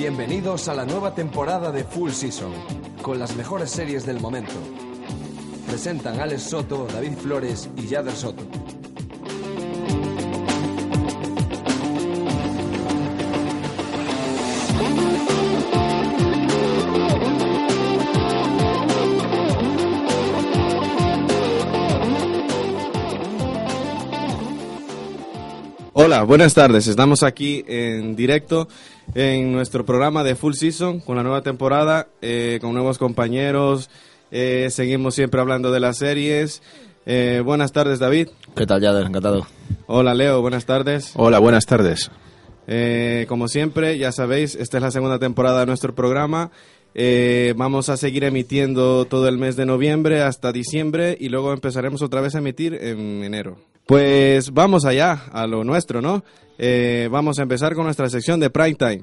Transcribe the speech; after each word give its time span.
Bienvenidos 0.00 0.66
a 0.68 0.74
la 0.74 0.86
nueva 0.86 1.14
temporada 1.14 1.70
de 1.72 1.84
Full 1.84 2.12
Season, 2.12 2.50
con 3.02 3.18
las 3.18 3.36
mejores 3.36 3.70
series 3.70 4.06
del 4.06 4.18
momento. 4.18 4.54
Presentan 5.66 6.18
Alex 6.18 6.40
Soto, 6.44 6.86
David 6.90 7.18
Flores 7.18 7.68
y 7.76 7.86
Yader 7.86 8.14
Soto. 8.14 8.42
Hola, 25.92 26.22
buenas 26.22 26.54
tardes. 26.54 26.86
Estamos 26.86 27.22
aquí 27.22 27.62
en 27.68 28.16
directo 28.16 28.68
en 29.14 29.52
nuestro 29.52 29.84
programa 29.84 30.24
de 30.24 30.34
Full 30.34 30.54
Season 30.54 31.00
con 31.00 31.16
la 31.16 31.22
nueva 31.22 31.42
temporada, 31.42 32.08
eh, 32.22 32.58
con 32.60 32.72
nuevos 32.72 32.98
compañeros. 32.98 33.90
Eh, 34.30 34.68
seguimos 34.70 35.14
siempre 35.14 35.40
hablando 35.40 35.72
de 35.72 35.80
las 35.80 35.98
series. 35.98 36.62
Eh, 37.06 37.42
buenas 37.44 37.72
tardes, 37.72 37.98
David. 37.98 38.28
¿Qué 38.54 38.66
tal, 38.66 38.80
Yader? 38.80 39.06
Encantado. 39.06 39.46
Hola, 39.86 40.14
Leo. 40.14 40.40
Buenas 40.40 40.66
tardes. 40.66 41.12
Hola, 41.16 41.38
buenas 41.38 41.66
tardes. 41.66 42.10
Eh, 42.66 43.26
como 43.28 43.48
siempre, 43.48 43.98
ya 43.98 44.12
sabéis, 44.12 44.54
esta 44.54 44.76
es 44.76 44.82
la 44.82 44.90
segunda 44.90 45.18
temporada 45.18 45.60
de 45.60 45.66
nuestro 45.66 45.94
programa. 45.94 46.50
Eh, 46.94 47.54
vamos 47.56 47.88
a 47.88 47.96
seguir 47.96 48.24
emitiendo 48.24 49.04
todo 49.06 49.28
el 49.28 49.38
mes 49.38 49.56
de 49.56 49.66
noviembre 49.66 50.22
hasta 50.22 50.52
diciembre 50.52 51.16
y 51.18 51.28
luego 51.28 51.52
empezaremos 51.52 52.02
otra 52.02 52.20
vez 52.20 52.34
a 52.34 52.38
emitir 52.38 52.74
en 52.74 53.24
enero. 53.24 53.56
Pues 53.90 54.52
vamos 54.52 54.84
allá, 54.84 55.24
a 55.32 55.48
lo 55.48 55.64
nuestro, 55.64 56.00
¿no? 56.00 56.22
Eh, 56.58 57.08
vamos 57.10 57.40
a 57.40 57.42
empezar 57.42 57.74
con 57.74 57.86
nuestra 57.86 58.08
sección 58.08 58.38
de 58.38 58.48
Prime 58.48 58.76
Time. 58.76 59.02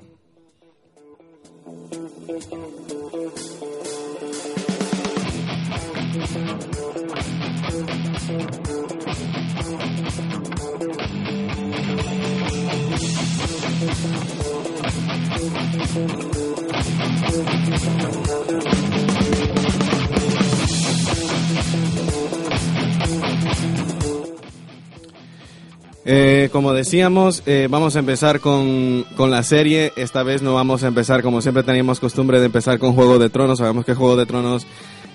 Eh, 26.09 26.47
como 26.53 26.72
decíamos, 26.73 27.44
eh, 27.45 27.67
vamos 27.69 27.97
a 27.97 28.00
empezar 28.00 28.39
con, 28.39 29.03
con 29.17 29.30
la 29.30 29.44
serie. 29.44 29.91
Esta 29.97 30.23
vez 30.23 30.41
no 30.41 30.53
vamos 30.53 30.83
a 30.83 30.88
empezar 30.88 31.22
como 31.22 31.41
siempre 31.41 31.63
teníamos 31.63 32.00
costumbre 32.00 32.39
de 32.39 32.45
empezar 32.45 32.80
con 32.80 32.94
Juego 32.94 33.19
de 33.19 33.30
Tronos. 33.30 33.59
Sabemos 33.59 33.83
que 33.83 33.94
Juego 33.94 34.16
de 34.16 34.25
Tronos 34.25 34.66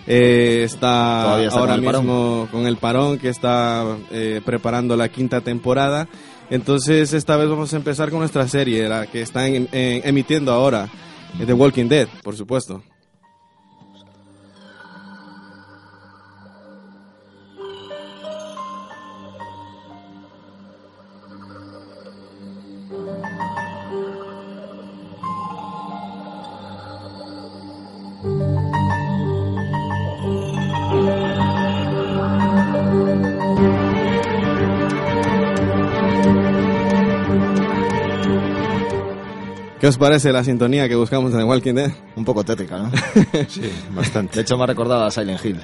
eh, 0.07 0.63
está 0.65 1.23
ahora 1.61 1.73
con 1.77 1.85
mismo 2.03 2.49
con 2.53 2.67
el 2.67 2.77
parón 2.77 3.19
que 3.19 3.31
está 3.31 3.87
eh, 4.11 4.43
preparando 4.45 4.95
la 4.95 5.09
quinta 5.09 5.41
temporada. 5.41 6.09
Entonces 6.51 7.15
esta 7.15 7.39
vez 7.39 7.49
vamos 7.49 7.73
a 7.73 7.77
empezar 7.79 8.11
con 8.11 8.19
nuestra 8.19 8.47
serie, 8.47 8.87
la 8.87 9.07
que 9.07 9.23
está 9.23 9.47
en- 9.49 9.69
en- 9.73 10.03
emitiendo 10.07 10.53
ahora, 10.53 10.91
eh, 11.41 11.47
The 11.47 11.55
Walking 11.55 11.89
Dead, 11.89 12.09
por 12.23 12.37
supuesto. 12.37 12.83
¿Qué 39.83 39.89
os 39.89 39.99
parece 39.99 40.31
la 40.33 40.45
sintonía 40.45 40.89
que 40.89 40.95
buscamos 40.95 41.33
en 41.33 41.39
The 41.41 41.45
Walking 41.45 41.75
Dead? 41.75 41.91
Un 42.17 42.25
poco 42.25 42.45
tétrica, 42.45 42.79
¿no? 42.79 42.91
Sí, 43.49 43.63
bastante. 43.95 44.37
De 44.37 44.43
hecho, 44.43 44.57
me 44.57 44.63
ha 44.63 44.67
recordado 44.69 45.05
a 45.05 45.11
Silent 45.11 45.45
Hill. 45.45 45.59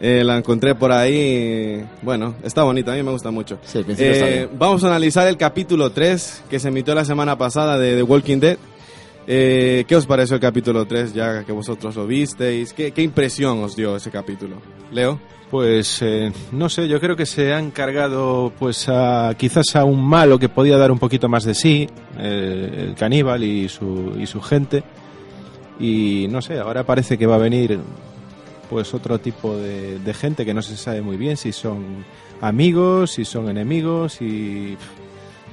Eh, 0.00 0.24
la 0.24 0.36
encontré 0.38 0.74
por 0.74 0.90
ahí. 0.90 1.84
Bueno, 2.02 2.34
está 2.42 2.64
bonita, 2.64 2.92
a 2.92 2.96
mí 2.96 3.02
me 3.04 3.12
gusta 3.12 3.30
mucho. 3.30 3.58
Sí, 3.62 3.78
al 3.78 3.84
principio 3.84 4.10
está 4.12 4.28
Eh, 4.28 4.32
bien. 4.46 4.48
vamos 4.58 4.82
a 4.82 4.88
analizar 4.88 5.28
el 5.28 5.36
capítulo 5.36 5.90
3 5.92 6.42
que 6.50 6.58
se 6.58 6.66
emitió 6.68 6.96
la 6.96 7.04
semana 7.04 7.38
pasada 7.38 7.78
de 7.78 7.94
The 7.94 8.02
Walking 8.02 8.38
Dead. 8.40 8.58
Eh, 9.28 9.84
¿Qué 9.86 9.94
os 9.94 10.04
pareció 10.06 10.34
el 10.34 10.40
capítulo 10.42 10.84
3 10.84 11.14
ya 11.14 11.44
que 11.44 11.52
vosotros 11.52 11.94
lo 11.94 12.08
visteis? 12.08 12.72
¿Qué, 12.72 12.90
qué 12.90 13.02
impresión 13.02 13.62
os 13.62 13.76
dio 13.76 13.94
ese 13.94 14.10
capítulo? 14.10 14.56
Leo. 14.90 15.20
Pues 15.52 16.00
eh, 16.00 16.32
no 16.52 16.70
sé, 16.70 16.88
yo 16.88 16.98
creo 16.98 17.14
que 17.14 17.26
se 17.26 17.52
han 17.52 17.70
cargado 17.72 18.50
pues 18.58 18.88
a, 18.88 19.34
quizás 19.36 19.76
a 19.76 19.84
un 19.84 20.02
malo 20.02 20.38
que 20.38 20.48
podía 20.48 20.78
dar 20.78 20.90
un 20.90 20.98
poquito 20.98 21.28
más 21.28 21.44
de 21.44 21.54
sí, 21.54 21.86
eh, 22.18 22.86
el 22.88 22.94
caníbal 22.94 23.44
y 23.44 23.68
su, 23.68 24.14
y 24.18 24.26
su 24.26 24.40
gente. 24.40 24.82
Y 25.78 26.26
no 26.30 26.40
sé, 26.40 26.58
ahora 26.58 26.84
parece 26.84 27.18
que 27.18 27.26
va 27.26 27.34
a 27.34 27.38
venir 27.38 27.78
pues 28.70 28.94
otro 28.94 29.18
tipo 29.18 29.54
de, 29.54 29.98
de 29.98 30.14
gente 30.14 30.46
que 30.46 30.54
no 30.54 30.62
se 30.62 30.74
sabe 30.74 31.02
muy 31.02 31.18
bien 31.18 31.36
si 31.36 31.52
son 31.52 32.02
amigos, 32.40 33.10
si 33.10 33.26
son 33.26 33.50
enemigos 33.50 34.22
y 34.22 34.74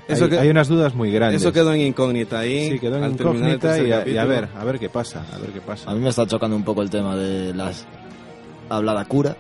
Eso 0.08 0.24
hay, 0.24 0.30
que- 0.30 0.40
hay 0.40 0.50
unas 0.50 0.70
dudas 0.70 0.96
muy 0.96 1.12
grandes. 1.12 1.42
Eso 1.42 1.52
quedó 1.52 1.74
en 1.74 1.82
incógnita 1.82 2.40
ahí. 2.40 2.70
Sí, 2.72 2.80
quedó 2.80 3.04
en 3.04 3.12
incógnita 3.12 3.78
y 3.78 3.82
a, 3.82 3.86
y 3.86 3.92
a 3.92 3.98
capítulo. 4.00 4.28
ver, 4.30 4.48
a 4.58 4.64
ver 4.64 4.80
qué 4.80 4.88
pasa, 4.88 5.26
a 5.34 5.38
ver 5.40 5.50
qué 5.50 5.60
pasa. 5.60 5.92
A 5.92 5.94
mí 5.94 6.00
me 6.00 6.08
está 6.08 6.26
chocando 6.26 6.56
un 6.56 6.64
poco 6.64 6.82
el 6.84 6.90
tema 6.90 7.18
de 7.18 7.54
las... 7.54 7.86
Habla 8.70 8.94
la 8.94 9.04
cura, 9.06 9.36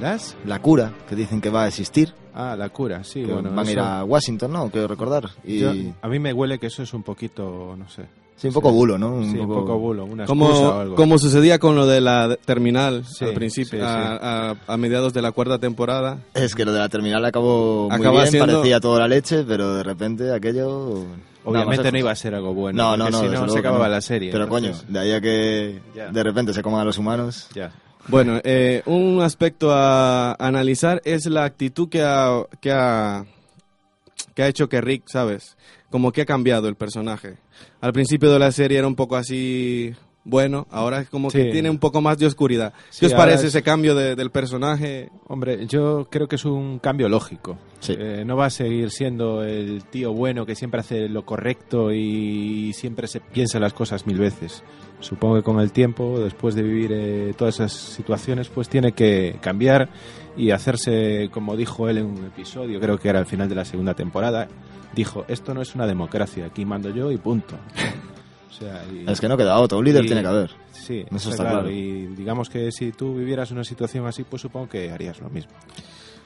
¿Las? 0.00 0.36
la 0.46 0.60
cura, 0.60 0.92
que 1.08 1.14
dicen 1.16 1.40
que 1.40 1.50
va 1.50 1.64
a 1.64 1.68
existir. 1.68 2.12
Ah, 2.34 2.54
la 2.56 2.68
cura, 2.68 3.02
sí, 3.02 3.24
que 3.24 3.32
bueno. 3.32 3.50
van 3.52 3.66
a 3.66 3.70
ir 3.70 3.80
a 3.80 4.04
Washington, 4.04 4.52
¿no? 4.52 4.70
Quiero 4.70 4.86
recordar. 4.86 5.28
Y... 5.44 5.58
Yo- 5.58 5.72
a 6.02 6.08
mí 6.08 6.18
me 6.20 6.32
huele 6.32 6.58
que 6.58 6.68
eso 6.68 6.82
es 6.84 6.94
un 6.94 7.02
poquito, 7.02 7.74
no 7.76 7.88
sé. 7.88 8.04
sí, 8.36 8.46
un 8.46 8.54
poco 8.54 8.70
bulo, 8.70 8.96
¿no? 8.96 9.20
sí, 9.24 9.36
un 9.36 9.48
poco 9.48 9.76
bulo, 9.76 10.04
una 10.04 10.22
excusa 10.22 10.44
o 10.44 10.54
Como, 10.54 10.80
algo. 10.80 10.94
como 10.94 11.18
sucedía 11.18 11.58
con 11.58 11.74
lo 11.74 11.84
de 11.86 12.00
la 12.00 12.36
terminal 12.44 13.04
Sí, 13.04 13.24
al 13.24 13.34
principio, 13.34 13.70
sí, 13.72 13.76
sí. 13.78 13.82
A, 13.84 14.50
a- 14.50 14.56
a 14.68 14.76
mediados 14.76 15.12
de 15.12 15.20
la 15.22 15.32
cuarta 15.32 15.58
temporada. 15.58 16.18
Es 16.34 16.54
que 16.54 16.64
lo 16.64 16.72
de 16.72 16.78
la 16.78 16.88
terminal 16.88 17.24
acabó 17.24 17.88
muy 17.90 17.98
bien, 17.98 18.26
siendo- 18.28 18.52
parecía 18.58 18.78
toda 18.78 19.00
la 19.00 19.08
leche, 19.08 19.42
pero 19.42 19.74
de 19.74 19.82
repente 19.82 20.32
aquello... 20.32 21.04
Obviamente 21.44 21.82
más 21.84 21.92
no 21.92 21.98
iba 21.98 22.10
a 22.12 22.14
ser 22.16 22.34
algo 22.34 22.52
bueno. 22.54 22.76
No, 22.82 22.96
no, 22.96 23.10
no. 23.10 23.20
Si 23.20 23.26
no, 23.28 23.48
se 23.48 23.58
acababa 23.60 23.86
no. 23.86 23.92
la 23.92 24.00
serie. 24.02 24.30
Pero 24.30 24.44
entonces, 24.44 24.82
coño, 24.82 24.92
de 24.92 24.98
ahí 25.00 25.12
a 25.12 25.20
que 25.20 25.80
Ya. 25.96 26.08
de 26.10 26.22
repente 26.22 26.52
se 26.52 26.62
coman 26.62 26.82
a 26.82 26.84
los 26.84 26.98
humanos... 26.98 27.48
Ya. 27.54 27.72
Bueno, 28.08 28.40
eh, 28.42 28.82
un 28.86 29.20
aspecto 29.22 29.70
a 29.72 30.32
analizar 30.38 31.02
es 31.04 31.26
la 31.26 31.44
actitud 31.44 31.88
que 31.88 32.02
ha, 32.02 32.42
que 32.60 32.72
ha 32.72 33.24
que 34.34 34.42
ha 34.42 34.48
hecho 34.48 34.68
que 34.68 34.80
Rick, 34.80 35.04
¿sabes? 35.06 35.56
Como 35.90 36.10
que 36.12 36.22
ha 36.22 36.26
cambiado 36.26 36.68
el 36.68 36.74
personaje. 36.74 37.36
Al 37.80 37.92
principio 37.92 38.32
de 38.32 38.38
la 38.38 38.50
serie 38.52 38.78
era 38.78 38.86
un 38.86 38.94
poco 38.96 39.16
así 39.16 39.92
bueno, 40.24 40.66
ahora 40.70 41.00
es 41.00 41.08
como 41.08 41.30
que 41.30 41.46
tiene 41.46 41.70
un 41.70 41.78
poco 41.78 42.00
más 42.02 42.18
de 42.18 42.26
oscuridad. 42.26 42.74
Sí, 42.90 43.00
¿Qué 43.00 43.06
os 43.06 43.14
parece 43.14 43.44
es- 43.46 43.54
ese 43.54 43.62
cambio 43.62 43.94
de- 43.94 44.14
del 44.14 44.30
personaje? 44.30 45.08
Hombre, 45.26 45.66
yo 45.66 46.06
creo 46.10 46.28
que 46.28 46.36
es 46.36 46.44
un 46.44 46.78
cambio 46.80 47.08
lógico. 47.08 47.58
Sí. 47.80 47.94
Eh, 47.98 48.24
no 48.26 48.36
va 48.36 48.46
a 48.46 48.50
seguir 48.50 48.90
siendo 48.90 49.42
el 49.42 49.84
tío 49.84 50.12
bueno 50.12 50.44
que 50.44 50.54
siempre 50.54 50.80
hace 50.80 51.08
lo 51.08 51.24
correcto 51.24 51.92
y 51.92 52.72
siempre 52.74 53.06
se 53.06 53.20
piensa 53.20 53.58
las 53.58 53.72
cosas 53.72 54.06
mil 54.06 54.18
veces. 54.18 54.62
Supongo 55.00 55.36
que 55.36 55.42
con 55.42 55.60
el 55.60 55.70
tiempo, 55.72 56.18
después 56.18 56.54
de 56.56 56.62
vivir 56.62 56.90
eh, 56.92 57.32
todas 57.38 57.54
esas 57.56 57.72
situaciones, 57.72 58.48
pues 58.48 58.68
tiene 58.68 58.92
que 58.92 59.38
cambiar 59.40 59.88
y 60.36 60.50
hacerse, 60.50 61.28
como 61.32 61.56
dijo 61.56 61.88
él 61.88 61.98
en 61.98 62.06
un 62.06 62.24
episodio, 62.24 62.80
creo 62.80 62.98
que 62.98 63.08
era 63.08 63.18
al 63.20 63.26
final 63.26 63.48
de 63.48 63.54
la 63.54 63.64
segunda 63.64 63.94
temporada, 63.94 64.48
dijo, 64.94 65.24
esto 65.28 65.54
no 65.54 65.62
es 65.62 65.74
una 65.76 65.86
democracia, 65.86 66.46
aquí 66.46 66.64
mando 66.64 66.90
yo 66.90 67.12
y 67.12 67.16
punto. 67.18 67.54
O 68.50 68.52
sea, 68.52 68.82
y- 68.92 69.04
Es 69.10 69.20
que 69.20 69.28
no 69.28 69.36
queda 69.36 69.58
otro, 69.58 69.78
un 69.78 69.84
líder 69.84 70.04
y- 70.04 70.06
tiene 70.08 70.22
que 70.22 70.28
haber. 70.28 70.50
Sí, 70.72 71.04
Eso 71.06 71.16
está 71.16 71.30
está 71.30 71.42
claro. 71.44 71.58
claro. 71.60 71.70
Y 71.70 72.06
digamos 72.16 72.48
que 72.50 72.72
si 72.72 72.90
tú 72.92 73.14
vivieras 73.14 73.50
una 73.52 73.62
situación 73.62 74.04
así, 74.06 74.24
pues 74.24 74.42
supongo 74.42 74.68
que 74.68 74.90
harías 74.90 75.20
lo 75.20 75.28
mismo. 75.30 75.52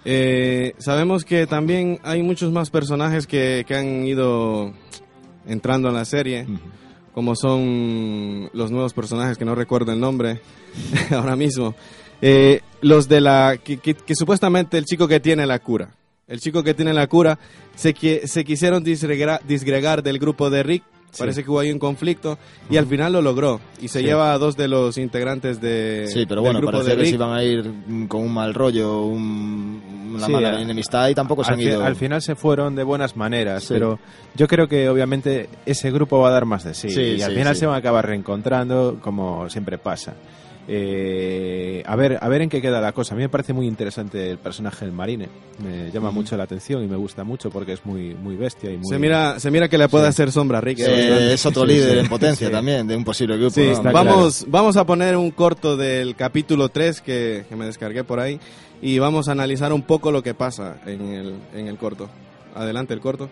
Eh, 0.04 0.74
sabemos 0.78 1.24
que 1.24 1.46
también 1.46 2.00
hay 2.04 2.22
muchos 2.22 2.50
más 2.52 2.70
personajes 2.70 3.26
que, 3.26 3.64
que 3.68 3.74
han 3.76 4.04
ido 4.06 4.72
entrando 5.46 5.88
en 5.88 5.94
la 5.94 6.04
serie, 6.04 6.46
como 7.14 7.34
son 7.36 8.50
los 8.52 8.70
nuevos 8.70 8.92
personajes 8.94 9.36
que 9.38 9.44
no 9.44 9.54
recuerdo 9.54 9.92
el 9.92 10.00
nombre 10.00 10.40
ahora 11.10 11.36
mismo. 11.36 11.74
Eh, 12.20 12.60
los 12.80 13.08
de 13.08 13.20
la 13.20 13.58
que, 13.62 13.78
que- 13.78 14.14
supuestamente 14.14 14.78
el 14.78 14.84
chico 14.84 15.08
que 15.08 15.20
tiene 15.20 15.44
la 15.46 15.58
cura, 15.58 15.94
el 16.28 16.40
chico 16.40 16.62
que 16.62 16.72
tiene 16.74 16.92
la 16.92 17.06
cura 17.08 17.38
se, 17.74 17.94
se 18.26 18.44
quisieron 18.44 18.82
disgregar, 18.84 19.40
disgregar 19.46 20.02
del 20.02 20.18
grupo 20.18 20.48
de 20.50 20.62
Rick 20.62 20.84
Parece 21.18 21.44
que 21.44 21.50
hubo 21.50 21.60
ahí 21.60 21.70
un 21.70 21.78
conflicto 21.78 22.38
y 22.70 22.76
al 22.78 22.86
final 22.86 23.12
lo 23.12 23.20
logró. 23.22 23.60
Y 23.80 23.88
se 23.88 24.00
Sí. 24.00 24.06
lleva 24.06 24.32
a 24.32 24.38
dos 24.38 24.56
de 24.56 24.66
los 24.68 24.96
integrantes 24.98 25.60
de, 25.60 26.06
Sí, 26.08 26.24
pero 26.26 26.40
bueno, 26.42 26.60
parecía 26.62 26.96
que 26.96 27.04
se 27.06 27.14
iban 27.14 27.32
a 27.32 27.42
ir 27.44 27.68
mm, 27.68 28.06
con 28.06 28.22
un 28.22 28.32
mal 28.32 28.54
rollo, 28.54 29.02
un- 29.02 29.82
una 30.14 30.26
Sí, 30.26 30.32
mala 30.32 30.50
a- 30.56 30.60
enemistad 30.62 31.08
y 31.08 31.14
tampoco 31.14 31.44
se 31.44 31.52
han 31.52 31.60
ido. 31.60 31.84
al 31.84 31.96
final 31.96 32.20
se 32.22 32.34
fueron 32.34 32.74
de 32.74 32.82
buenas 32.82 33.16
maneras, 33.16 33.64
Sí. 33.64 33.74
pero 33.74 33.98
yo 34.34 34.46
creo 34.48 34.68
que 34.68 34.88
obviamente 34.88 35.48
ese 35.66 35.90
grupo 35.90 36.18
va 36.18 36.28
a 36.28 36.32
dar 36.32 36.44
más 36.46 36.64
de 36.64 36.74
sí, 36.74 36.90
Sí, 36.90 37.00
y 37.18 37.22
al 37.22 37.30
sí, 37.32 37.36
final 37.38 37.54
sí. 37.54 37.60
se 37.60 37.66
van 37.66 37.74
a 37.76 37.78
acabar 37.78 38.06
reencontrando 38.06 38.98
como 39.00 39.48
siempre 39.50 39.78
pasa. 39.78 40.14
Eh, 40.68 41.82
a 41.86 41.96
ver 41.96 42.18
a 42.20 42.28
ver 42.28 42.42
en 42.42 42.48
qué 42.48 42.62
queda 42.62 42.80
la 42.80 42.92
cosa. 42.92 43.14
A 43.14 43.16
mí 43.16 43.22
me 43.22 43.28
parece 43.28 43.52
muy 43.52 43.66
interesante 43.66 44.30
el 44.30 44.38
personaje 44.38 44.84
del 44.84 44.94
Marine. 44.94 45.28
Me 45.58 45.90
llama 45.90 46.10
mucho 46.12 46.36
la 46.36 46.44
atención 46.44 46.84
y 46.84 46.86
me 46.86 46.96
gusta 46.96 47.24
mucho 47.24 47.50
porque 47.50 47.72
es 47.72 47.84
muy 47.84 48.14
muy 48.14 48.36
bestia 48.36 48.70
y 48.70 48.76
muy 48.78 48.88
Se 48.88 48.98
mira, 48.98 49.40
se 49.40 49.50
mira 49.50 49.68
que 49.68 49.76
le 49.76 49.88
puede 49.88 50.06
hacer 50.06 50.30
sombra 50.30 50.58
a 50.58 50.60
Rick. 50.60 50.78
Eh, 50.78 50.84
eh, 50.86 51.32
es 51.34 51.44
otro 51.46 51.62
Sí, 51.62 51.72
líder 51.72 51.94
sí. 51.94 51.98
en 51.98 52.08
potencia 52.08 52.46
Sí. 52.46 52.52
también, 52.52 52.86
de 52.86 52.94
un 52.96 53.04
posible 53.04 53.36
grupo. 53.36 53.50
Sí, 53.54 53.70
¿no? 53.82 53.92
vamos, 53.92 54.44
vamos 54.48 54.76
a 54.76 54.84
poner 54.86 55.16
un 55.16 55.32
corto 55.32 55.76
del 55.76 56.14
capítulo 56.14 56.68
3 56.68 57.00
que, 57.00 57.44
que 57.48 57.56
me 57.56 57.66
descargué 57.66 58.04
por 58.04 58.20
ahí 58.20 58.38
y 58.80 58.98
vamos 59.00 59.28
a 59.28 59.32
analizar 59.32 59.72
un 59.72 59.82
poco 59.82 60.12
lo 60.12 60.22
que 60.22 60.34
pasa 60.34 60.76
en 60.86 61.02
el, 61.12 61.34
en 61.54 61.66
el 61.66 61.76
corto. 61.76 62.08
Adelante 62.54 62.94
el 62.94 63.00
corto. 63.00 63.28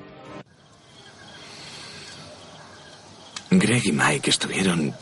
Greg 3.50 3.86
y 3.86 3.92
Mike 3.92 4.30
estuvieron 4.30 4.92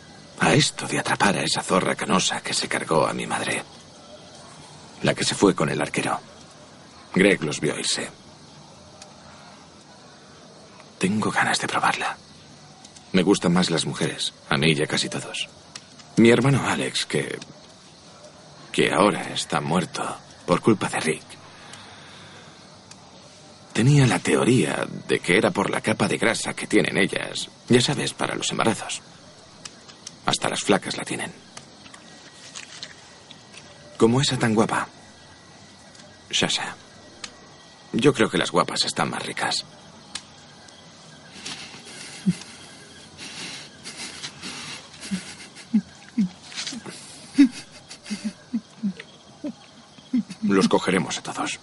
a 0.41 0.55
esto 0.55 0.87
de 0.87 0.99
atrapar 0.99 1.37
a 1.37 1.43
esa 1.43 1.63
zorra 1.63 1.95
canosa 1.95 2.41
que 2.41 2.55
se 2.55 2.69
cargó 2.69 3.07
a 3.07 3.13
mi 3.13 3.27
madre. 3.27 3.63
La 5.03 5.15
que 5.15 5.25
se 5.25 5.35
fue 5.35 5.55
con 5.55 5.69
el 5.69 5.81
arquero. 5.81 6.21
Greg 7.15 7.43
los 7.43 7.61
vio 7.61 7.79
irse. 7.79 8.09
Tengo 10.99 11.31
ganas 11.31 11.61
de 11.61 11.69
probarla. 11.69 12.17
Me 13.13 13.23
gustan 13.23 13.53
más 13.53 13.71
las 13.71 13.87
mujeres, 13.87 14.35
a 14.49 14.57
mí 14.57 14.73
y 14.73 14.83
a 14.83 14.87
casi 14.87 15.09
todos. 15.09 15.49
Mi 16.17 16.31
hermano 16.31 16.67
Alex, 16.67 17.07
que... 17.07 17.39
que 18.73 18.93
ahora 18.93 19.33
está 19.33 19.61
muerto 19.61 20.17
por 20.47 20.61
culpa 20.61 20.89
de 20.89 21.01
Rick. 21.01 21.23
Tenía 23.73 24.07
la 24.09 24.19
teoría 24.19 24.85
de 25.07 25.21
que 25.21 25.39
era 25.39 25.53
por 25.53 25.71
la 25.71 25.81
capa 25.81 26.09
de 26.09 26.19
grasa 26.19 26.53
que 26.55 26.67
tienen 26.67 26.99
ellas, 26.99 27.49
ya 27.69 27.81
sabes, 27.81 28.13
para 28.13 28.35
los 28.35 28.51
embarazos. 28.51 29.01
Hasta 30.29 30.51
las 30.51 30.61
flacas 30.61 30.99
la 30.99 31.05
tienen. 31.05 31.33
Como 33.97 34.21
esa 34.21 34.39
tan 34.39 34.55
guapa. 34.55 34.87
Shasha. 36.29 36.77
Yo 37.95 38.13
creo 38.13 38.29
que 38.29 38.37
las 38.37 38.51
guapas 38.51 38.85
están 38.85 39.09
más 39.09 39.25
ricas. 39.25 39.65
Los 50.43 50.69
cogeremos 50.69 51.17
a 51.17 51.23
todos. 51.23 51.59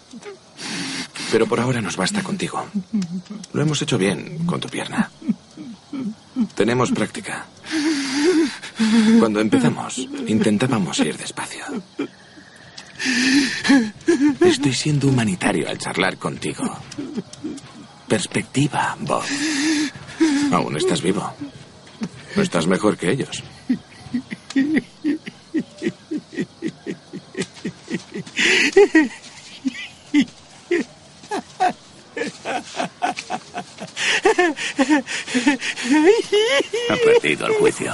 Pero 1.31 1.45
por 1.45 1.59
ahora 1.59 1.81
nos 1.81 1.97
basta 1.97 2.23
contigo. 2.23 2.65
Lo 3.53 3.61
hemos 3.61 3.79
hecho 3.83 4.00
bien 4.00 4.44
con 4.47 4.59
tu 4.59 4.69
pierna. 4.69 5.11
Tenemos 6.56 6.91
práctica. 6.91 7.45
Cuando 9.19 9.39
empezamos, 9.39 10.07
intentábamos 10.27 11.00
ir 11.00 11.18
despacio. 11.18 11.63
Estoy 14.42 14.74
siendo 14.74 15.07
humanitario 15.07 15.69
al 15.69 15.77
charlar 15.77 16.18
contigo. 16.18 16.63
Perspectiva, 18.07 18.95
Bob. 19.00 19.24
Aún 20.51 20.77
estás 20.77 21.01
vivo. 21.01 21.33
Estás 22.36 22.68
mejor 22.68 22.98
que 22.98 23.12
ellos. 23.12 23.44
Ha 36.90 36.96
perdido 36.96 37.48
el 37.48 37.54
juicio. 37.54 37.92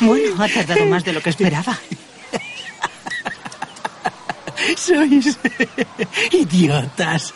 Bueno, 0.00 0.42
ha 0.42 0.48
tardado 0.48 0.86
más 0.86 1.04
de 1.04 1.12
lo 1.12 1.20
que 1.20 1.30
esperaba. 1.30 1.78
Sois 4.76 5.38
idiotas. 6.32 7.34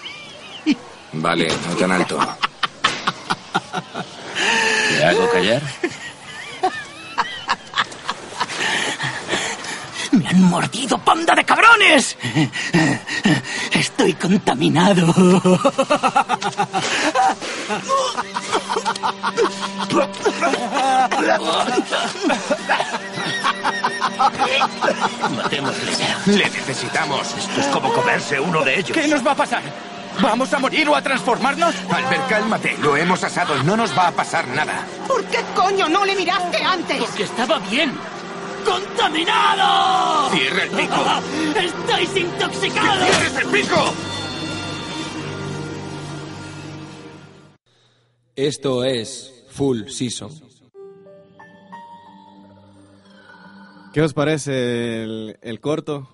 Vale, 1.12 1.48
no 1.48 1.76
tan 1.76 1.92
alto. 1.92 2.18
¿Le 4.96 5.04
hago 5.04 5.30
callar? 5.30 5.62
¡Me 10.12 10.26
han 10.26 10.42
mordido, 10.42 10.98
panda 10.98 11.34
de 11.34 11.44
cabrones! 11.44 12.16
Estoy 13.72 14.14
contaminado. 14.14 15.12
Matémosle 25.36 25.92
ya. 25.94 26.22
Le 26.26 26.44
necesitamos. 26.50 27.34
Esto 27.36 27.60
es 27.60 27.66
como 27.66 27.92
comerse 27.92 28.40
uno 28.40 28.62
de 28.62 28.78
ellos. 28.78 28.92
¿Qué 28.92 29.08
nos 29.08 29.26
va 29.26 29.32
a 29.32 29.36
pasar? 29.36 29.62
¿Vamos 30.20 30.52
a 30.52 30.58
morir 30.58 30.88
o 30.88 30.96
a 30.96 31.02
transformarnos? 31.02 31.74
Albert, 31.90 32.28
cálmate. 32.28 32.76
Lo 32.78 32.96
hemos 32.96 33.22
asado. 33.22 33.62
No 33.62 33.76
nos 33.76 33.96
va 33.96 34.08
a 34.08 34.12
pasar 34.12 34.48
nada. 34.48 34.84
¿Por 35.06 35.24
qué 35.26 35.38
coño 35.54 35.88
no 35.88 36.04
le 36.04 36.14
miraste 36.14 36.62
antes? 36.62 36.98
Porque 36.98 37.22
estaba 37.24 37.58
bien. 37.60 37.92
¡Contaminado! 38.64 40.30
Cierra 40.30 40.64
el 40.64 40.70
pico. 40.70 40.96
¡Estáis 41.56 42.16
intoxicados! 42.16 43.06
¡Cierres 43.06 43.36
el 43.36 43.46
pico! 43.48 43.94
Esto 48.38 48.84
es 48.84 49.44
Full 49.50 49.88
Season. 49.88 50.30
¿Qué 53.92 54.00
os 54.00 54.14
parece 54.14 55.02
el, 55.02 55.38
el 55.42 55.58
corto? 55.60 56.08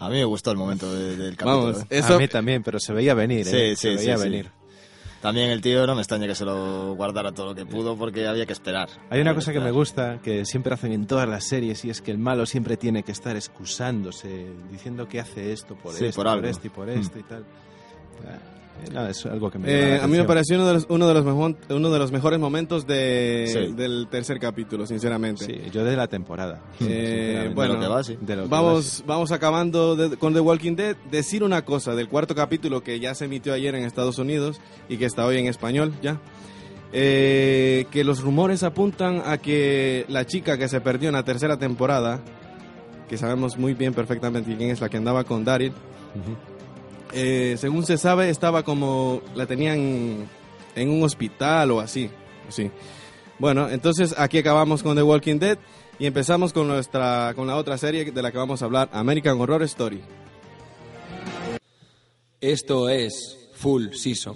A 0.00 0.08
mí 0.08 0.16
me 0.16 0.24
gustó 0.24 0.50
el 0.50 0.56
momento 0.56 0.92
de- 0.92 1.16
del 1.16 1.36
capítulo. 1.36 1.66
Vamos, 1.66 1.82
¿eh? 1.82 1.86
eso 1.98 2.16
A 2.16 2.18
mí 2.18 2.26
también, 2.26 2.64
pero 2.64 2.80
se 2.80 2.92
veía 2.92 3.14
venir, 3.14 3.44
Sí, 3.46 3.56
¿eh? 3.56 3.76
sí, 3.76 3.82
se 3.82 3.88
veía 3.94 4.16
sí, 4.16 4.22
sí. 4.24 4.28
venir. 4.28 4.50
También 5.22 5.50
el 5.50 5.60
tío 5.60 5.86
no 5.86 5.94
me 5.94 6.00
extraña 6.00 6.26
que 6.26 6.34
se 6.34 6.44
lo 6.44 6.94
guardara 6.96 7.30
todo 7.30 7.46
lo 7.46 7.54
que 7.54 7.64
pudo 7.64 7.96
porque 7.96 8.26
había 8.26 8.44
que 8.46 8.52
esperar. 8.54 8.88
Hay 9.10 9.20
una 9.20 9.30
Había 9.30 9.34
cosa 9.40 9.52
que 9.52 9.60
me 9.60 9.66
esperar. 9.66 9.72
gusta, 9.74 10.20
que 10.24 10.44
siempre 10.46 10.74
hacen 10.74 10.90
en 10.92 11.06
todas 11.06 11.28
las 11.28 11.44
series, 11.44 11.84
y 11.84 11.90
es 11.90 12.00
que 12.02 12.10
el 12.10 12.18
malo 12.18 12.44
siempre 12.46 12.76
tiene 12.76 13.04
que 13.04 13.12
estar 13.12 13.36
excusándose, 13.36 14.46
diciendo 14.72 15.06
que 15.06 15.20
hace 15.20 15.52
esto 15.52 15.76
por 15.76 15.92
Sí, 15.94 16.06
esto, 16.06 16.16
por 16.16 16.24
por, 16.24 16.32
algo. 16.32 16.48
esto 16.48 16.66
y 16.66 16.70
por 16.70 16.86
Mm. 16.88 16.98
esto 16.98 17.18
y 17.18 17.22
tal. 17.22 17.44
Ah, 18.26 18.38
no, 18.92 19.06
es 19.06 19.24
algo 19.26 19.50
que 19.50 19.58
me 19.58 19.68
Eh, 19.70 20.00
a 20.00 20.06
mí 20.06 20.16
me 20.16 20.24
pareció 20.24 20.56
uno 20.56 20.66
de 20.66 20.74
los, 20.74 20.86
uno 20.88 21.06
de 21.08 21.14
los, 21.14 21.24
mejor- 21.24 21.56
uno 21.68 21.90
de 21.90 21.98
los 21.98 22.12
mejores 22.12 22.38
momentos 22.38 22.86
de, 22.86 23.46
Sí. 23.52 23.72
del 23.74 24.08
tercer 24.10 24.38
capítulo, 24.38 24.86
sinceramente. 24.86 25.44
Sí, 25.44 25.70
yo 25.72 25.84
de 25.84 25.96
la 25.96 26.06
temporada. 26.08 26.60
Eh, 26.80 27.50
bueno, 27.54 27.74
De 27.74 27.78
lo 27.80 27.84
que 27.84 27.88
va, 27.94 28.04
sí. 28.04 28.18
De 28.20 28.36
lo 28.36 28.42
que 28.44 28.48
va, 28.48 28.60
Vamos, 28.62 28.84
sí. 28.84 29.02
vamos 29.06 29.32
acabando 29.32 29.96
de- 29.96 30.16
con 30.16 30.32
The 30.34 30.40
Walking 30.40 30.74
Dead. 30.76 30.96
Decir 31.10 31.42
una 31.44 31.64
cosa 31.64 31.94
del 31.94 32.08
cuarto 32.08 32.34
capítulo 32.34 32.82
que 32.82 32.98
ya 33.00 33.14
se 33.14 33.26
emitió 33.26 33.52
ayer 33.52 33.74
en 33.74 33.84
Estados 33.84 34.18
Unidos 34.18 34.60
y 34.88 34.96
que 34.96 35.04
está 35.06 35.24
hoy 35.26 35.38
en 35.38 35.46
español 35.46 35.92
ya. 36.02 36.18
Eh, 36.92 37.86
que 37.92 38.02
los 38.02 38.20
rumores 38.20 38.62
apuntan 38.64 39.22
a 39.24 39.38
que 39.38 40.04
la 40.08 40.26
chica 40.26 40.58
que 40.58 40.68
se 40.68 40.80
perdió 40.80 41.08
en 41.08 41.14
la 41.14 41.22
tercera 41.24 41.56
temporada, 41.56 42.20
que 43.08 43.16
sabemos 43.16 43.56
muy 43.58 43.74
bien 43.74 43.94
perfectamente 43.94 44.56
quién 44.56 44.70
es 44.70 44.80
la 44.80 44.88
que 44.88 44.96
andaba 44.96 45.22
con 45.24 45.44
Daryl. 45.44 45.72
Eh, 47.12 47.56
según 47.58 47.84
se 47.84 47.98
sabe, 47.98 48.30
estaba 48.30 48.62
como. 48.62 49.22
la 49.34 49.46
tenían 49.46 50.28
en 50.74 50.90
un 50.90 51.02
hospital 51.02 51.70
o 51.72 51.80
así. 51.80 52.10
así. 52.48 52.70
Bueno, 53.38 53.70
entonces 53.70 54.14
aquí 54.18 54.38
acabamos 54.38 54.82
con 54.82 54.96
The 54.96 55.02
Walking 55.02 55.38
Dead 55.38 55.58
y 55.98 56.06
empezamos 56.06 56.52
con, 56.52 56.68
nuestra, 56.68 57.32
con 57.34 57.46
la 57.46 57.56
otra 57.56 57.78
serie 57.78 58.10
de 58.10 58.22
la 58.22 58.30
que 58.30 58.38
vamos 58.38 58.62
a 58.62 58.66
hablar, 58.66 58.88
American 58.92 59.40
Horror 59.40 59.62
Story. 59.62 60.02
Esto 62.40 62.88
es 62.88 63.50
Full 63.54 63.92
Season. 63.92 64.34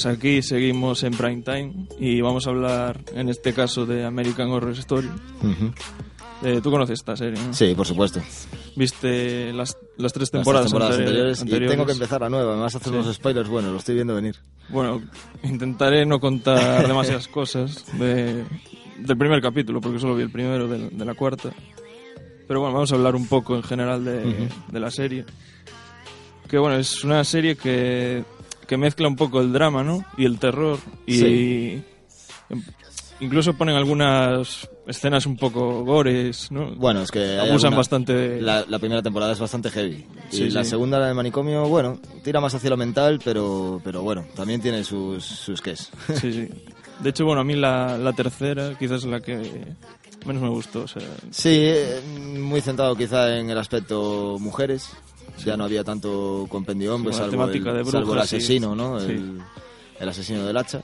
Pues 0.00 0.06
aquí 0.14 0.42
seguimos 0.42 1.02
en 1.02 1.12
Prime 1.12 1.42
Time 1.42 1.72
y 1.98 2.20
vamos 2.20 2.46
a 2.46 2.50
hablar 2.50 3.00
en 3.14 3.28
este 3.28 3.52
caso 3.52 3.84
de 3.84 4.04
American 4.04 4.48
Horror 4.48 4.70
Story. 4.78 5.08
Eh, 6.44 6.60
Tú 6.62 6.70
conoces 6.70 7.00
esta 7.00 7.16
serie, 7.16 7.42
¿no? 7.44 7.52
Sí, 7.52 7.74
por 7.74 7.84
supuesto. 7.84 8.20
Viste 8.76 9.52
las, 9.52 9.76
las 9.96 10.12
tres 10.12 10.28
Las 10.28 10.30
temporadas, 10.30 10.66
tres 10.66 10.72
temporadas 10.72 10.98
anteriores, 11.00 11.40
anteriores, 11.40 11.68
y 11.68 11.70
tengo 11.72 11.84
que 11.84 11.92
empezar 11.94 12.20
la 12.20 12.28
nueva. 12.28 12.54
Me 12.54 12.62
vas 12.62 12.76
a 12.76 12.78
hacer 12.78 12.92
Sí. 12.92 12.96
unos 13.00 13.12
spoilers 13.16 13.48
buenos, 13.48 13.72
lo 13.72 13.78
estoy 13.78 13.96
viendo 13.96 14.14
venir. 14.14 14.36
Bueno, 14.68 15.02
intentaré 15.42 16.06
no 16.06 16.20
contar 16.20 16.86
demasiadas 16.86 17.26
cosas 17.26 17.84
de- 17.98 18.44
del 18.98 19.18
primer 19.18 19.42
capítulo, 19.42 19.80
porque 19.80 19.98
solo 19.98 20.14
vi 20.14 20.22
el 20.22 20.30
primero 20.30 20.68
de, 20.68 20.90
de 20.90 21.04
la 21.04 21.14
cuarta. 21.14 21.50
Pero 22.46 22.60
bueno, 22.60 22.72
vamos 22.72 22.92
a 22.92 22.94
hablar 22.94 23.16
un 23.16 23.26
poco 23.26 23.56
en 23.56 23.64
general 23.64 24.04
de 24.04 24.78
la 24.80 24.92
serie. 24.92 25.24
Que 26.48 26.56
bueno, 26.56 26.76
es 26.76 27.02
una 27.02 27.24
serie 27.24 27.56
que, 27.56 28.22
que 28.68 28.76
mezcla 28.76 29.08
un 29.08 29.16
poco 29.16 29.40
el 29.40 29.52
drama, 29.52 29.82
¿no? 29.82 30.04
Y 30.16 30.24
el 30.26 30.38
terror. 30.38 30.78
Y 31.06 31.18
Sí. 31.18 31.82
em- 32.50 32.62
incluso 33.20 33.54
ponen 33.54 33.74
algunas 33.74 34.68
escenas 34.86 35.26
un 35.26 35.36
poco 35.36 35.84
gores, 35.84 36.52
¿no? 36.52 36.74
Bueno, 36.76 37.02
es 37.02 37.10
que 37.10 37.18
hay 37.40 37.50
alguna- 37.50 37.76
bastante. 37.76 38.40
La, 38.40 38.64
la 38.68 38.78
primera 38.78 39.02
temporada 39.02 39.32
es 39.32 39.40
bastante 39.40 39.70
heavy. 39.70 40.06
Sí, 40.30 40.44
y 40.44 40.50
la 40.50 40.62
sí. 40.62 40.70
segunda, 40.70 40.98
la 41.00 41.08
de 41.08 41.14
manicomio, 41.14 41.66
bueno, 41.68 41.98
tira 42.22 42.40
más 42.40 42.54
hacia 42.54 42.70
lo 42.70 42.76
mental, 42.76 43.20
pero, 43.24 43.80
pero 43.82 44.02
bueno, 44.02 44.24
también 44.36 44.60
tiene 44.60 44.84
sus, 44.84 45.24
sus 45.24 45.60
ques. 45.60 45.90
Sí, 46.20 46.32
sí. 46.32 46.48
De 47.00 47.10
hecho, 47.10 47.24
bueno, 47.24 47.40
a 47.40 47.44
mí 47.44 47.54
la, 47.54 47.96
la 47.98 48.12
tercera 48.12 48.76
quizás 48.78 48.98
es 48.98 49.04
la 49.04 49.20
que 49.20 49.36
menos 50.26 50.42
me 50.42 50.48
gustó. 50.48 50.82
O 50.82 50.88
sea, 50.88 51.02
Sí, 51.30 51.50
eh, 51.54 52.00
muy 52.38 52.60
centrado 52.60 52.96
quizá 52.96 53.36
en 53.38 53.50
el 53.50 53.56
aspecto 53.58 54.36
mujeres. 54.40 54.90
Ya 55.44 55.56
no 55.56 55.64
había 55.64 55.84
tanto 55.84 56.46
compendio 56.48 56.94
hombre, 56.94 57.12
salvo, 57.12 57.44
el, 57.44 57.86
salvo 57.86 58.14
sí. 58.14 58.20
asesino, 58.20 58.74
¿no? 58.74 59.00
Sí. 59.00 59.16
El, 59.98 60.08
asesino 60.08 60.44
del 60.44 60.56
hacha. 60.56 60.82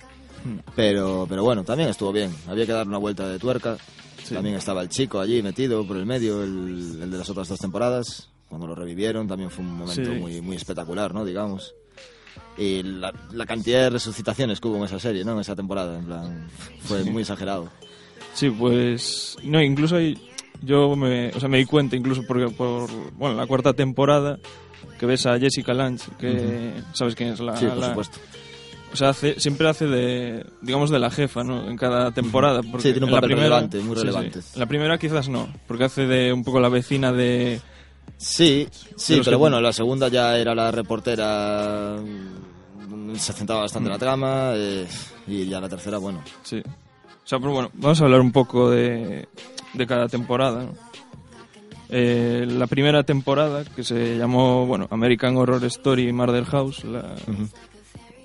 Pero, 0.76 1.26
pero 1.28 1.42
bueno, 1.42 1.64
también 1.64 1.88
estuvo 1.88 2.12
bien. 2.12 2.34
Había 2.48 2.66
que 2.66 2.72
dar 2.72 2.86
una 2.86 2.98
vuelta 2.98 3.28
de 3.28 3.38
tuerca. 3.38 3.76
También 4.28 4.56
estaba 4.56 4.82
el 4.82 4.88
chico 4.88 5.20
allí 5.20 5.42
metido 5.42 5.86
por 5.86 5.96
el 5.96 6.06
medio, 6.06 6.42
el, 6.42 6.98
el 7.02 7.10
de 7.10 7.18
las 7.18 7.28
otras 7.28 7.48
dos 7.48 7.58
temporadas. 7.58 8.28
Cuando 8.48 8.66
lo 8.66 8.74
revivieron 8.74 9.26
también 9.26 9.50
fue 9.50 9.64
un 9.64 9.74
momento 9.74 10.10
muy, 10.12 10.40
muy 10.40 10.56
espectacular, 10.56 11.12
¿no? 11.12 11.24
Digamos. 11.24 11.74
Y 12.56 12.82
la, 12.82 13.12
la 13.32 13.46
cantidad 13.46 13.82
de 13.82 13.90
resucitaciones 13.90 14.60
que 14.60 14.68
hubo 14.68 14.76
en 14.76 14.84
esa 14.84 14.98
serie, 14.98 15.24
¿no? 15.24 15.32
En 15.32 15.40
esa 15.40 15.56
temporada, 15.56 15.98
en 15.98 16.04
plan, 16.04 16.48
fue 16.80 17.04
muy 17.04 17.22
exagerado. 17.22 17.68
Sí, 18.34 18.50
pues. 18.50 19.36
No, 19.42 19.62
incluso 19.62 19.96
ahí. 19.96 20.16
Yo 20.62 20.94
me, 20.96 21.28
o 21.30 21.40
sea, 21.40 21.48
me 21.48 21.58
di 21.58 21.64
cuenta, 21.66 21.96
incluso 21.96 22.22
porque 22.26 22.48
por. 22.48 22.88
Bueno, 23.14 23.36
la 23.36 23.46
cuarta 23.46 23.72
temporada, 23.74 24.38
que 24.98 25.06
ves 25.06 25.26
a 25.26 25.38
Jessica 25.38 25.74
Lange, 25.74 26.10
que. 26.18 26.72
¿Sabes 26.92 27.14
quién 27.14 27.30
es 27.30 27.40
la.? 27.40 27.56
Sí, 27.56 27.66
por 27.66 27.76
la- 27.78 27.88
supuesto. 27.88 28.18
O 28.92 28.96
sea, 28.96 29.08
hace, 29.08 29.40
siempre 29.40 29.68
hace 29.68 29.86
de. 29.86 30.46
Digamos, 30.62 30.88
de 30.90 30.98
la 31.00 31.10
jefa, 31.10 31.42
¿no? 31.42 31.68
En 31.68 31.76
cada 31.76 32.12
temporada. 32.12 32.62
Porque 32.62 32.88
Sí, 32.88 32.92
tiene 32.92 33.06
un 33.06 33.10
papel 33.12 33.30
primera- 33.30 33.48
relevante, 33.48 33.78
muy 33.80 33.96
sí, 33.96 34.02
relevante. 34.02 34.40
La 34.54 34.66
primera 34.66 34.98
quizás 34.98 35.28
no, 35.28 35.48
porque 35.66 35.84
hace 35.84 36.06
de 36.06 36.32
un 36.32 36.44
poco 36.44 36.60
la 36.60 36.68
vecina 36.68 37.12
de. 37.12 37.60
Sí, 38.16 38.68
sí, 38.96 39.14
pero 39.18 39.32
que- 39.32 39.36
bueno, 39.36 39.60
la 39.60 39.72
segunda 39.72 40.08
ya 40.08 40.38
era 40.38 40.54
la 40.54 40.70
reportera, 40.70 41.96
mm, 42.00 43.16
se 43.16 43.32
centraba 43.32 43.62
bastante 43.62 43.88
en 43.88 43.92
la 43.92 43.98
trama, 43.98 44.52
eh, 44.54 44.86
y 45.26 45.46
ya 45.46 45.60
la 45.60 45.68
tercera, 45.68 45.98
bueno. 45.98 46.22
Sí. 46.44 46.62
O 47.24 47.26
sea, 47.26 47.38
pero 47.38 47.52
bueno, 47.52 47.70
vamos 47.74 48.00
a 48.00 48.04
hablar 48.04 48.20
un 48.20 48.32
poco 48.32 48.70
de, 48.70 49.26
de 49.72 49.86
cada 49.86 50.08
temporada. 50.08 50.64
¿no? 50.64 50.72
Eh, 51.90 52.44
la 52.48 52.66
primera 52.66 53.02
temporada, 53.04 53.64
que 53.64 53.82
se 53.84 54.16
llamó, 54.18 54.66
bueno, 54.66 54.88
American 54.90 55.36
Horror 55.36 55.64
Story 55.64 56.12
Murder 56.12 56.44
House, 56.44 56.84
la- 56.84 57.14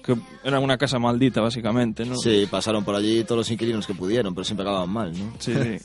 que 0.03 0.15
era 0.44 0.60
una 0.60 0.77
casa 0.77 0.98
maldita, 0.98 1.39
básicamente, 1.41 2.03
¿no? 2.06 2.15
Sí, 2.15 2.48
pasaron 2.50 2.84
por 2.84 2.96
allí 2.96 3.24
todos 3.24 3.38
los 3.39 3.51
inquilinos 3.51 3.86
que 3.86 3.94
pudieron, 3.94 4.34
pero 4.34 4.44
siempre 4.44 4.63
acababan 4.63 4.89
mal, 4.89 5.12
¿no? 5.13 5.34
Sí, 5.39 5.53
sí. 5.53 5.77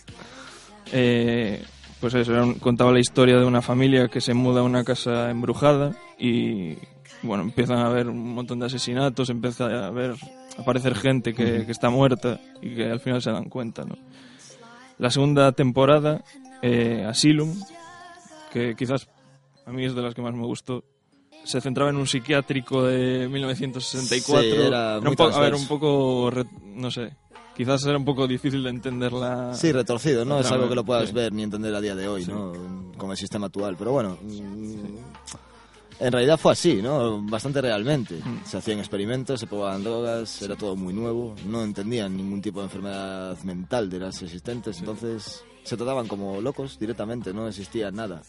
Eh, 0.92 1.62
pues 2.00 2.14
eso, 2.14 2.32
era 2.32 2.44
un- 2.44 2.54
contaba 2.54 2.92
la 2.92 3.00
historia 3.00 3.38
de 3.38 3.44
una 3.44 3.62
familia 3.62 4.08
que 4.08 4.20
se 4.20 4.34
muda 4.34 4.60
a 4.60 4.64
una 4.64 4.84
casa 4.84 5.30
embrujada 5.30 5.92
y, 6.18 6.76
bueno, 7.22 7.42
empiezan 7.42 7.78
a 7.78 7.86
haber 7.86 8.08
un 8.08 8.34
montón 8.34 8.60
de 8.60 8.66
asesinatos, 8.66 9.28
empieza 9.30 9.66
a 9.66 9.86
haber, 9.88 10.14
aparecer 10.58 10.94
gente 10.94 11.34
que, 11.34 11.64
que 11.66 11.72
está 11.72 11.90
muerta 11.90 12.40
y 12.62 12.74
que 12.74 12.90
al 12.90 13.00
final 13.00 13.20
se 13.22 13.30
dan 13.30 13.48
cuenta, 13.48 13.84
¿no? 13.84 13.96
La 14.98 15.10
segunda 15.10 15.50
temporada, 15.52 16.22
eh, 16.62 17.04
Asylum, 17.08 17.54
que 18.52 18.74
quizás 18.76 19.08
a 19.66 19.72
mí 19.72 19.84
es 19.84 19.94
de 19.94 20.02
las 20.02 20.14
que 20.14 20.22
más 20.22 20.34
me 20.34 20.44
gustó, 20.46 20.84
se 21.44 21.60
centraba 21.60 21.90
en 21.90 21.96
un 21.96 22.06
psiquiátrico 22.06 22.84
de 22.84 23.28
1964. 23.28 24.42
Sí, 24.42 24.60
era 24.66 25.00
muy 25.00 25.10
un 25.10 25.16
po- 25.16 25.24
a 25.24 25.40
ver, 25.40 25.54
un 25.54 25.66
poco, 25.66 26.30
no 26.64 26.90
sé, 26.90 27.10
quizás 27.56 27.84
era 27.84 27.98
un 27.98 28.04
poco 28.04 28.26
difícil 28.26 28.62
de 28.62 28.70
entender 28.70 29.12
la... 29.12 29.52
Sí, 29.54 29.72
retorcido, 29.72 30.24
no 30.24 30.38
es 30.40 30.50
algo 30.50 30.68
que 30.68 30.74
lo 30.76 30.84
puedas 30.84 31.08
sí. 31.08 31.14
ver 31.14 31.32
ni 31.32 31.42
entender 31.42 31.74
a 31.74 31.80
día 31.80 31.94
de 31.94 32.08
hoy, 32.08 32.24
¿no? 32.26 32.52
Con 32.96 33.10
el 33.10 33.16
sistema 33.16 33.46
actual, 33.46 33.74
pero 33.76 33.90
bueno, 33.92 34.16
mm, 34.22 35.13
en 36.00 36.12
realidad 36.12 36.38
fue 36.38 36.52
así, 36.52 36.80
¿no? 36.82 37.22
Bastante 37.22 37.60
realmente. 37.60 38.16
Mm. 38.16 38.44
Se 38.44 38.56
hacían 38.58 38.78
experimentos, 38.78 39.40
se 39.40 39.46
probaban 39.46 39.82
drogas, 39.84 40.42
era 40.42 40.56
todo 40.56 40.76
muy 40.76 40.92
nuevo, 40.92 41.34
no 41.46 41.62
entendían 41.62 42.16
ningún 42.16 42.40
tipo 42.42 42.60
de 42.60 42.66
enfermedad 42.66 43.36
mental 43.44 43.88
de 43.90 43.98
las 44.00 44.22
existentes, 44.22 44.78
entonces 44.80 45.44
se 45.62 45.76
trataban 45.76 46.06
como 46.08 46.40
locos 46.40 46.78
directamente, 46.78 47.32
no 47.32 47.46
existía 47.48 47.90
nada 47.90 48.22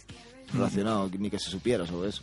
Mm. 0.54 0.58
relacionado 0.58 1.10
ni 1.18 1.30
que 1.32 1.40
se 1.40 1.50
supiera 1.50 1.88
sobre 1.88 2.10
eso. 2.10 2.22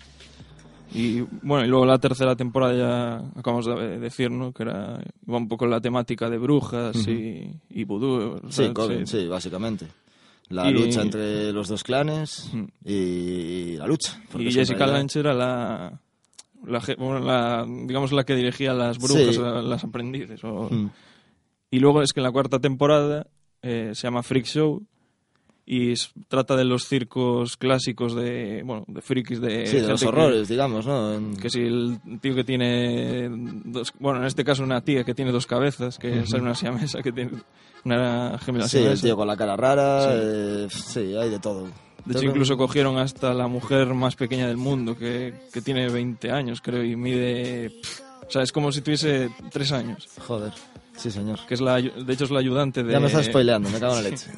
Y 0.95 1.23
bueno, 1.43 1.65
y 1.65 1.69
luego 1.69 1.87
la 1.87 1.99
tercera 1.99 2.37
temporada 2.37 2.75
ya 2.75 3.41
acabamos 3.41 3.65
de 3.67 3.99
decir, 3.99 4.31
¿no? 4.31 4.53
Que 4.53 4.63
era 4.65 5.03
iba 5.27 5.39
un 5.39 5.49
poco 5.49 5.67
la 5.67 5.81
temática 5.81 6.29
de 6.29 6.37
brujas 6.39 6.95
y, 7.09 7.51
y 7.71 7.85
vudú. 7.85 8.41
Sí, 8.51 8.71
sí, 9.07 9.27
básicamente. 9.27 9.87
La 10.53 10.69
Y- 10.71 10.75
lucha 10.75 11.01
entre 11.01 11.51
los 11.53 11.67
dos 11.69 11.83
clanes 11.83 12.51
y 12.85 13.77
la 13.79 13.87
lucha. 13.87 14.21
Y 14.39 14.53
Jessica 14.53 14.87
Lange 14.87 15.19
era 15.21 15.33
la, 15.33 15.99
la, 16.67 17.67
digamos, 17.87 18.13
la 18.13 18.25
que 18.25 18.35
dirigía 18.37 18.75
las 18.75 18.99
brujas, 18.99 19.35
Sí. 19.35 19.41
las 19.41 19.83
aprendices. 19.85 20.45
o- 20.45 20.69
Mm. 20.71 20.91
Y 21.71 21.79
luego 21.81 22.03
es 22.03 22.13
que 22.13 22.21
en 22.21 22.25
la 22.25 22.33
cuarta 22.33 22.59
temporada 22.59 23.27
eh, 23.63 23.93
se 23.95 24.03
llama 24.03 24.23
Freak 24.23 24.45
Show 24.45 24.83
y 25.65 25.95
trata 26.29 26.57
de 26.57 26.65
los 26.65 26.87
circos 26.89 27.57
clásicos 27.57 28.15
de, 28.15 28.63
bueno, 28.65 28.85
de 28.89 29.01
frikis 29.01 29.41
de... 29.41 29.67
Sí, 29.67 29.77
de 29.81 29.89
los 29.89 30.01
que- 30.01 30.09
horrores, 30.09 30.49
digamos, 30.49 30.87
¿no? 30.87 31.15
En- 31.15 31.37
Que 31.37 31.49
si 31.51 31.61
el 31.61 31.99
tío 32.21 32.35
que 32.35 32.43
tiene 32.45 33.29
dos, 33.65 33.93
bueno, 34.01 34.19
en 34.21 34.27
este 34.27 34.45
caso 34.45 34.63
una 34.65 34.81
tía 34.83 35.05
que 35.05 35.15
tiene 35.15 35.31
dos 35.33 35.47
cabezas, 35.47 35.99
que 35.99 36.21
es 36.21 36.33
Ujú. 36.33 36.43
una 36.43 36.55
siamesa 36.55 37.01
que 37.03 37.13
tiene 37.13 37.31
una 37.85 38.39
gemela 38.39 38.67
Sí, 38.69 38.79
el 38.79 39.01
tío 39.01 39.17
con 39.17 39.27
la 39.29 39.37
cara 39.37 39.57
rara, 39.57 40.03
Sí. 40.03 40.09
eh, 40.15 40.67
sí, 40.71 41.17
hay 41.17 41.31
de 41.31 41.39
todo. 41.39 41.69
De 42.05 42.15
hecho, 42.19 42.25
incluso 42.27 42.57
cogieron 42.57 42.99
hasta 42.99 43.33
la 43.33 43.47
mujer 43.47 43.95
más 43.95 44.17
pequeña 44.17 44.49
del 44.49 44.57
mundo, 44.57 44.97
que, 44.99 45.35
que 45.53 45.63
tiene 45.63 45.89
20 45.89 46.33
años, 46.33 46.61
creo, 46.61 46.83
y 46.83 46.97
mide... 46.97 47.71
pff, 47.71 48.01
o 48.27 48.31
sea, 48.33 48.43
es 48.43 48.51
como 48.51 48.73
si 48.73 48.81
tuviese 48.81 49.31
3 49.53 49.73
años. 49.73 50.09
Joder, 50.27 50.53
sí, 50.97 51.13
señor. 51.13 51.39
Que 51.47 51.55
es 51.55 51.61
la, 51.61 51.77
de 51.81 52.13
hecho, 52.13 52.25
es 52.25 52.31
la 52.33 52.41
ayudante 52.41 52.83
de... 52.83 52.93
Ya 52.93 52.99
me 52.99 53.07
estás 53.07 53.27
spoileando, 53.27 53.71
me 53.71 53.79
cago 53.79 53.97
en 53.99 54.03
la 54.03 54.11
leche. 54.11 54.33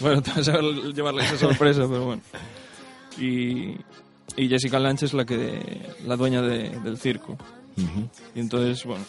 Bueno, 0.00 0.22
te 0.22 0.30
vas 0.32 0.48
a 0.48 0.60
llevarle 0.60 1.22
esa 1.24 1.38
sorpresa, 1.38 1.86
pero 1.88 2.04
bueno. 2.06 2.22
Y, 3.18 3.76
y 4.36 4.48
Jessica 4.48 4.78
Lange 4.78 5.06
es 5.06 5.14
la 5.14 5.24
que 5.24 5.80
la 6.06 6.16
dueña 6.16 6.42
de- 6.42 6.70
del 6.80 6.98
circo. 6.98 7.32
Ujú. 7.76 8.08
Y 8.34 8.40
entonces, 8.40 8.84
bueno... 8.84 9.04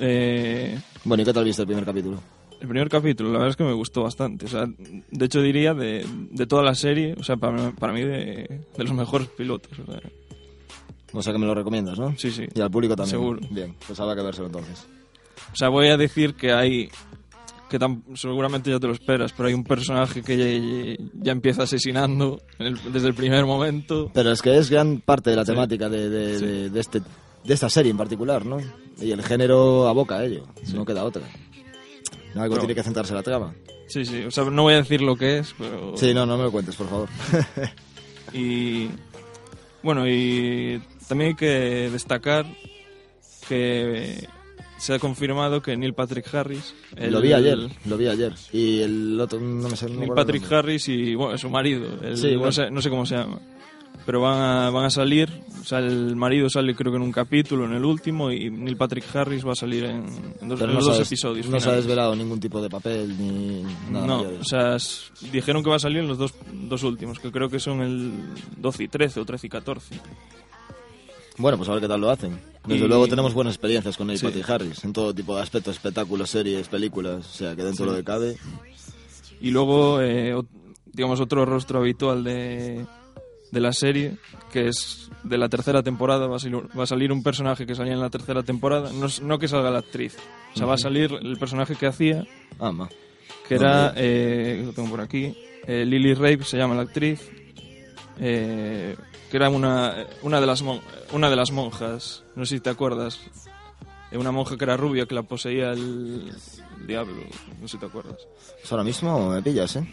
eh, 0.00 0.78
Bueno, 1.04 1.22
¿y 1.22 1.26
qué 1.26 1.32
tal 1.32 1.44
viste 1.44 1.62
el 1.62 1.66
primer 1.68 1.84
capítulo? 1.84 2.20
El 2.60 2.68
primer 2.68 2.88
capítulo, 2.88 3.30
la 3.32 3.38
verdad 3.38 3.50
es 3.50 3.56
que 3.56 3.64
me 3.64 3.72
gustó 3.72 4.02
bastante. 4.04 4.46
O 4.46 4.48
sea, 4.48 4.66
de 4.66 5.24
hecho 5.24 5.40
diría 5.42 5.74
de, 5.74 6.06
de 6.30 6.46
toda 6.46 6.62
la 6.62 6.74
serie, 6.76 7.14
o 7.18 7.24
sea, 7.24 7.36
para, 7.36 7.72
para 7.72 7.92
mí 7.92 8.02
de, 8.02 8.60
de 8.76 8.84
los 8.84 8.92
mejores 8.94 9.26
pilotos. 9.28 9.76
O 9.80 9.84
sea, 9.90 10.00
O 11.12 11.22
sea 11.22 11.32
que 11.32 11.38
me 11.40 11.46
lo 11.46 11.54
recomiendas, 11.56 11.98
¿no? 11.98 12.14
Sí, 12.16 12.30
sí. 12.30 12.46
Y 12.54 12.60
al 12.60 12.70
público 12.70 12.94
también. 12.94 13.10
Seguro. 13.10 13.40
Bien, 13.50 13.74
pues 13.86 13.98
habrá 13.98 14.14
que 14.14 14.22
vérselo 14.22 14.46
entonces. 14.46 14.86
o 15.52 15.56
sea, 15.56 15.70
voy 15.70 15.88
a 15.88 15.96
decir 15.96 16.34
que 16.34 16.52
hay, 16.52 16.88
que 17.72 17.80
tam- 17.80 18.02
seguramente 18.14 18.70
ya 18.70 18.78
te 18.78 18.86
lo 18.86 18.92
esperas, 18.92 19.32
pero 19.32 19.48
hay 19.48 19.54
un 19.54 19.64
personaje 19.64 20.22
que 20.22 20.36
ya, 20.96 21.04
ya 21.22 21.32
empieza 21.32 21.64
asesinando 21.64 22.40
el- 22.58 22.78
desde 22.92 23.08
el 23.08 23.14
primer 23.14 23.44
momento. 23.46 24.10
Pero 24.14 24.30
es 24.30 24.40
que 24.42 24.56
es 24.56 24.70
gran 24.70 25.00
parte 25.00 25.30
de 25.30 25.36
la 25.36 25.44
Sí. 25.44 25.52
temática 25.52 25.88
de, 25.88 26.08
de, 26.10 26.38
de- 26.38 26.70
de 26.70 26.80
este, 26.80 27.00
de 27.00 27.54
esta 27.54 27.68
serie 27.70 27.90
en 27.90 27.96
particular, 27.96 28.44
¿no? 28.46 28.58
Y 29.00 29.10
el 29.10 29.22
género 29.22 29.88
aboca 29.88 30.18
a 30.18 30.24
ello, 30.24 30.46
no 30.74 30.84
queda 30.84 31.02
otra. 31.04 31.22
Algo 32.34 32.54
Pero- 32.54 32.58
tiene 32.60 32.74
que 32.74 32.82
centrarse 32.82 33.14
la 33.14 33.22
trama. 33.22 33.54
Sí, 33.88 34.04
sí, 34.04 34.22
o 34.24 34.30
sea, 34.30 34.44
no 34.44 34.62
voy 34.62 34.74
a 34.74 34.76
decir 34.78 35.02
lo 35.02 35.16
que 35.16 35.38
es, 35.38 35.54
pero... 35.58 35.96
Sí, 35.96 36.14
no, 36.14 36.24
no 36.24 36.36
me 36.38 36.44
lo 36.44 36.52
cuentes, 36.52 36.76
por 36.76 36.88
favor. 36.88 37.08
Y 38.32 38.88
bueno, 39.82 40.08
y 40.08 40.80
también 41.08 41.30
hay 41.30 41.34
que 41.36 41.90
destacar 41.92 42.46
que 43.48 44.26
se 44.82 44.94
ha 44.94 44.98
confirmado 44.98 45.62
que 45.62 45.76
Neil 45.76 45.94
Patrick 45.94 46.26
Harris. 46.34 46.74
el- 46.96 47.12
Lo 47.12 47.20
vi 47.20 47.32
ayer, 47.32 47.56
lo 47.86 47.96
vi 47.96 48.08
ayer. 48.08 48.32
Y 48.52 48.80
el 48.80 49.20
otro, 49.20 49.38
no 49.40 49.68
me 49.68 49.76
sé. 49.76 49.88
Neil 49.88 50.10
Patrick. 50.12 50.50
Harris 50.50 50.88
y 50.88 51.14
bueno, 51.14 51.38
su 51.38 51.48
marido. 51.50 51.86
el- 52.02 52.16
Sí, 52.16 52.28
bueno. 52.30 52.46
no, 52.46 52.52
sé, 52.52 52.70
no 52.70 52.82
sé 52.82 52.90
cómo 52.90 53.06
se 53.06 53.16
llama. 53.16 53.38
pero 54.04 54.20
van 54.20 54.40
a, 54.42 54.70
van 54.70 54.84
a 54.86 54.90
salir. 54.90 55.28
O 55.60 55.64
sea, 55.64 55.78
el 55.78 56.16
marido 56.16 56.50
sale 56.50 56.74
creo 56.74 56.90
que 56.90 56.96
en 56.96 57.02
un 57.04 57.12
capítulo, 57.12 57.66
en 57.66 57.74
el 57.74 57.84
último, 57.84 58.32
y 58.32 58.50
Neil 58.50 58.76
Patrick 58.76 59.04
Harris 59.14 59.46
va 59.46 59.52
a 59.52 59.54
salir 59.54 59.84
en, 59.84 60.04
en 60.40 60.48
dos, 60.48 60.58
Pero 60.58 60.72
en 60.72 60.78
no 60.78 60.84
los 60.84 60.86
dos 60.86 61.06
episodios. 61.06 61.46
No 61.46 61.60
se 61.60 61.70
ha 61.70 61.74
desvelado 61.76 62.16
ningún 62.16 62.40
tipo 62.40 62.60
de 62.60 62.68
papel 62.68 63.16
ni 63.16 63.62
nada. 63.92 64.04
No, 64.06 64.22
o 64.22 64.44
sea, 64.44 64.76
dijeron 65.30 65.62
que 65.62 65.70
va 65.70 65.76
a 65.76 65.78
salir 65.78 65.98
en 65.98 66.08
los 66.08 66.18
dos, 66.18 66.34
dos 66.52 66.82
últimos, 66.82 67.20
que 67.20 67.30
creo 67.30 67.48
que 67.48 67.60
son 67.60 67.80
el 67.82 68.10
12 68.56 68.82
y 68.82 68.88
13 68.88 69.20
o 69.20 69.24
13 69.24 69.46
y 69.46 69.50
14. 69.50 69.94
Bueno, 71.38 71.56
pues 71.56 71.68
a 71.68 71.72
ver 71.74 71.82
qué 71.82 71.88
tal 71.88 72.00
lo 72.00 72.10
hacen. 72.10 72.40
Desde 72.66 72.84
Y- 72.84 72.88
luego 72.88 73.08
tenemos 73.08 73.34
buenas 73.34 73.54
experiencias 73.54 73.96
con 73.96 74.06
Neil 74.06 74.18
Sí. 74.18 74.26
Patrick 74.26 74.48
Harris 74.48 74.84
en 74.84 74.92
todo 74.92 75.12
tipo 75.14 75.34
de 75.36 75.42
aspectos, 75.42 75.74
espectáculos, 75.76 76.30
series, 76.30 76.68
películas, 76.68 77.26
o 77.26 77.32
sea 77.34 77.56
que 77.56 77.64
dentro 77.64 77.84
Sí. 77.86 77.90
de 77.90 77.90
lo 77.90 77.96
que 77.96 78.04
cabe. 78.04 78.36
Y 79.40 79.50
luego, 79.50 80.00
eh, 80.00 80.34
digamos, 80.92 81.20
otro 81.20 81.44
rostro 81.44 81.80
habitual 81.80 82.22
de, 82.22 82.86
de 83.50 83.60
la 83.60 83.72
serie, 83.72 84.16
que 84.52 84.68
es 84.68 85.10
de 85.24 85.38
la 85.38 85.48
tercera 85.48 85.82
temporada, 85.82 86.28
va 86.28 86.36
a, 86.36 86.38
salir, 86.38 86.56
va 86.78 86.84
a 86.84 86.86
salir 86.86 87.10
un 87.10 87.22
personaje 87.24 87.66
que 87.66 87.74
salía 87.74 87.94
en 87.94 88.00
la 88.00 88.10
tercera 88.10 88.42
temporada, 88.44 88.90
no, 89.22 89.38
que 89.38 89.48
salga 89.48 89.70
la 89.70 89.78
actriz, 89.80 90.16
o 90.54 90.56
sea, 90.56 90.66
va 90.66 90.74
a 90.74 90.78
salir 90.78 91.12
el 91.20 91.36
personaje 91.38 91.74
que 91.74 91.86
hacía, 91.86 92.24
Ah, 92.60 92.70
ma. 92.70 92.88
que 93.48 93.54
era, 93.56 93.92
eh, 93.96 94.62
lo 94.64 94.72
tengo 94.72 94.88
por 94.90 95.00
aquí, 95.00 95.34
eh, 95.66 95.84
Lily 95.84 96.14
Rape 96.14 96.44
se 96.44 96.56
llama 96.56 96.74
la 96.76 96.82
actriz, 96.82 97.20
eh, 98.20 98.94
que 99.32 99.38
era 99.38 99.48
una, 99.48 100.06
una, 100.20 100.40
de 100.42 100.46
las 100.46 100.60
mon- 100.60 100.82
una 101.12 101.30
de 101.30 101.36
las 101.36 101.50
monjas, 101.52 102.22
no 102.36 102.44
sé 102.44 102.56
si 102.56 102.60
te 102.60 102.68
acuerdas, 102.68 103.18
eh, 104.10 104.18
una 104.18 104.30
monja 104.30 104.58
que 104.58 104.64
era 104.64 104.76
rubia 104.76 105.06
que 105.06 105.14
la 105.14 105.22
poseía 105.22 105.72
el 105.72 106.30
diablo, 106.86 107.22
no 107.58 107.66
sé 107.66 107.72
si 107.72 107.78
te 107.78 107.86
acuerdas. 107.86 108.18
Pues 108.60 108.70
ahora 108.70 108.84
mismo 108.84 109.30
me 109.30 109.40
pillas, 109.40 109.74
¿eh? 109.76 109.88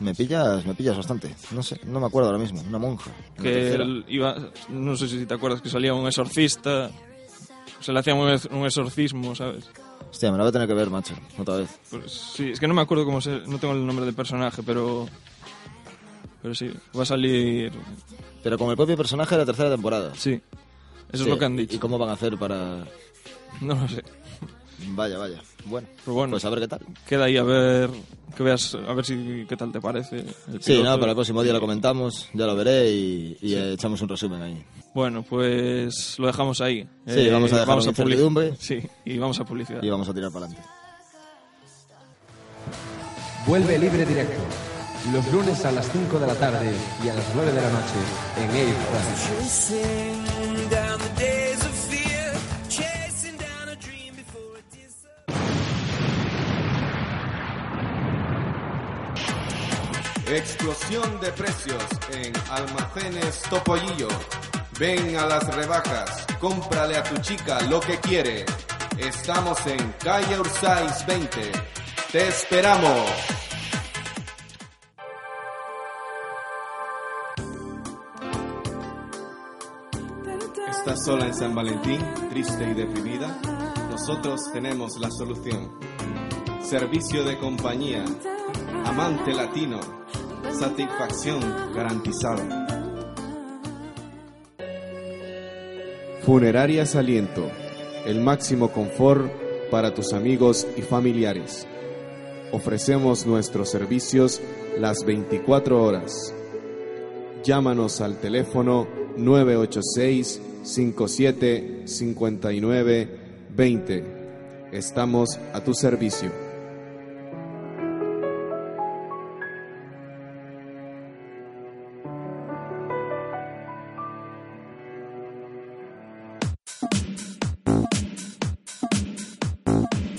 Me 0.00 0.14
pillas, 0.14 0.66
me 0.66 0.74
pillas 0.74 0.94
bastante. 0.94 1.34
No 1.52 1.62
sé, 1.62 1.80
no 1.86 2.00
me 2.00 2.06
acuerdo 2.06 2.28
ahora 2.28 2.38
mismo. 2.38 2.60
Una 2.68 2.78
monja. 2.78 3.10
que 3.40 3.70
él 3.76 4.04
iba, 4.08 4.36
no 4.68 4.94
sé 4.94 5.08
si 5.08 5.24
te 5.24 5.32
acuerdas 5.32 5.62
que 5.62 5.70
salía 5.70 5.94
un 5.94 6.06
exorcista, 6.06 6.90
se 7.80 7.92
le 7.94 7.98
hacía 8.00 8.14
un 8.14 8.66
exorcismo, 8.66 9.34
¿sabes? 9.34 9.70
Hostia, 10.10 10.30
me 10.30 10.36
la 10.36 10.44
voy 10.44 10.50
a 10.50 10.52
tener 10.52 10.68
que 10.68 10.74
ver, 10.74 10.90
macho. 10.90 11.14
Otra 11.38 11.56
vez. 11.56 11.70
Pues 11.90 12.12
sí, 12.12 12.50
es 12.50 12.60
que 12.60 12.68
no 12.68 12.74
me 12.74 12.82
acuerdo 12.82 13.06
cómo 13.06 13.22
se, 13.22 13.40
no 13.46 13.58
tengo 13.58 13.72
el 13.72 13.86
nombre 13.86 14.04
del 14.04 14.14
personaje, 14.14 14.62
pero 14.62 15.08
pero 16.46 16.54
sí, 16.54 16.70
va 16.96 17.02
a 17.02 17.06
salir, 17.06 17.72
Pero 18.44 18.56
con 18.56 18.70
el 18.70 18.76
propio 18.76 18.96
personaje 18.96 19.34
de 19.34 19.40
la 19.40 19.46
tercera 19.46 19.68
temporada. 19.68 20.12
sí, 20.14 20.34
eso 20.34 20.42
Sí, 21.12 21.22
es 21.22 21.26
lo 21.26 21.36
que 21.40 21.44
han 21.44 21.56
dicho. 21.56 21.74
¿Y 21.74 21.78
cómo 21.80 21.98
van 21.98 22.10
a 22.10 22.12
hacer 22.12 22.38
para...? 22.38 22.84
No 23.62 23.74
lo 23.74 23.88
sé, 23.88 24.04
Vaya, 24.90 25.18
vaya. 25.18 25.42
Bueno, 25.64 25.88
pero 26.04 26.14
bueno, 26.14 26.30
pues 26.32 26.44
a 26.44 26.50
ver 26.50 26.60
qué 26.60 26.68
tal. 26.68 26.80
queda 27.08 27.24
ahí 27.24 27.36
a 27.36 27.42
ver, 27.42 27.90
que 28.36 28.44
veas, 28.44 28.76
a 28.76 28.92
ver 28.94 29.04
si 29.04 29.44
qué 29.48 29.56
tal 29.56 29.72
te 29.72 29.80
parece. 29.80 30.24
el 30.52 30.62
Sí, 30.62 30.80
nada, 30.84 31.00
para 31.00 31.10
el 31.12 31.16
próximo 31.16 31.42
día 31.42 31.52
lo 31.52 31.58
comentamos, 31.60 32.28
ya 32.32 32.46
lo 32.46 32.54
veré 32.54 32.92
y, 32.92 33.36
y, 33.40 33.54
eh, 33.54 33.72
echamos 33.72 34.00
un 34.02 34.08
resumen 34.08 34.40
ahí. 34.40 34.64
Bueno, 34.94 35.24
pues 35.24 36.16
lo 36.20 36.28
dejamos 36.28 36.60
ahí. 36.60 36.88
Sí, 37.08 37.28
vamos 37.28 37.52
a 37.54 37.58
dejarlo 37.60 37.82
en 37.82 37.88
public- 37.88 37.98
incertidumbre. 37.98 38.54
Sí, 38.60 38.80
y 39.04 39.18
vamos 39.18 39.40
a 39.40 39.44
publicidad. 39.44 39.82
Y 39.82 39.90
vamos 39.90 40.08
a 40.08 40.14
tirar 40.14 40.30
para 40.30 40.46
adelante. 40.46 40.68
Vuelve 43.48 43.78
libre 43.80 44.06
directo. 44.06 44.40
Los 45.12 45.24
lunes 45.32 45.64
a 45.64 45.70
las 45.70 45.88
5 45.92 46.18
de 46.18 46.26
la 46.26 46.34
tarde 46.34 46.72
y 47.04 47.08
a 47.08 47.14
las 47.14 47.24
9 47.34 47.52
de 47.52 47.60
la 47.60 47.70
noche 47.70 47.94
en 48.38 48.50
Air. 48.56 48.74
Explosión 60.28 61.20
de 61.20 61.32
precios 61.32 61.84
en 62.12 62.32
Almacenes 62.50 63.42
Topollillo. 63.48 64.08
Ven 64.78 65.16
a 65.16 65.26
las 65.26 65.54
rebajas, 65.54 66.26
cómprale 66.40 66.96
a 66.96 67.04
tu 67.04 67.16
chica 67.18 67.60
lo 67.62 67.80
que 67.80 67.96
quiere. 68.00 68.44
Estamos 68.98 69.64
en 69.66 69.94
calle 70.02 70.40
Ursáis 70.40 71.06
20. 71.06 71.52
¡Te 72.10 72.28
esperamos! 72.28 73.35
¿Estás 80.86 81.04
sola 81.04 81.26
en 81.26 81.34
San 81.34 81.52
Valentín, 81.52 81.98
triste 82.30 82.62
y 82.62 82.72
deprimida? 82.72 83.40
Nosotros 83.90 84.40
tenemos 84.52 84.96
la 85.00 85.10
solución. 85.10 85.72
Servicio 86.62 87.24
de 87.24 87.36
compañía, 87.38 88.04
amante 88.84 89.34
latino, 89.34 89.80
satisfacción 90.52 91.40
garantizada. 91.74 92.94
Funeraria 96.22 96.86
Saliento, 96.86 97.50
el 98.04 98.20
máximo 98.20 98.70
confort 98.70 99.28
para 99.72 99.92
tus 99.92 100.12
amigos 100.12 100.68
y 100.76 100.82
familiares. 100.82 101.66
Ofrecemos 102.52 103.26
nuestros 103.26 103.72
servicios 103.72 104.40
las 104.78 105.04
24 105.04 105.82
horas. 105.82 106.32
Llámanos 107.42 108.00
al 108.00 108.20
teléfono 108.20 108.86
986 109.16 110.42
57 110.66 111.82
59 111.86 113.08
20. 113.54 114.04
Estamos 114.72 115.38
a 115.52 115.62
tu 115.62 115.72
servicio. 115.74 116.32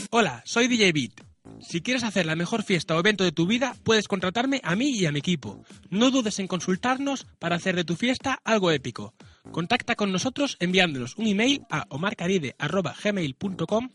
Hola, 0.09 0.41
soy 0.45 0.69
DJ 0.69 0.93
Beat. 0.93 1.11
Si 1.59 1.81
quieres 1.81 2.03
hacer 2.03 2.25
la 2.25 2.35
mejor 2.35 2.63
fiesta 2.63 2.95
o 2.95 2.99
evento 2.99 3.25
de 3.25 3.33
tu 3.33 3.47
vida, 3.47 3.75
puedes 3.83 4.07
contratarme 4.07 4.61
a 4.63 4.77
mí 4.77 4.91
y 4.91 5.05
a 5.05 5.11
mi 5.11 5.19
equipo. 5.19 5.63
No 5.89 6.09
dudes 6.09 6.39
en 6.39 6.47
consultarnos 6.47 7.27
para 7.39 7.57
hacer 7.57 7.75
de 7.75 7.83
tu 7.83 7.95
fiesta 7.95 8.39
algo 8.45 8.71
épico. 8.71 9.13
Contacta 9.51 9.95
con 9.95 10.11
nosotros 10.11 10.57
enviándonos 10.59 11.15
un 11.17 11.27
email 11.27 11.61
a 11.69 11.85
omarcaride.gmail.com 11.89 13.89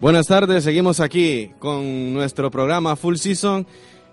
Buenas 0.00 0.28
tardes, 0.28 0.62
seguimos 0.62 1.00
aquí 1.00 1.50
con 1.58 2.14
nuestro 2.14 2.52
programa 2.52 2.94
Full 2.94 3.16
Season 3.16 3.66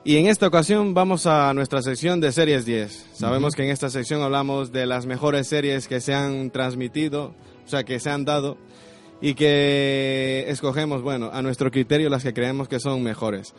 y 0.04 0.18
en 0.18 0.26
esta 0.26 0.48
ocasión 0.48 0.96
vamos 0.96 1.28
a 1.28 1.54
nuestra 1.54 1.84
sección 1.84 2.20
de 2.20 2.32
Series 2.32 2.66
10. 2.66 3.10
Sabemos 3.14 3.54
que 3.54 3.66
en 3.66 3.70
esta 3.70 3.92
sección 3.92 4.24
hablamos 4.24 4.72
de 4.72 4.88
las 4.88 5.06
mejores 5.06 5.48
series 5.48 5.88
que 5.88 6.02
se 6.02 6.16
han 6.16 6.50
transmitido, 6.50 7.36
o 7.64 7.70
sea, 7.70 7.84
que 7.84 8.00
se 8.00 8.10
han 8.10 8.26
dado 8.26 8.58
y 9.22 9.36
que 9.36 10.46
escogemos, 10.48 11.04
bueno, 11.04 11.30
a 11.32 11.44
nuestro 11.44 11.70
criterio 11.70 12.10
las 12.10 12.24
que 12.24 12.34
creemos 12.34 12.68
que 12.68 12.80
son 12.80 13.04
mejores. 13.04 13.54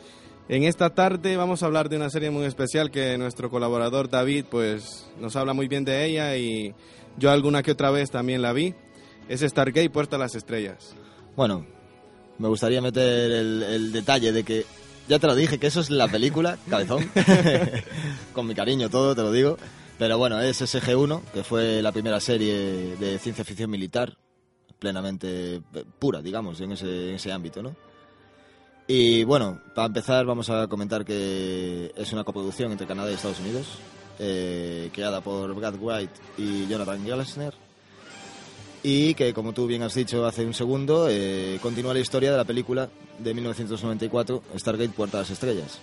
En 0.49 0.63
esta 0.63 0.89
tarde 0.89 1.37
vamos 1.37 1.63
a 1.63 1.67
hablar 1.67 1.87
de 1.87 1.95
una 1.95 2.09
serie 2.09 2.29
muy 2.29 2.43
especial 2.43 2.91
que 2.91 3.17
nuestro 3.17 3.49
colaborador 3.49 4.09
David 4.09 4.47
pues 4.51 5.09
nos 5.17 5.37
habla 5.37 5.53
muy 5.53 5.69
bien 5.69 5.85
de 5.85 6.03
ella 6.03 6.35
y 6.35 6.75
yo 7.17 7.31
alguna 7.31 7.63
que 7.63 7.71
otra 7.71 7.89
vez 7.89 8.11
también 8.11 8.41
la 8.41 8.51
vi. 8.51 8.75
Es 9.29 9.39
Stargate 9.39 9.89
Puerta 9.89 10.17
a 10.17 10.19
las 10.19 10.35
Estrellas. 10.35 10.93
Bueno, 11.37 11.65
me 12.39 12.47
gustaría 12.47 12.81
meter 12.81 13.31
el, 13.31 13.63
el 13.63 13.91
detalle 13.91 14.31
de 14.31 14.43
que, 14.43 14.65
ya 15.07 15.19
te 15.19 15.27
lo 15.27 15.35
dije, 15.35 15.59
que 15.59 15.67
eso 15.67 15.79
es 15.79 15.89
la 15.89 16.07
película, 16.07 16.57
cabezón, 16.69 17.09
con 18.33 18.47
mi 18.47 18.55
cariño 18.55 18.89
todo, 18.89 19.15
te 19.15 19.21
lo 19.21 19.31
digo, 19.31 19.57
pero 19.97 20.17
bueno, 20.17 20.39
es 20.39 20.61
SG-1, 20.61 21.21
que 21.33 21.43
fue 21.43 21.81
la 21.81 21.91
primera 21.91 22.19
serie 22.19 22.95
de 22.97 23.17
ciencia 23.19 23.43
ficción 23.43 23.69
militar, 23.69 24.17
plenamente 24.79 25.61
pura, 25.99 26.21
digamos, 26.21 26.61
en 26.61 26.73
ese, 26.73 27.09
en 27.09 27.15
ese 27.15 27.31
ámbito, 27.31 27.63
¿no? 27.63 27.75
Y 28.87 29.25
bueno, 29.25 29.59
para 29.75 29.87
empezar 29.87 30.25
vamos 30.25 30.49
a 30.49 30.67
comentar 30.67 31.03
que 31.03 31.91
es 31.95 32.13
una 32.13 32.23
coproducción 32.23 32.71
entre 32.71 32.87
Canadá 32.87 33.11
y 33.11 33.15
Estados 33.15 33.39
Unidos, 33.39 33.67
eh, 34.19 34.89
creada 34.93 35.19
por 35.19 35.53
Brad 35.53 35.75
White 35.77 36.13
y 36.37 36.67
Jonathan 36.67 37.03
Glasner, 37.03 37.53
y 38.89 39.15
que, 39.15 39.33
como 39.33 39.51
tú 39.51 39.67
bien 39.67 39.83
has 39.83 39.95
dicho 39.95 40.25
hace 40.25 40.45
un 40.45 40.53
segundo, 40.53 41.09
eh, 41.09 41.59
continúa 41.61 41.93
la 41.93 41.99
historia 41.99 42.31
de 42.31 42.37
la 42.37 42.45
película 42.45 42.87
de 43.19 43.33
1994, 43.33 44.43
Stargate 44.57 44.93
Puerta 44.93 45.17
a 45.17 45.21
las 45.21 45.29
Estrellas. 45.29 45.79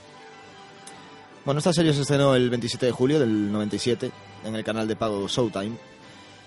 Bueno, 1.45 1.59
esta 1.59 1.75
serie 1.75 1.93
se 1.93 2.01
estrenó 2.01 2.35
el 2.35 2.49
27 2.49 2.87
de 2.87 2.93
julio 2.93 3.21
del 3.21 3.53
97 3.53 4.11
en 4.47 4.57
el 4.57 4.65
canal 4.65 4.89
de 4.89 4.97
pago 4.97 5.29
Showtime. 5.29 5.77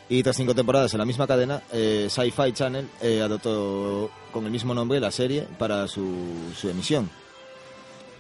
Y 0.10 0.24
tras 0.24 0.36
cinco 0.36 0.56
temporadas 0.56 0.92
en 0.96 0.98
la 0.98 1.06
misma 1.06 1.28
cadena, 1.28 1.62
eh, 1.72 2.08
Sci-Fi 2.10 2.52
Channel 2.54 2.90
eh, 3.02 3.22
adoptó 3.22 4.10
con 4.32 4.46
el 4.46 4.50
mismo 4.50 4.74
nombre 4.74 5.00
la 5.00 5.12
serie 5.12 5.44
para 5.60 5.88
su, 5.88 6.02
emisión. 6.64 7.08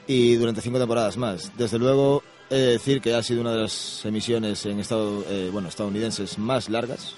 Y 0.05 0.35
durante 0.35 0.61
cinco 0.61 0.77
temporadas 0.77 1.17
más. 1.17 1.53
Desde 1.57 1.79
luego, 1.79 2.21
he 2.51 2.55
de 2.55 2.71
decir 2.73 3.01
que 3.01 3.15
ha 3.15 3.23
sido 3.23 3.41
una 3.41 3.53
de 3.53 3.63
las 3.63 4.05
emisiones 4.05 4.63
en 4.67 4.79
estado, 4.79 5.23
bueno, 5.51 5.69
estadounidenses 5.69 6.37
más 6.37 6.69
largas. 6.69 7.15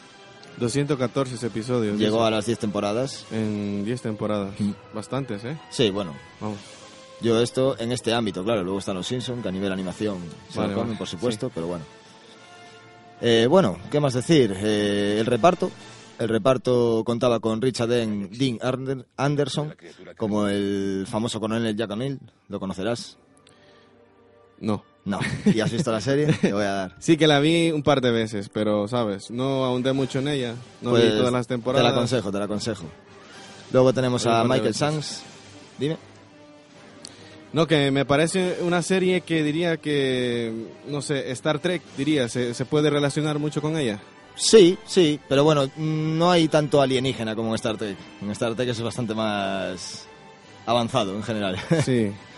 214 0.59 1.47
episodios. 1.47 1.97
Llegó 1.97 2.17
dice. 2.17 2.27
a 2.27 2.31
las 2.31 2.45
10 2.45 2.59
temporadas. 2.59 3.25
En 3.31 3.83
10 3.85 4.01
temporadas. 4.01 4.53
Bastantes, 4.93 5.43
¿eh? 5.45 5.57
Sí, 5.69 5.89
bueno. 5.89 6.13
Vamos. 6.41 6.57
Yo 7.21 7.41
esto 7.41 7.75
en 7.79 7.91
este 7.91 8.13
ámbito, 8.13 8.43
claro. 8.43 8.63
Luego 8.63 8.79
están 8.79 8.95
los 8.95 9.07
Simpsons, 9.07 9.41
que 9.41 9.49
a 9.49 9.51
nivel 9.51 9.71
animación 9.71 10.19
se 10.49 10.59
Vale, 10.59 10.69
lo 10.71 10.75
comen, 10.75 10.89
vale, 10.91 10.97
por 10.99 11.07
supuesto, 11.07 11.51
pero 11.53 11.67
bueno. 11.67 11.83
Eh, 13.21 13.47
bueno, 13.49 13.77
¿qué 13.91 13.99
más 13.99 14.13
decir? 14.13 14.53
Eh, 14.55 15.17
el 15.19 15.25
reparto. 15.25 15.69
El 16.17 16.27
reparto 16.29 17.03
contaba 17.05 17.39
con 17.39 17.61
Richard 17.61 17.87
Dean, 17.89 18.29
Dean 18.31 18.57
Ander- 18.59 19.05
Anderson 19.15 19.73
como 20.17 20.47
el 20.47 21.05
famoso 21.07 21.39
coronel 21.39 21.75
Jack 21.77 21.91
O'Neill. 21.91 22.19
¿Lo 22.49 22.59
conocerás? 22.59 23.17
No. 24.59 24.83
No. 25.09 25.19
¿Y 25.45 25.59
has 25.59 25.71
visto 25.71 25.91
la 25.91 25.99
serie? 26.01 26.27
Te 26.27 26.53
voy 26.53 26.63
a 26.63 26.71
dar. 26.71 26.95
Sí 26.99 27.17
que 27.17 27.25
la 27.25 27.39
vi 27.39 27.71
un 27.71 27.81
par 27.81 27.99
de 27.99 28.11
veces, 28.11 28.47
pero, 28.49 28.87
¿sabes? 28.87 29.31
No 29.31 29.65
ahondé 29.65 29.91
mucho 29.91 30.19
en 30.19 30.27
ella. 30.27 30.53
No 30.81 30.93
vi 30.93 31.01
Pues, 31.01 31.17
todas 31.17 31.33
las 31.33 31.47
temporadas. 31.47 31.81
Te 31.83 31.89
la 31.89 31.95
aconsejo, 31.95 32.31
te 32.31 32.37
la 32.37 32.45
aconsejo. 32.45 32.85
Luego 33.71 33.91
tenemos 33.91 34.25
a 34.27 34.43
Michael. 34.43 34.75
Sands. 34.75 35.23
Dime. 35.79 35.97
No, 37.53 37.65
que 37.65 37.89
me 37.89 38.05
parece 38.05 38.57
una 38.61 38.83
serie 38.83 39.21
que 39.21 39.41
diría 39.43 39.77
que, 39.77 40.67
no 40.87 41.01
sé, 41.01 41.31
Star 41.31 41.57
Trek, 41.57 41.81
diría, 41.97 42.29
se, 42.29 42.53
se 42.53 42.65
puede 42.65 42.91
relacionar 42.91 43.39
mucho 43.39 43.59
con 43.63 43.75
ella. 43.77 43.99
Sí, 44.35 44.77
sí, 44.85 45.19
pero 45.27 45.43
bueno, 45.43 45.67
no 45.75 46.29
hay 46.29 46.47
tanto 46.47 46.81
alienígena 46.81 47.35
como 47.35 47.49
en 47.49 47.55
Star 47.55 47.77
Trek. 47.77 47.97
En 48.21 48.29
Star 48.31 48.53
Trek 48.53 48.69
es 48.69 48.79
bastante 48.81 49.15
más 49.15 50.05
avanzado 50.67 51.15
en 51.15 51.23
general. 51.23 51.57
Sí. 51.83 52.11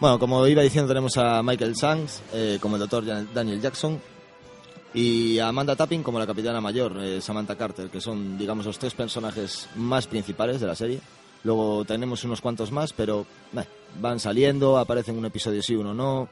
bueno, 0.00 0.18
como 0.18 0.46
iba 0.46 0.62
diciendo, 0.62 0.88
tenemos 0.88 1.16
a 1.16 1.42
Michael 1.42 1.76
Sands 1.76 2.22
eh, 2.32 2.58
como 2.60 2.76
el 2.76 2.80
doctor 2.80 3.04
Daniel 3.32 3.60
Jackson 3.60 4.00
y 4.92 5.38
a 5.38 5.48
Amanda 5.48 5.74
Tapping 5.74 6.02
como 6.02 6.18
la 6.18 6.26
capitana 6.26 6.60
mayor, 6.60 6.96
eh, 7.02 7.20
Samantha 7.20 7.56
Carter, 7.56 7.88
que 7.90 8.00
son, 8.00 8.38
digamos, 8.38 8.64
los 8.64 8.78
tres 8.78 8.94
personajes 8.94 9.68
más 9.74 10.06
principales 10.06 10.60
de 10.60 10.66
la 10.66 10.74
serie. 10.74 11.00
Luego 11.42 11.84
tenemos 11.84 12.24
unos 12.24 12.40
cuantos 12.40 12.72
más, 12.72 12.92
pero 12.92 13.26
van 14.00 14.20
saliendo, 14.20 14.78
aparecen 14.78 15.18
un 15.18 15.26
episodio 15.26 15.62
sí, 15.62 15.74
uno 15.74 15.92
no. 15.92 16.28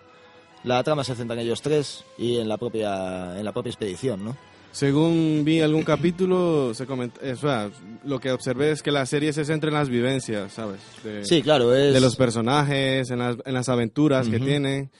La 0.64 0.82
trama 0.82 1.02
se 1.04 1.14
centra 1.14 1.34
en 1.34 1.46
ellos 1.46 1.60
tres 1.60 2.04
y 2.16 2.38
en 2.38 2.48
la 2.48 2.56
propia, 2.56 3.36
en 3.38 3.44
la 3.44 3.52
propia 3.52 3.70
expedición, 3.70 4.24
¿no? 4.24 4.36
Según 4.72 5.42
vi 5.44 5.60
algún 5.60 5.82
capítulo, 5.82 6.72
se 6.74 6.86
comenta, 6.86 7.20
eh, 7.22 7.32
o 7.32 7.36
sea, 7.36 7.70
lo 8.04 8.18
que 8.18 8.32
observé 8.32 8.70
es 8.70 8.82
que 8.82 8.90
la 8.90 9.04
serie 9.04 9.32
se 9.34 9.44
centra 9.44 9.68
en 9.68 9.74
las 9.74 9.88
vivencias, 9.90 10.52
¿sabes? 10.54 10.80
De, 11.04 11.24
Sí, 11.26 11.42
claro, 11.42 11.74
es- 11.74 11.92
De 11.92 12.00
los 12.00 12.16
personajes, 12.16 13.10
en 13.10 13.18
las, 13.18 13.36
en 13.44 13.52
las 13.54 13.68
aventuras 13.68 14.28
que 14.28 14.40
tienen. 14.40 14.90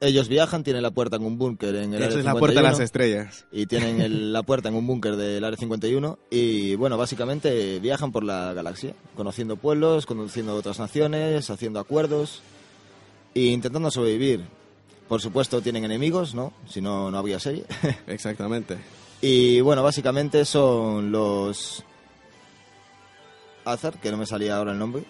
Ellos 0.00 0.28
viajan, 0.28 0.62
tienen 0.62 0.82
la 0.82 0.90
puerta 0.90 1.16
en 1.16 1.24
un 1.24 1.38
búnker 1.38 1.74
en 1.76 1.94
el 1.94 2.02
Esa 2.02 2.06
área 2.06 2.18
es 2.18 2.24
la 2.26 2.32
puerta 2.32 2.60
de 2.60 2.66
51, 2.66 2.70
las 2.72 2.80
estrellas. 2.80 3.46
Y 3.50 3.64
tienen 3.64 4.00
el- 4.02 4.32
la 4.34 4.42
puerta 4.42 4.68
en 4.68 4.74
un 4.74 4.86
búnker 4.86 5.16
del 5.16 5.42
área 5.42 5.56
51 5.58 6.18
y 6.30 6.74
bueno, 6.74 6.98
básicamente 6.98 7.78
viajan 7.80 8.12
por 8.12 8.24
la 8.24 8.52
galaxia, 8.52 8.92
conociendo 9.16 9.56
pueblos, 9.56 10.04
conociendo 10.04 10.54
otras 10.54 10.78
naciones, 10.78 11.48
haciendo 11.48 11.80
acuerdos 11.80 12.42
e 13.34 13.40
intentando 13.44 13.90
sobrevivir. 13.90 14.42
Por 15.08 15.22
supuesto 15.22 15.62
tienen 15.62 15.84
enemigos, 15.84 16.34
¿no? 16.34 16.52
Si 16.68 16.82
no, 16.82 17.10
no 17.10 17.16
habría 17.16 17.40
serie. 17.40 17.64
Exactamente. 18.06 18.76
Y 19.26 19.62
bueno, 19.62 19.82
básicamente 19.82 20.44
son 20.44 21.10
los 21.10 21.82
Azar, 23.64 23.98
que 23.98 24.10
no 24.10 24.18
me 24.18 24.26
salía 24.26 24.54
ahora 24.58 24.72
el 24.72 24.78
nombre. 24.78 25.02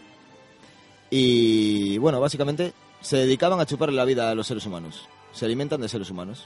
Y 1.10 1.98
bueno, 1.98 2.20
básicamente 2.20 2.72
se 3.00 3.16
dedicaban 3.16 3.58
a 3.58 3.66
chuparle 3.66 3.96
la 3.96 4.04
vida 4.04 4.30
a 4.30 4.34
los 4.36 4.46
seres 4.46 4.66
humanos. 4.66 5.08
Se 5.32 5.44
alimentan 5.46 5.80
de 5.80 5.88
seres 5.88 6.10
humanos. 6.10 6.44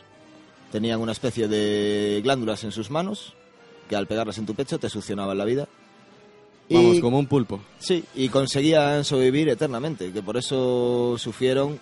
Tenían 0.73 0.99
una 1.03 1.13
especie 1.13 1.47
de 1.47 2.23
glándulas 2.25 2.65
en 2.65 2.73
sus 2.73 2.91
manos 2.91 3.35
que 3.87 3.97
al 3.97 4.07
pegarlas 4.07 4.39
en 4.39 4.47
tu 4.47 4.55
pecho 4.55 4.79
te 4.79 4.89
succionaban 4.89 5.37
la 5.37 5.45
vida. 5.45 5.69
Vamos, 6.71 6.97
Y- 6.97 7.01
como 7.03 7.19
un 7.19 7.27
pulpo. 7.27 7.61
Sí, 7.81 8.03
y 8.15 8.31
conseguían 8.31 9.05
sobrevivir 9.05 9.51
eternamente, 9.51 10.11
que 10.11 10.23
por 10.23 10.39
eso 10.39 11.17
sufrieron 11.19 11.79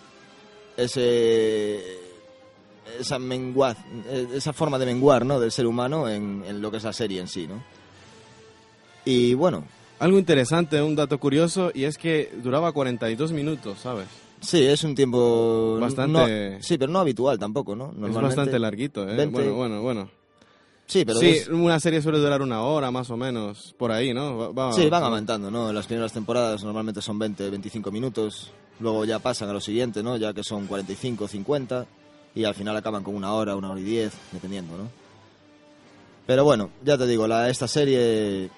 ese 0.77 2.06
esa 2.99 3.19
menguaz, 3.19 3.77
esa 4.35 4.53
forma 4.53 4.79
de 4.79 4.87
menguar, 4.87 5.25
¿no? 5.27 5.39
del 5.41 5.51
ser 5.53 5.67
humano 5.67 6.09
en, 6.09 6.45
en 6.47 6.61
lo 6.63 6.71
que 6.71 6.77
es 6.79 6.85
la 6.85 6.93
serie 6.93 7.21
en 7.21 7.29
sí, 7.29 7.47
¿no? 7.47 7.63
Y 9.05 9.35
bueno, 9.35 9.65
Algo 9.99 10.19
interesante, 10.19 10.83
un 10.83 10.95
dato 10.97 11.19
curioso, 11.19 11.71
y 11.75 11.85
es 11.85 11.97
que 11.97 12.31
duraba 12.43 12.73
42 12.73 13.33
minutos, 13.33 13.79
¿sabes? 13.81 14.07
sí, 14.41 14.63
es 14.63 14.85
un 14.85 14.95
tiempo 14.95 15.79
Bastante- 15.81 16.57
no- 16.57 16.63
sí, 16.63 16.77
pero 16.79 16.93
no 16.93 16.99
habitual 17.01 17.39
tampoco, 17.39 17.75
¿no? 17.75 17.93
Es 18.07 18.15
bastante 18.15 18.59
larguito, 18.59 19.09
¿eh? 19.09 19.17
20. 19.17 19.31
Bueno, 19.31 19.55
bueno, 19.55 19.83
bueno. 19.83 20.11
Sí, 20.87 21.05
pero 21.05 21.19
sí, 21.19 21.29
es- 21.31 21.49
una 21.49 21.81
serie 21.81 22.01
suele 22.03 22.19
durar 22.19 22.43
una 22.43 22.63
hora 22.63 22.91
más 22.93 23.11
o 23.11 23.17
menos, 23.17 23.75
por 23.79 23.91
ahí, 23.91 24.13
¿no? 24.15 24.37
Va- 24.39 24.49
va- 24.69 24.73
Sí, 24.73 24.89
van 24.89 25.03
aumentando, 25.03 25.51
¿no? 25.51 25.73
Las 25.73 25.87
primeras 25.87 26.13
temporadas 26.13 26.63
normalmente 26.63 27.01
son 27.03 27.19
20, 27.19 27.49
25 27.51 27.91
minutos, 27.91 28.53
luego 28.79 29.05
ya 29.05 29.19
pasan 29.19 29.49
a 29.49 29.53
lo 29.53 29.61
siguiente, 29.61 30.03
¿no? 30.03 30.17
Ya 30.17 30.33
que 30.33 30.45
son 30.45 30.67
45, 30.67 31.27
50, 31.27 31.87
y 32.37 32.45
al 32.45 32.55
final 32.55 32.77
acaban 32.77 33.03
con 33.03 33.17
una 33.17 33.33
hora, 33.33 33.57
una 33.57 33.71
hora 33.73 33.81
y 33.81 33.85
diez, 33.85 34.13
dependiendo, 34.31 34.77
¿no? 34.79 34.89
Pero 36.27 36.45
bueno, 36.45 36.71
ya 36.85 36.97
te 36.97 37.07
digo, 37.07 37.27
la, 37.27 37.49
esta 37.51 37.67
serie 37.67 38.51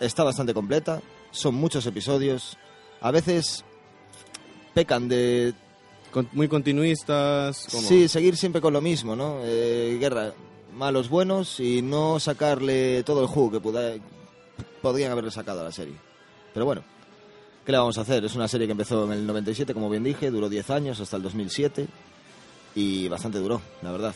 está 0.00 0.22
bastante 0.24 0.52
completa, 0.52 1.00
son 1.30 1.54
muchos 1.54 1.86
episodios, 1.86 2.58
a 3.00 3.10
veces 3.10 3.64
pecan 4.74 5.08
de... 5.08 5.54
Con- 6.10 6.28
muy 6.32 6.46
continuistas. 6.48 7.66
¿cómo? 7.72 7.82
Sí, 7.88 8.06
seguir 8.08 8.36
siempre 8.36 8.60
con 8.60 8.72
lo 8.72 8.80
mismo, 8.80 9.16
¿no? 9.16 9.38
Eh, 9.42 9.96
guerra, 9.98 10.32
malos 10.76 11.08
buenos 11.08 11.58
y 11.58 11.82
no 11.82 12.20
sacarle 12.20 13.02
todo 13.02 13.20
el 13.22 13.26
jugo 13.26 13.50
que 13.52 13.60
pueda- 13.60 13.94
podrían 14.80 15.10
haberle 15.12 15.30
sacado 15.32 15.60
a 15.60 15.64
la 15.64 15.72
serie. 15.72 15.94
Pero 16.52 16.66
bueno, 16.66 16.82
¿qué 17.66 17.72
le 17.72 17.78
vamos 17.78 17.98
a 17.98 18.02
hacer? 18.02 18.24
Es 18.24 18.36
una 18.36 18.46
serie 18.46 18.66
que 18.68 18.72
empezó 18.72 19.04
en 19.06 19.12
el 19.12 19.26
97, 19.26 19.74
como 19.74 19.90
bien 19.90 20.04
dije, 20.04 20.30
duró 20.30 20.48
10 20.48 20.70
años 20.70 21.00
hasta 21.00 21.16
el 21.16 21.22
2007 21.24 21.88
y 22.74 23.08
bastante 23.08 23.38
duró, 23.38 23.60
la 23.82 23.92
verdad. 23.92 24.14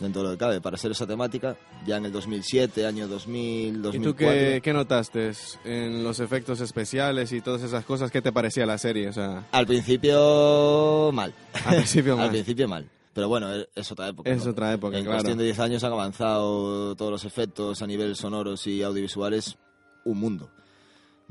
Dentro 0.00 0.22
de 0.22 0.28
lo 0.28 0.34
que 0.34 0.38
cabe, 0.38 0.60
para 0.60 0.76
ser 0.76 0.90
esa 0.90 1.06
temática, 1.06 1.56
ya 1.86 1.96
en 1.96 2.06
el 2.06 2.12
2007, 2.12 2.86
año 2.86 3.06
2000, 3.06 3.68
¿Y 3.76 3.78
2004. 3.78 4.10
tú 4.12 4.16
qué, 4.16 4.60
qué 4.60 4.72
notaste 4.72 5.30
en 5.64 6.02
los 6.02 6.18
efectos 6.18 6.60
especiales 6.60 7.30
y 7.32 7.40
todas 7.40 7.62
esas 7.62 7.84
cosas? 7.84 8.10
¿Qué 8.10 8.20
te 8.20 8.32
parecía 8.32 8.66
la 8.66 8.78
serie? 8.78 9.08
O 9.08 9.12
sea, 9.12 9.46
Al 9.52 9.64
principio 9.66 11.10
mal. 11.12 11.32
Al 11.64 11.76
principio 11.76 12.16
mal. 12.16 12.24
Al 12.24 12.30
principio 12.30 12.66
mal. 12.68 12.88
Pero 13.14 13.28
bueno, 13.28 13.54
es- 13.54 13.68
es 13.76 13.92
otra 13.92 14.08
época. 14.08 14.28
Es 14.30 14.44
¿no? 14.44 14.50
otra 14.50 14.72
época, 14.72 14.96
En 14.96 15.04
claro. 15.04 15.18
cuestión 15.18 15.38
de 15.38 15.44
10 15.44 15.58
años 15.60 15.84
han 15.84 15.92
avanzado 15.92 16.96
todos 16.96 17.10
los 17.12 17.24
efectos 17.24 17.80
a 17.82 17.86
nivel 17.86 18.16
sonoros 18.16 18.66
y 18.66 18.82
audiovisuales 18.82 19.56
un 20.04 20.18
mundo. 20.18 20.50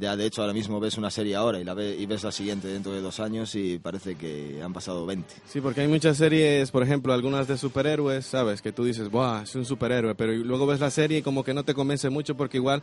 Ya, 0.02 0.18
de 0.18 0.26
hecho, 0.26 0.42
ahora 0.42 0.54
mismo 0.54 0.80
ves 0.80 0.98
una 0.98 1.12
serie 1.12 1.36
ahora 1.36 1.60
y, 1.60 1.64
la 1.64 1.76
ve- 1.76 1.96
y 1.96 2.08
ves 2.08 2.24
la 2.24 2.32
siguiente 2.32 2.68
dentro 2.68 2.92
de 2.92 3.02
dos 3.02 3.20
años 3.20 3.54
y 3.54 3.78
parece 3.78 4.16
que 4.16 4.60
han 4.64 4.74
pasado 4.74 5.06
20. 5.06 5.32
Sí, 5.48 5.62
porque 5.62 5.82
hay 5.82 5.88
muchas 5.88 6.18
series, 6.18 6.72
por 6.72 6.82
ejemplo, 6.82 7.14
algunas 7.14 7.48
de 7.48 7.56
superhéroes, 7.56 8.26
¿sabes? 8.26 8.64
Que 8.64 8.72
tú 8.72 8.84
dices, 8.84 9.12
¡buah! 9.12 9.44
Es 9.44 9.54
un 9.54 9.64
superhéroe, 9.64 10.16
pero 10.16 10.34
luego 10.34 10.66
ves 10.66 10.80
la 10.80 10.90
serie 10.90 11.20
y 11.20 11.22
como 11.22 11.44
que 11.44 11.54
no 11.54 11.64
te 11.64 11.76
convence 11.76 12.10
mucho 12.10 12.36
porque 12.36 12.58
igual 12.58 12.82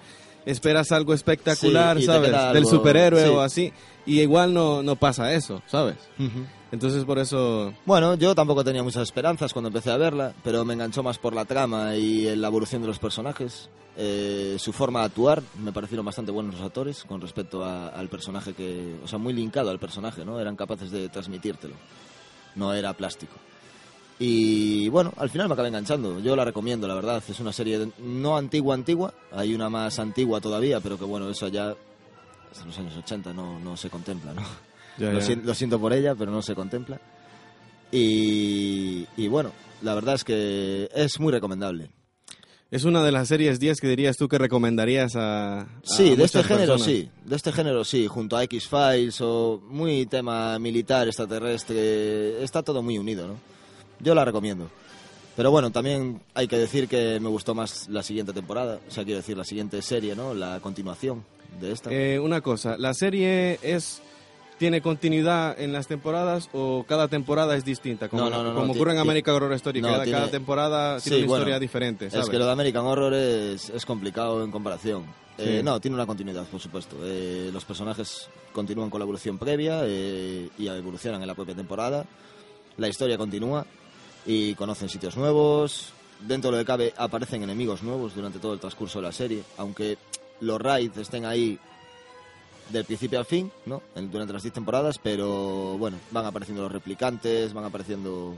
esperas 0.51 0.93
algo 0.93 1.15
espectacular, 1.15 1.99
Sí, 1.99 2.07
¿sabes? 2.07 2.33
Del 2.53 2.67
superhéroe 2.67 3.25
sí. 3.25 3.29
o 3.31 3.41
así. 3.41 3.73
Y 4.07 4.21
igual 4.21 4.55
no, 4.55 4.83
no 4.83 4.97
pasa 4.97 5.33
eso, 5.35 5.63
¿sabes? 5.67 5.97
Entonces 6.73 7.05
por 7.05 7.19
eso... 7.19 7.73
Bueno, 7.87 8.15
yo 8.15 8.35
tampoco 8.35 8.63
tenía 8.65 8.83
muchas 8.83 9.03
esperanzas 9.03 9.53
cuando 9.53 9.69
empecé 9.69 9.91
a 9.91 9.97
verla, 9.97 10.33
pero 10.45 10.65
me 10.65 10.75
enganchó 10.75 11.03
más 11.03 11.19
por 11.19 11.35
la 11.35 11.45
trama 11.45 11.95
y 11.97 12.35
la 12.37 12.49
evolución 12.49 12.83
de 12.83 12.89
los 12.89 12.99
personajes. 12.99 13.69
Eh, 13.97 14.57
su 14.59 14.73
forma 14.73 15.01
de 15.01 15.07
actuar, 15.07 15.43
me 15.63 15.73
parecieron 15.73 16.07
bastante 16.07 16.31
buenos 16.31 16.55
los 16.55 16.63
actores 16.65 17.05
con 17.05 17.21
respecto 17.21 17.65
a- 17.65 17.89
al 17.89 18.09
personaje 18.09 18.53
que... 18.55 18.97
O 19.05 19.09
sea, 19.09 19.19
muy 19.19 19.33
linkado 19.33 19.71
al 19.71 19.79
personaje, 19.79 20.25
¿no? 20.25 20.39
Eran 20.41 20.57
capaces 20.57 20.91
de 20.91 21.09
transmitírtelo. 21.09 21.75
No 22.55 22.73
era 22.75 22.93
plástico. 22.95 23.35
Y 24.21 24.89
bueno, 24.89 25.13
al 25.17 25.31
final 25.31 25.47
me 25.49 25.53
acabé 25.55 25.69
enganchando. 25.69 26.19
Yo 26.21 26.35
la 26.35 26.45
recomiendo, 26.45 26.89
la 26.89 26.95
verdad. 26.95 27.23
Es 27.29 27.39
una 27.41 27.53
serie 27.53 27.79
de- 27.79 27.93
no 27.99 28.37
antigua, 28.37 28.75
antigua. 28.75 29.15
Hay 29.33 29.55
una 29.55 29.69
más 29.71 29.99
antigua 30.01 30.41
todavía, 30.41 30.81
pero 30.81 30.99
que 30.99 31.05
bueno, 31.05 31.31
eso 31.31 31.47
ya... 31.49 31.75
Hasta 32.51 32.65
los 32.65 32.79
años 32.79 32.97
80 32.97 33.33
no, 33.33 33.61
no 33.61 33.77
se 33.77 33.91
contempla, 33.91 34.33
¿no? 34.35 34.43
Ya, 34.99 35.13
lo, 35.13 35.21
ya. 35.21 35.25
sien- 35.27 35.43
lo 35.45 35.55
siento 35.55 35.79
por 35.79 35.93
ella, 35.93 36.15
pero 36.17 36.33
no 36.33 36.43
se 36.43 36.55
contempla. 36.57 37.01
Y, 37.93 39.07
y 39.17 39.29
bueno, 39.29 39.53
la 39.83 39.95
verdad 39.95 40.15
es 40.17 40.25
que 40.25 40.89
es 40.95 41.21
muy 41.21 41.33
recomendable. 41.33 41.91
Es 42.71 42.85
una 42.85 43.03
de 43.03 43.13
las 43.13 43.29
series 43.29 43.59
10 43.61 43.81
que 43.81 43.89
dirías 43.89 44.17
tú 44.17 44.29
que 44.29 44.37
recomendarías 44.37 45.17
a... 45.17 45.61
a 45.61 45.67
Sí, 45.85 46.15
de 46.17 46.25
este 46.25 46.43
género 46.43 46.75
personas. 46.75 46.83
sí, 46.87 47.09
de 47.25 47.37
este 47.37 47.51
género 47.53 47.85
sí, 47.85 48.07
junto 48.09 48.37
a 48.37 48.45
X-Files 48.45 49.21
o 49.23 49.63
muy 49.69 50.05
tema 50.05 50.59
militar, 50.59 51.07
extraterrestre, 51.07 52.43
está 52.43 52.63
todo 52.63 52.83
muy 52.83 52.99
unido, 52.99 53.27
¿no? 53.29 53.35
Yo 54.01 54.15
la 54.15 54.25
recomiendo. 54.25 54.69
Pero 55.37 55.51
bueno, 55.53 55.71
también 55.71 56.21
hay 56.35 56.49
que 56.49 56.59
decir 56.59 56.89
que 56.89 57.21
me 57.21 57.29
gustó 57.29 57.55
más 57.55 57.89
la 57.89 58.03
siguiente 58.03 58.33
temporada, 58.33 58.81
o 58.89 58.91
sea, 58.91 59.05
quiero 59.05 59.19
decir, 59.19 59.37
la 59.37 59.45
siguiente 59.45 59.81
serie, 59.83 60.17
¿no? 60.17 60.35
La 60.35 60.59
continuación 60.61 61.25
de 61.61 61.73
esta. 61.73 61.91
Eh, 61.93 62.19
una 62.19 62.41
cosa, 62.41 62.77
¿la 62.77 62.93
serie 62.93 63.59
es 63.63 64.03
tiene 64.59 64.83
continuidad 64.83 65.61
en 65.61 65.73
las 65.73 65.87
temporadas 65.87 66.49
o 66.53 66.85
cada 66.89 67.07
temporada 67.07 67.55
es 67.55 67.65
distinta? 67.65 68.09
Como, 68.09 68.25
No, 68.25 68.31
no, 68.31 68.43
no, 68.43 68.55
como 68.57 68.73
ocurre 68.73 68.91
en 68.93 68.99
American 68.99 69.37
Horror 69.37 69.53
Story, 69.53 69.81
cada, 69.81 70.03
tiene- 70.03 70.19
cada 70.19 70.31
temporada 70.33 70.99
tiene 70.99 71.19
Sí, 71.19 71.23
una 71.23 71.29
bueno, 71.29 71.43
historia 71.43 71.61
diferente, 71.61 72.11
¿sabes? 72.11 72.25
Es 72.27 72.31
que 72.31 72.39
lo 72.39 72.47
de 72.47 72.51
American 72.53 72.85
Horror 72.85 73.15
es, 73.15 73.71
es 73.71 73.87
complicado 73.87 74.43
en 74.43 74.51
comparación. 74.51 75.05
Eh, 75.39 75.59
Sí. 75.59 75.63
no, 75.65 75.79
tiene 75.81 75.95
una 75.95 76.07
continuidad, 76.07 76.45
por 76.47 76.59
supuesto. 76.59 76.97
Eh, 77.05 77.51
los 77.53 77.65
personajes 77.65 78.29
continúan 78.53 78.91
con 78.91 78.99
la 78.99 79.05
evolución 79.05 79.39
previa 79.39 79.83
eh, 79.85 80.49
y 80.59 80.67
evolucionan 80.67 81.21
en 81.21 81.29
la 81.29 81.37
propia 81.37 81.55
temporada. 81.55 82.05
La 82.77 82.89
historia 82.89 83.17
continúa 83.17 83.65
y 84.29 84.55
conocen 84.55 84.91
sitios 84.91 85.17
nuevos. 85.17 85.93
Dentro 86.21 86.51
de 86.51 86.59
lo 86.59 86.63
que 86.63 86.67
cabe 86.67 86.95
aparecen 86.97 87.43
enemigos 87.43 87.83
nuevos 87.83 88.15
durante 88.15 88.39
todo 88.39 88.53
el 88.53 88.61
transcurso 88.61 88.99
de 88.99 89.07
la 89.07 89.13
serie, 89.13 89.43
aunque 89.57 89.97
los 90.41 90.61
raids 90.61 90.99
estén 90.99 91.25
ahí 91.25 91.59
del 92.69 92.85
principio 92.85 93.19
al 93.19 93.25
fin, 93.25 93.51
¿no? 93.65 93.83
Durante 93.95 94.35
las 94.35 94.43
10 94.43 94.53
temporadas, 94.53 94.99
pero 94.99 95.79
bueno, 95.79 95.97
van 96.11 96.27
apareciendo 96.27 96.63
los 96.63 96.73
replicantes, 96.73 97.55
van 97.55 97.65
apareciendo 97.65 98.37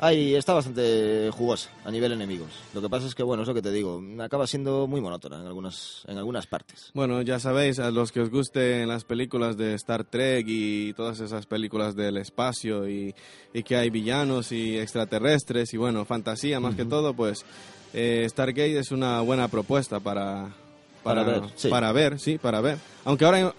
Ahí 0.00 0.36
está 0.36 0.54
bastante 0.54 1.28
jugosa 1.32 1.70
a 1.84 1.90
nivel 1.90 2.12
enemigos. 2.12 2.50
Lo 2.72 2.80
que 2.80 2.88
pasa 2.88 3.08
es 3.08 3.16
que, 3.16 3.24
bueno, 3.24 3.42
es 3.42 3.48
lo 3.48 3.54
que 3.54 3.62
te 3.62 3.72
digo, 3.72 4.00
acaba 4.20 4.46
siendo 4.46 4.86
muy 4.86 5.00
monótona 5.00 5.40
en 5.40 5.46
algunas, 5.46 6.04
en 6.06 6.18
algunas 6.18 6.46
partes. 6.46 6.90
Bueno, 6.94 7.20
ya 7.22 7.40
sabéis, 7.40 7.80
a 7.80 7.90
los 7.90 8.12
que 8.12 8.20
os 8.20 8.30
gusten 8.30 8.86
las 8.86 9.02
películas 9.02 9.56
de 9.56 9.74
Star 9.74 10.04
Trek 10.04 10.46
y 10.48 10.92
todas 10.92 11.18
esas 11.18 11.46
películas 11.46 11.96
del 11.96 12.16
espacio 12.16 12.88
y, 12.88 13.12
y 13.52 13.62
que 13.64 13.76
hay 13.76 13.90
villanos 13.90 14.52
y 14.52 14.78
extraterrestres 14.78 15.74
y 15.74 15.76
bueno, 15.76 16.04
fantasía 16.04 16.60
más 16.60 16.76
que 16.76 16.84
todo, 16.84 17.12
pues 17.12 17.44
eh, 17.92 18.24
Stargate 18.28 18.78
es 18.78 18.92
una 18.92 19.20
buena 19.22 19.48
propuesta 19.48 19.98
para, 19.98 20.54
Para 21.02 21.24
ver, 21.24 21.42
sí. 21.56 21.68
para 21.68 21.90
ver, 21.90 22.20
sí, 22.20 22.38
para 22.38 22.60
ver. 22.60 22.78
Aunque 23.04 23.24
ahora 23.24 23.38
hay, 23.38 23.50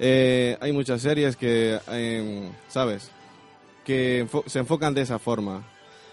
eh, 0.00 0.58
hay 0.60 0.72
muchas 0.72 1.00
series 1.00 1.36
que, 1.36 1.78
eh, 1.92 2.50
¿sabes? 2.68 3.10
Que 3.90 4.24
enfo- 4.24 4.44
se 4.46 4.60
enfocan 4.60 4.94
de 4.94 5.00
esa 5.02 5.18
forma. 5.18 5.64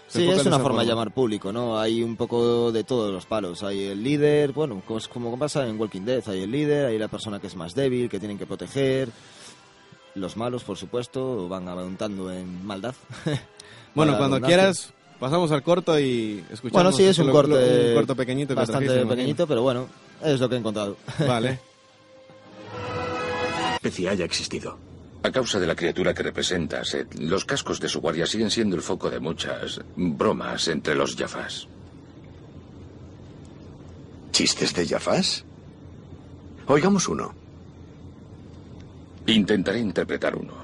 Se 0.08 0.18
Sí, 0.20 0.28
es 0.28 0.44
una 0.46 0.58
forma 0.58 0.80
de 0.82 0.88
llamar 0.88 1.12
público, 1.12 1.52
¿no? 1.52 1.78
Hay 1.78 2.02
un 2.02 2.16
poco 2.16 2.72
de 2.72 2.82
todos 2.82 3.12
los 3.12 3.24
palos. 3.26 3.62
Hay 3.62 3.84
el 3.84 4.02
líder, 4.02 4.50
bueno, 4.52 4.82
como, 4.84 4.98
como 5.12 5.38
pasa 5.38 5.64
en 5.68 5.78
Walking 5.78 6.00
Dead, 6.00 6.28
hay 6.28 6.42
el 6.42 6.50
líder, 6.50 6.86
hay 6.86 6.98
la 6.98 7.06
persona 7.06 7.38
que 7.38 7.46
es 7.46 7.54
más 7.54 7.76
débil, 7.76 8.08
que 8.08 8.18
tienen 8.18 8.36
que 8.36 8.46
proteger. 8.46 9.10
Los 10.16 10.36
malos, 10.36 10.64
por 10.64 10.76
supuesto, 10.76 11.48
van 11.48 11.68
aumentando 11.68 12.32
en 12.32 12.66
maldad. 12.66 12.94
Bueno, 13.94 14.16
cuando 14.18 14.40
quieras, 14.40 14.92
pasamos 15.20 15.50
al 15.52 15.62
corto 15.62 15.98
y 16.00 16.44
escuchamos. 16.50 16.72
Bueno, 16.72 16.92
sí, 16.92 17.04
es 17.04 17.18
un 17.18 17.28
lo- 17.28 17.32
corte, 17.32 17.50
lo- 17.52 17.88
un 17.90 17.94
corto 17.94 18.16
pequeñito. 18.16 18.54
que 18.54 18.60
bastante 18.60 18.86
trajiste, 18.86 19.08
pequeñito, 19.14 19.46
pero 19.46 19.62
bueno, 19.62 19.86
es 20.24 20.40
lo 20.40 20.48
que 20.48 20.56
he 20.56 20.58
encontrado. 20.58 20.96
Vale. 21.26 21.60
especie 23.76 24.08
haya 24.08 24.24
existido. 24.24 24.76
A 25.22 25.32
causa 25.32 25.58
de 25.58 25.66
la 25.66 25.74
criatura 25.74 26.14
que 26.14 26.22
representa, 26.22 26.84
Seth, 26.84 27.18
los 27.18 27.44
cascos 27.44 27.80
de 27.80 27.88
su 27.88 28.00
guardia 28.00 28.26
siguen 28.26 28.50
siendo 28.50 28.76
el 28.76 28.82
foco 28.82 29.10
de 29.10 29.18
muchas 29.18 29.80
bromas 29.96 30.68
entre 30.68 30.94
los 30.94 31.16
Jafas. 31.16 31.66
¿Chistes 34.30 34.72
de 34.74 34.86
Jafas? 34.86 35.44
Oigamos 36.68 37.08
uno. 37.08 37.34
Intentaré 39.26 39.80
interpretar 39.80 40.36
uno. 40.36 40.54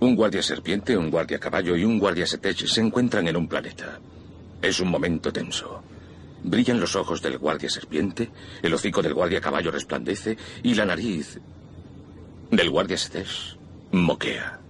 Un 0.00 0.16
guardia 0.16 0.42
serpiente, 0.42 0.96
un 0.96 1.10
guardia 1.10 1.38
caballo 1.38 1.76
y 1.76 1.84
un 1.84 1.98
guardia 1.98 2.26
setech 2.26 2.66
se 2.66 2.80
encuentran 2.80 3.28
en 3.28 3.36
un 3.36 3.46
planeta. 3.46 4.00
Es 4.60 4.80
un 4.80 4.88
momento 4.88 5.32
tenso. 5.32 5.82
Brillan 6.42 6.80
los 6.80 6.96
ojos 6.96 7.22
del 7.22 7.38
guardia 7.38 7.70
serpiente, 7.70 8.30
el 8.62 8.74
hocico 8.74 9.00
del 9.00 9.14
guardia 9.14 9.40
caballo 9.40 9.70
resplandece 9.70 10.36
y 10.62 10.74
la 10.74 10.86
nariz 10.86 11.38
del 12.50 12.70
guardia 12.70 12.96
moquea. 13.92 14.60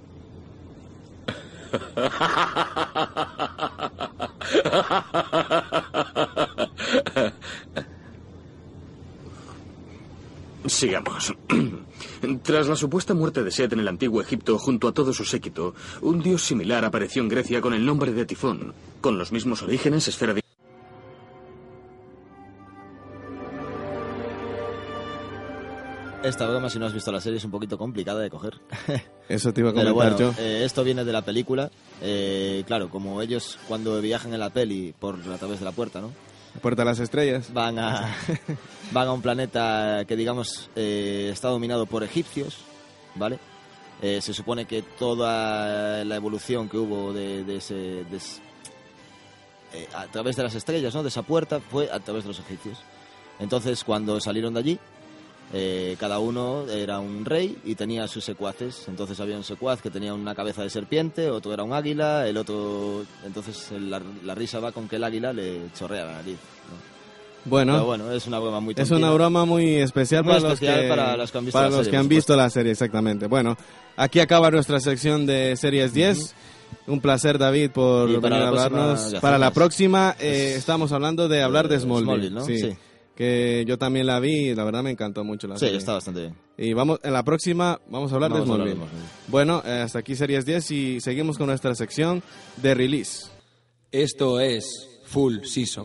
Sigamos. 10.67 11.35
Tras 12.43 12.69
la 12.69 12.77
supuesta 12.77 13.15
muerte 13.15 13.43
de 13.43 13.51
Set 13.51 13.73
en 13.73 13.81
el 13.81 13.89
antiguo 13.89 14.21
Egipto 14.21 14.59
junto 14.59 14.89
a 14.89 14.93
todo 14.93 15.13
su 15.13 15.25
séquito, 15.25 15.75
un 16.03 16.23
dios 16.23 16.43
similar 16.43 16.85
apareció 16.85 17.23
en 17.23 17.29
Grecia 17.29 17.61
con 17.61 17.75
el 17.75 17.85
nombre 17.85 18.13
de 18.13 18.27
Tifón, 18.27 18.75
con 19.01 19.19
los 19.19 19.33
mismos 19.33 19.63
orígenes, 19.63 20.07
esfera 20.09 20.35
de... 20.35 20.50
Esta 26.23 26.47
broma, 26.47 26.69
si 26.69 26.79
no 26.79 26.85
has 26.85 26.93
visto 26.93 27.11
la 27.11 27.21
serie, 27.21 27.39
es 27.39 27.45
un 27.45 27.51
poquito 27.51 27.79
complicada 27.79 28.21
de 28.21 28.29
coger. 28.29 28.61
Eso 29.29 29.55
te 29.55 29.61
iba 29.63 29.71
a 29.71 29.73
comentar 29.73 29.95
bueno, 29.95 30.19
yo. 30.19 30.35
eh, 30.39 30.65
esto 30.65 30.85
viene 30.85 31.05
de 31.05 31.13
la 31.13 31.23
película. 31.23 31.71
Eh, 32.03 32.63
claro, 32.67 32.91
como 32.91 33.23
ellos 33.23 33.59
cuando 33.69 34.01
viajan 34.03 34.35
en 34.35 34.41
la 34.41 34.51
peli 34.51 34.93
por 34.99 35.15
a 35.17 35.39
través 35.39 35.61
de 35.61 35.65
la 35.65 35.73
puerta, 35.73 36.01
¿no? 36.01 36.11
Puerta 36.61 36.83
a 36.83 36.85
las 36.85 36.99
estrellas. 36.99 37.53
Van 37.55 37.79
a, 37.79 38.15
van 38.93 39.09
a 39.09 39.13
un 39.13 39.23
planeta 39.23 40.05
que, 40.07 40.17
digamos, 40.17 40.69
eh, 40.77 41.31
está 41.33 41.49
dominado 41.49 41.87
por 41.87 42.03
egipcios, 42.03 42.57
¿vale? 43.15 43.39
Eh, 44.03 44.21
se 44.21 44.35
supone 44.35 44.65
que 44.67 44.83
toda 44.83 46.05
la 46.05 46.17
evolución 46.17 46.69
que 46.69 46.77
hubo 46.77 47.13
de, 47.13 47.45
de 47.45 47.57
ese... 47.57 47.75
de 48.05 48.17
ese- 48.17 48.43
eh, 49.73 49.87
a 49.95 50.07
través 50.07 50.35
de 50.35 50.43
las 50.43 50.55
estrellas, 50.57 50.93
¿no? 50.95 51.03
De 51.05 51.09
esa 51.11 51.23
puerta 51.23 51.61
fue 51.61 51.89
a 51.93 52.01
través 52.01 52.25
de 52.25 52.29
los 52.29 52.41
egipcios. 52.41 52.79
Entonces, 53.39 53.85
cuando 53.85 54.21
salieron 54.21 54.53
de 54.55 54.61
allí, 54.61 54.79
eh, 55.53 55.97
cada 55.99 56.19
uno 56.21 56.67
era 56.69 57.01
un 57.01 57.25
rey 57.25 57.57
y 57.65 57.75
tenía 57.75 58.07
sus 58.09 58.25
secuaces. 58.25 58.85
Entonces 58.89 59.19
había 59.21 59.37
un 59.37 59.45
secuaz 59.45 59.83
que 59.83 59.91
tenía 59.91 60.15
una 60.15 60.35
cabeza 60.35 60.63
de 60.63 60.71
serpiente, 60.71 61.29
otro 61.31 61.53
era 61.53 61.63
un 61.65 61.73
águila, 61.73 62.27
el 62.29 62.37
otro... 62.37 63.05
Entonces 63.25 63.69
la, 63.81 64.01
la 64.25 64.35
risa 64.35 64.61
va 64.61 64.73
con 64.73 64.89
que 64.89 64.97
el 64.97 65.05
águila 65.05 65.33
le 65.33 65.61
chorrea 65.77 66.05
la 66.05 66.13
nariz. 66.15 66.37
¿no? 66.37 66.91
Bueno, 67.47 67.73
Pero 67.73 67.87
bueno, 67.87 68.13
es 68.13 68.27
una 68.27 68.39
broma 68.39 68.61
muy 68.61 68.73
es 68.73 68.89
tontina. 68.89 68.99
una 68.99 69.15
broma 69.15 69.45
muy 69.47 69.77
especial, 69.77 70.25
Muy 70.25 70.35
para, 70.35 70.53
especial 70.53 70.75
los 70.77 70.83
que, 70.83 70.89
para 70.91 71.17
los 71.17 71.33
que 71.33 71.39
han 71.39 71.45
visto 71.47 71.59
para 71.59 71.71
la 71.71 71.77
los 71.77 71.79
serie, 71.79 71.91
que 71.91 71.97
han 71.97 72.09
visto 72.09 72.37
la 72.37 72.51
serie, 72.51 72.73
exactamente. 72.73 73.27
Bueno, 73.29 73.57
aquí 73.97 74.21
acaba 74.21 74.51
nuestra 74.51 74.79
sección 74.79 75.25
de 75.27 75.57
Series 75.57 75.95
10. 75.95 76.35
Un 76.87 77.01
placer, 77.01 77.39
David, 77.39 77.71
por 77.73 78.09
venir 78.09 78.25
a 78.25 78.29
próxima 78.29 78.49
hablarnos. 78.49 79.15
Para 79.21 79.39
la 79.39 79.51
próxima 79.53 80.15
eh, 80.21 80.55
estamos 80.57 80.93
hablando 80.93 81.29
de 81.29 81.43
hablar 81.43 81.67
de 81.69 81.81
Smallville. 81.81 82.29
Smallville, 82.29 82.35
¿no? 82.35 82.45
sí. 82.45 82.59
Sí. 82.61 82.77
Que 83.21 83.67
yo 83.69 83.77
también 83.77 84.07
la 84.07 84.19
vi 84.19 84.49
y 84.49 84.55
la 84.55 84.65
verdad 84.65 84.83
me 84.83 84.91
encantó 84.91 85.25
mucho 85.25 85.47
la 85.47 85.57
Sí, 85.57 85.67
serie. 85.67 85.77
está 85.77 85.93
bastante 85.93 86.21
bien. 86.23 86.35
Y 86.57 86.73
vamos, 86.73 87.01
en 87.03 87.13
la 87.13 87.23
próxima 87.23 87.79
vamos 87.91 88.11
a 88.13 88.15
hablar 88.15 88.31
Vamos 88.31 88.49
de. 88.49 88.55
Smallville. 88.55 88.81
Bueno, 89.29 89.63
eh, 89.67 89.83
hasta 89.85 89.99
aquí 89.99 90.17
Series 90.17 90.47
10 90.47 90.71
y 90.71 91.01
seguimos 91.03 91.37
con 91.37 91.49
nuestra 91.49 91.75
sección 91.75 92.23
de 92.63 92.75
release. 92.75 93.27
Esto 93.93 94.41
es 94.41 94.65
Full 95.05 95.41
Season. 95.45 95.85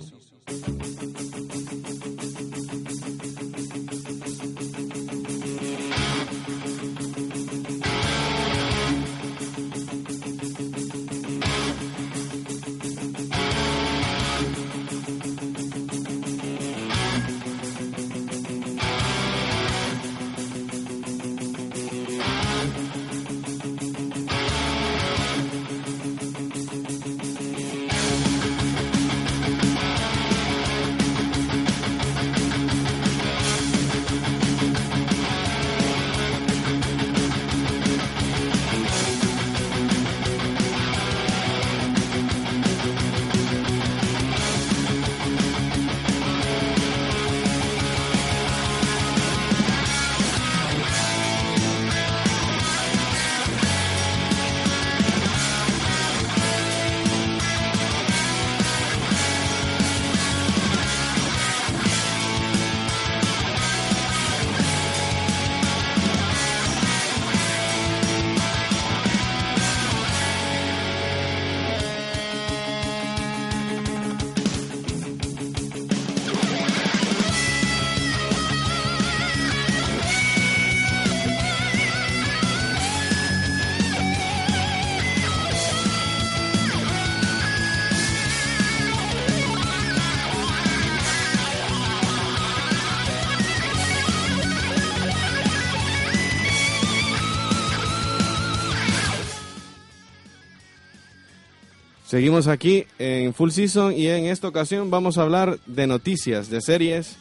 Seguimos 102.15 102.47
aquí 102.47 102.85
en 102.97 103.33
Full 103.33 103.49
Season 103.51 103.91
y 103.91 104.07
en 104.07 104.27
esta 104.27 104.47
ocasión 104.47 104.89
vamos 104.89 105.17
a 105.17 105.23
hablar 105.23 105.59
de 105.65 105.85
noticias, 105.85 106.49
de 106.49 106.61
series 106.61 107.17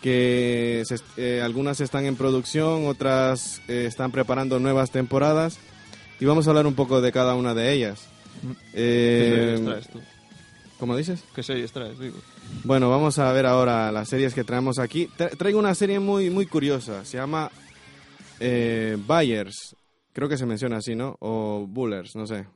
que 0.00 0.84
se- 0.86 1.00
eh, 1.16 1.42
algunas 1.42 1.80
están 1.80 2.06
en 2.06 2.14
producción, 2.14 2.86
otras 2.86 3.60
eh, 3.66 3.86
están 3.88 4.12
preparando 4.12 4.60
nuevas 4.60 4.92
temporadas 4.92 5.58
y 6.20 6.24
vamos 6.24 6.46
a 6.46 6.50
hablar 6.50 6.68
un 6.68 6.74
poco 6.76 7.00
de 7.00 7.10
cada 7.10 7.34
una 7.34 7.52
de 7.52 7.72
ellas. 7.72 8.06
¿Qué 8.40 8.54
Eh, 8.74 9.34
series 9.56 9.64
traes 9.64 9.88
tú? 9.88 10.00
¿Cómo 10.78 10.96
dices? 10.96 11.24
¿Qué 11.34 11.42
series 11.42 11.72
traes, 11.72 11.98
digo? 11.98 12.18
Bueno, 12.62 12.88
vamos 12.90 13.18
a 13.18 13.32
ver 13.32 13.44
ahora 13.44 13.90
las 13.90 14.08
series 14.08 14.34
que 14.34 14.44
traemos 14.44 14.78
aquí. 14.78 15.08
Tra- 15.18 15.36
traigo 15.36 15.58
una 15.58 15.74
serie 15.74 15.98
muy, 15.98 16.30
muy 16.30 16.46
curiosa. 16.46 17.04
Se 17.04 17.16
llama 17.16 17.50
eh, 18.38 18.96
Buyers. 19.04 19.74
Creo 20.12 20.28
que 20.28 20.38
se 20.38 20.46
menciona 20.46 20.76
así, 20.76 20.94
¿no? 20.94 21.16
O 21.18 21.66
Bullers, 21.68 22.14
no 22.14 22.24
sé. 22.28 22.46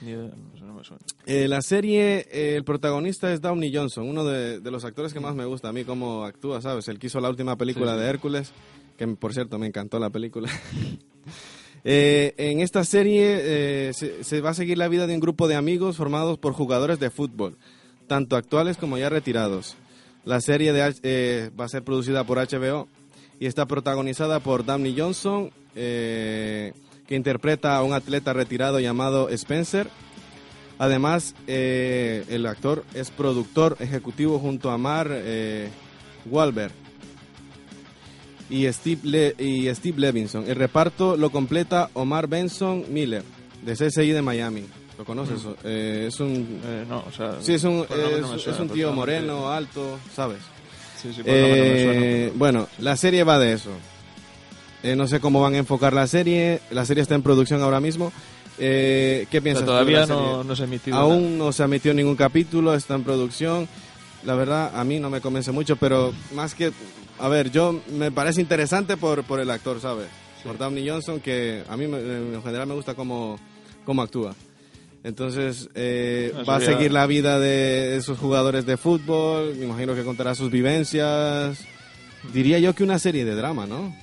Suena. 0.00 1.02
Eh, 1.26 1.48
la 1.48 1.62
serie, 1.62 2.26
eh, 2.30 2.56
el 2.56 2.64
protagonista 2.64 3.32
es 3.32 3.40
Downey 3.40 3.74
Johnson, 3.74 4.08
uno 4.08 4.24
de, 4.24 4.60
de 4.60 4.70
los 4.70 4.84
actores 4.84 5.12
que 5.12 5.20
más 5.20 5.34
me 5.34 5.44
gusta 5.44 5.68
a 5.68 5.72
mí, 5.72 5.84
cómo 5.84 6.24
actúa, 6.24 6.60
¿sabes? 6.60 6.88
El 6.88 6.98
que 6.98 7.08
hizo 7.08 7.20
la 7.20 7.28
última 7.28 7.56
película 7.56 7.94
Sí, 7.94 8.00
de 8.00 8.08
Hércules, 8.08 8.52
que 8.96 9.06
por 9.08 9.34
cierto 9.34 9.58
me 9.58 9.66
encantó 9.66 9.98
la 9.98 10.10
película. 10.10 10.48
Eh, 11.82 12.34
en 12.36 12.60
esta 12.60 12.84
serie 12.84 13.38
eh, 13.88 13.92
se, 13.94 14.22
se 14.22 14.42
va 14.42 14.50
a 14.50 14.54
seguir 14.54 14.76
la 14.76 14.88
vida 14.88 15.06
de 15.06 15.14
un 15.14 15.20
grupo 15.20 15.48
de 15.48 15.54
amigos 15.54 15.96
formados 15.96 16.38
por 16.38 16.52
jugadores 16.52 17.00
de 17.00 17.08
fútbol, 17.08 17.56
tanto 18.06 18.36
actuales 18.36 18.76
como 18.76 18.98
ya 18.98 19.08
retirados. 19.08 19.76
La 20.24 20.40
serie 20.40 20.72
de, 20.72 20.94
eh, 21.02 21.50
va 21.58 21.64
a 21.64 21.68
ser 21.68 21.82
producida 21.82 22.24
por 22.24 22.38
HBO 22.38 22.88
y 23.38 23.46
está 23.46 23.66
protagonizada 23.66 24.40
por 24.40 24.66
Downey 24.66 24.94
Johnson, 24.98 25.50
eh, 25.74 26.74
que 27.10 27.16
interpreta 27.16 27.76
a 27.76 27.82
un 27.82 27.92
atleta 27.92 28.32
retirado 28.32 28.78
llamado 28.78 29.28
Spencer. 29.30 29.88
Además, 30.78 31.34
eh, 31.48 32.24
el 32.28 32.46
actor 32.46 32.84
es 32.94 33.10
productor 33.10 33.76
ejecutivo 33.80 34.38
junto 34.38 34.70
a 34.70 34.78
Mar 34.78 35.08
eh, 35.10 35.68
Wahlberg 36.24 36.70
y 38.48 38.72
Steve, 38.72 39.00
Le- 39.02 39.34
y 39.38 39.74
Steve 39.74 39.98
Levinson. 40.00 40.44
El 40.48 40.54
reparto 40.54 41.16
lo 41.16 41.30
completa 41.30 41.90
Omar 41.94 42.28
Benson 42.28 42.84
Miller, 42.88 43.24
de 43.62 43.72
CSI 43.74 44.10
de 44.12 44.22
Miami. 44.22 44.64
¿Lo 44.96 45.04
conoces? 45.04 45.44
Mm. 45.44 45.48
Eh, 45.64 46.04
es 46.08 46.20
un... 46.20 46.60
Eh, 46.64 46.84
no, 46.88 47.02
o 47.08 47.12
sea, 47.12 47.38
sí, 47.40 47.54
es 47.54 47.64
un, 47.64 47.78
no 47.78 48.34
es- 48.36 48.58
un 48.60 48.68
tío 48.68 48.92
moreno, 48.92 49.50
alto, 49.50 49.98
¿sabes? 50.14 50.38
Sí, 51.02 51.12
sí, 51.12 51.22
no 51.24 51.24
suena, 51.24 52.32
bueno, 52.36 52.68
la 52.78 52.96
serie 52.96 53.24
va 53.24 53.38
de 53.40 53.54
eso. 53.54 53.70
Eh, 54.82 54.96
no 54.96 55.06
sé 55.06 55.20
cómo 55.20 55.40
van 55.40 55.54
a 55.54 55.58
enfocar 55.58 55.92
la 55.92 56.06
serie. 56.06 56.60
La 56.70 56.84
serie 56.84 57.02
está 57.02 57.14
en 57.14 57.22
producción 57.22 57.62
ahora 57.62 57.80
mismo. 57.80 58.12
Eh, 58.58 59.26
¿Qué 59.30 59.40
piensas? 59.40 59.64
tú 59.64 59.70
de 59.70 59.72
todavía 59.72 60.00
la 60.00 60.06
no- 60.06 60.18
serie? 60.30 60.44
no 60.44 60.56
se 60.56 60.62
ha 60.62 60.64
emitido 60.66 60.96
Aún 60.96 61.38
no 61.38 61.52
se 61.52 61.62
ha 61.62 61.66
emitido 61.66 61.94
ningún 61.94 62.16
capítulo, 62.16 62.74
está 62.74 62.94
en 62.94 63.04
producción. 63.04 63.68
La 64.24 64.34
verdad, 64.34 64.72
a 64.78 64.84
mí 64.84 64.98
no 65.00 65.08
me 65.10 65.20
convence 65.20 65.50
mucho, 65.52 65.76
pero 65.76 66.12
más 66.34 66.54
que... 66.54 66.72
A 67.18 67.28
ver, 67.28 67.50
yo 67.50 67.80
me 67.92 68.10
parece 68.10 68.40
interesante 68.40 68.96
por, 68.96 69.24
por 69.24 69.40
el 69.40 69.50
actor, 69.50 69.80
¿sabes? 69.80 70.06
Por 70.44 70.56
Downey 70.58 70.88
Johnson, 70.88 71.20
que 71.20 71.62
a 71.68 71.76
mí 71.76 71.84
en 71.84 72.40
general 72.42 72.66
me 72.66 72.74
gusta 72.74 72.94
cómo, 72.94 73.38
cómo 73.84 74.00
actúa. 74.02 74.34
Entonces, 75.04 75.68
eh, 75.74 76.32
Eso 76.34 76.44
va 76.44 76.56
a 76.56 76.60
seguir 76.60 76.92
la 76.92 77.06
vida 77.06 77.38
de 77.38 77.96
esos 77.96 78.18
jugadores 78.18 78.66
de 78.66 78.76
fútbol. 78.76 79.54
Me 79.56 79.64
imagino 79.66 79.94
que 79.94 80.02
contará 80.04 80.34
sus 80.34 80.50
vivencias. 80.50 81.58
Diría 82.34 82.58
yo 82.58 82.74
que 82.74 82.84
una 82.84 82.98
serie 82.98 83.24
de 83.24 83.34
drama, 83.34 83.66
¿no? 83.66 83.94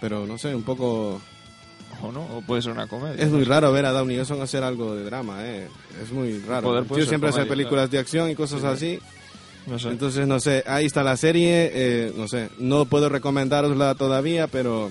Pero 0.00 0.26
no 0.26 0.38
sé, 0.38 0.54
un 0.54 0.62
poco. 0.62 1.20
O 2.02 2.12
no, 2.12 2.22
o 2.36 2.40
puede 2.42 2.62
ser 2.62 2.72
una 2.72 2.86
comedia. 2.86 3.22
Es 3.22 3.30
muy 3.30 3.44
raro 3.44 3.70
ver 3.72 3.84
a 3.84 3.90
Downey 3.92 4.16
Johnson 4.16 4.40
hacer 4.40 4.62
algo 4.62 4.94
de 4.94 5.04
drama, 5.04 5.44
¿eh? 5.46 5.68
Es 6.02 6.10
muy 6.12 6.38
raro. 6.40 6.84
Ser 6.94 7.06
siempre 7.06 7.28
hace 7.30 7.44
películas 7.44 7.84
claro. 7.84 7.88
de 7.90 7.98
acción 7.98 8.30
y 8.30 8.34
cosas 8.34 8.60
Sí. 8.60 8.66
así. 8.66 8.98
No 9.66 9.78
sé. 9.78 9.88
Entonces, 9.90 10.26
no 10.26 10.40
sé, 10.40 10.64
ahí 10.66 10.86
está 10.86 11.02
la 11.02 11.16
serie. 11.18 11.70
eh, 11.74 12.12
no 12.16 12.26
sé, 12.28 12.48
no 12.58 12.86
puedo 12.86 13.08
recomendarosla 13.10 13.94
todavía, 13.96 14.46
pero 14.46 14.90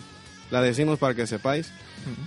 la 0.52 0.62
decimos 0.62 1.00
para 1.00 1.16
que 1.16 1.26
sepáis. 1.26 1.72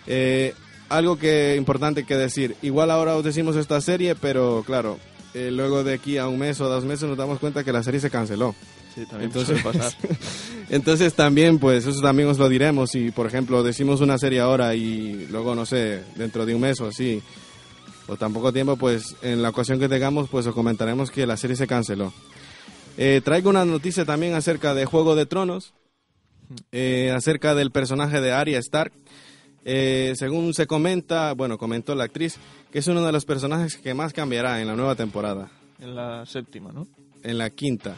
Eh, 0.07 0.55
algo 0.89 1.17
que 1.19 1.55
importante 1.57 2.05
que 2.05 2.17
decir. 2.17 2.57
Igual 2.63 2.91
ahora 2.91 3.15
os 3.17 3.25
decimos 3.25 3.55
esta 3.57 3.81
serie, 3.81 4.15
pero 4.17 4.65
claro, 4.67 4.99
eh, 5.35 5.51
luego 5.53 5.85
de 5.85 5.95
aquí 5.95 6.19
a 6.19 6.27
un 6.29 6.39
mes 6.39 6.61
o 6.61 6.69
dos 6.69 6.85
meses 6.85 7.09
nos 7.09 7.17
damos 7.17 7.39
cuenta 7.39 7.63
que 7.63 7.73
la 7.73 7.83
serie 7.85 8.01
se 8.01 8.11
canceló. 8.11 8.55
Sí, 8.95 9.07
también 9.07 9.31
Entonces, 9.31 9.61
suele 9.61 9.79
pasar. 9.79 9.93
entonces 10.69 11.15
también, 11.15 11.59
pues 11.59 11.87
eso 11.87 12.01
también 12.01 12.29
os 12.29 12.39
lo 12.39 12.49
diremos. 12.49 12.91
Si, 12.91 13.11
por 13.11 13.27
ejemplo, 13.27 13.63
decimos 13.63 14.01
una 14.01 14.19
serie 14.19 14.41
ahora 14.41 14.75
y 14.75 15.27
luego, 15.31 15.55
no 15.55 15.65
sé, 15.65 16.03
dentro 16.17 16.45
de 16.45 16.55
un 16.55 16.61
mes 16.61 16.81
o 16.81 16.89
así, 16.89 17.23
o 18.07 18.17
tan 18.17 18.33
poco 18.33 18.53
tiempo, 18.53 18.77
pues 18.77 19.17
en 19.23 19.43
la 19.43 19.51
ocasión 19.51 19.79
que 19.79 19.89
tengamos, 19.89 20.29
pues 20.29 20.47
os 20.47 20.55
comentaremos 20.55 21.11
que 21.11 21.27
la 21.27 21.37
serie 21.37 21.57
se 21.57 21.67
canceló. 21.67 22.13
Eh, 22.99 23.23
traigo 23.25 23.49
una 23.49 23.65
noticia 23.65 24.05
también 24.05 24.35
acerca 24.35 24.75
de 24.75 24.85
Juego 24.85 25.15
de 25.15 25.25
Tronos, 25.27 25.73
eh, 26.71 27.11
acerca 27.15 27.55
del 27.55 27.71
personaje 27.71 28.21
de 28.21 28.33
Arya 28.33 28.59
Stark. 28.59 28.93
Eh, 29.65 30.13
según 30.17 30.53
se 30.55 30.67
comenta, 30.67 31.33
bueno, 31.35 31.57
comentó 31.57 31.95
la 31.95 32.05
actriz, 32.05 32.37
que 32.71 32.81
es 32.81 32.87
uno 32.89 33.05
de 33.07 33.13
los 33.13 33.25
personajes 33.25 33.77
que 33.77 33.95
más 33.95 34.13
cambiará 34.13 34.61
en 34.61 34.67
la 34.67 34.75
nueva 34.75 34.97
temporada, 34.97 35.51
En 35.79 35.95
la 35.95 36.27
séptima, 36.27 36.73
¿no? 36.73 36.87
En 37.25 37.39
la 37.39 37.51
quinta, 37.51 37.95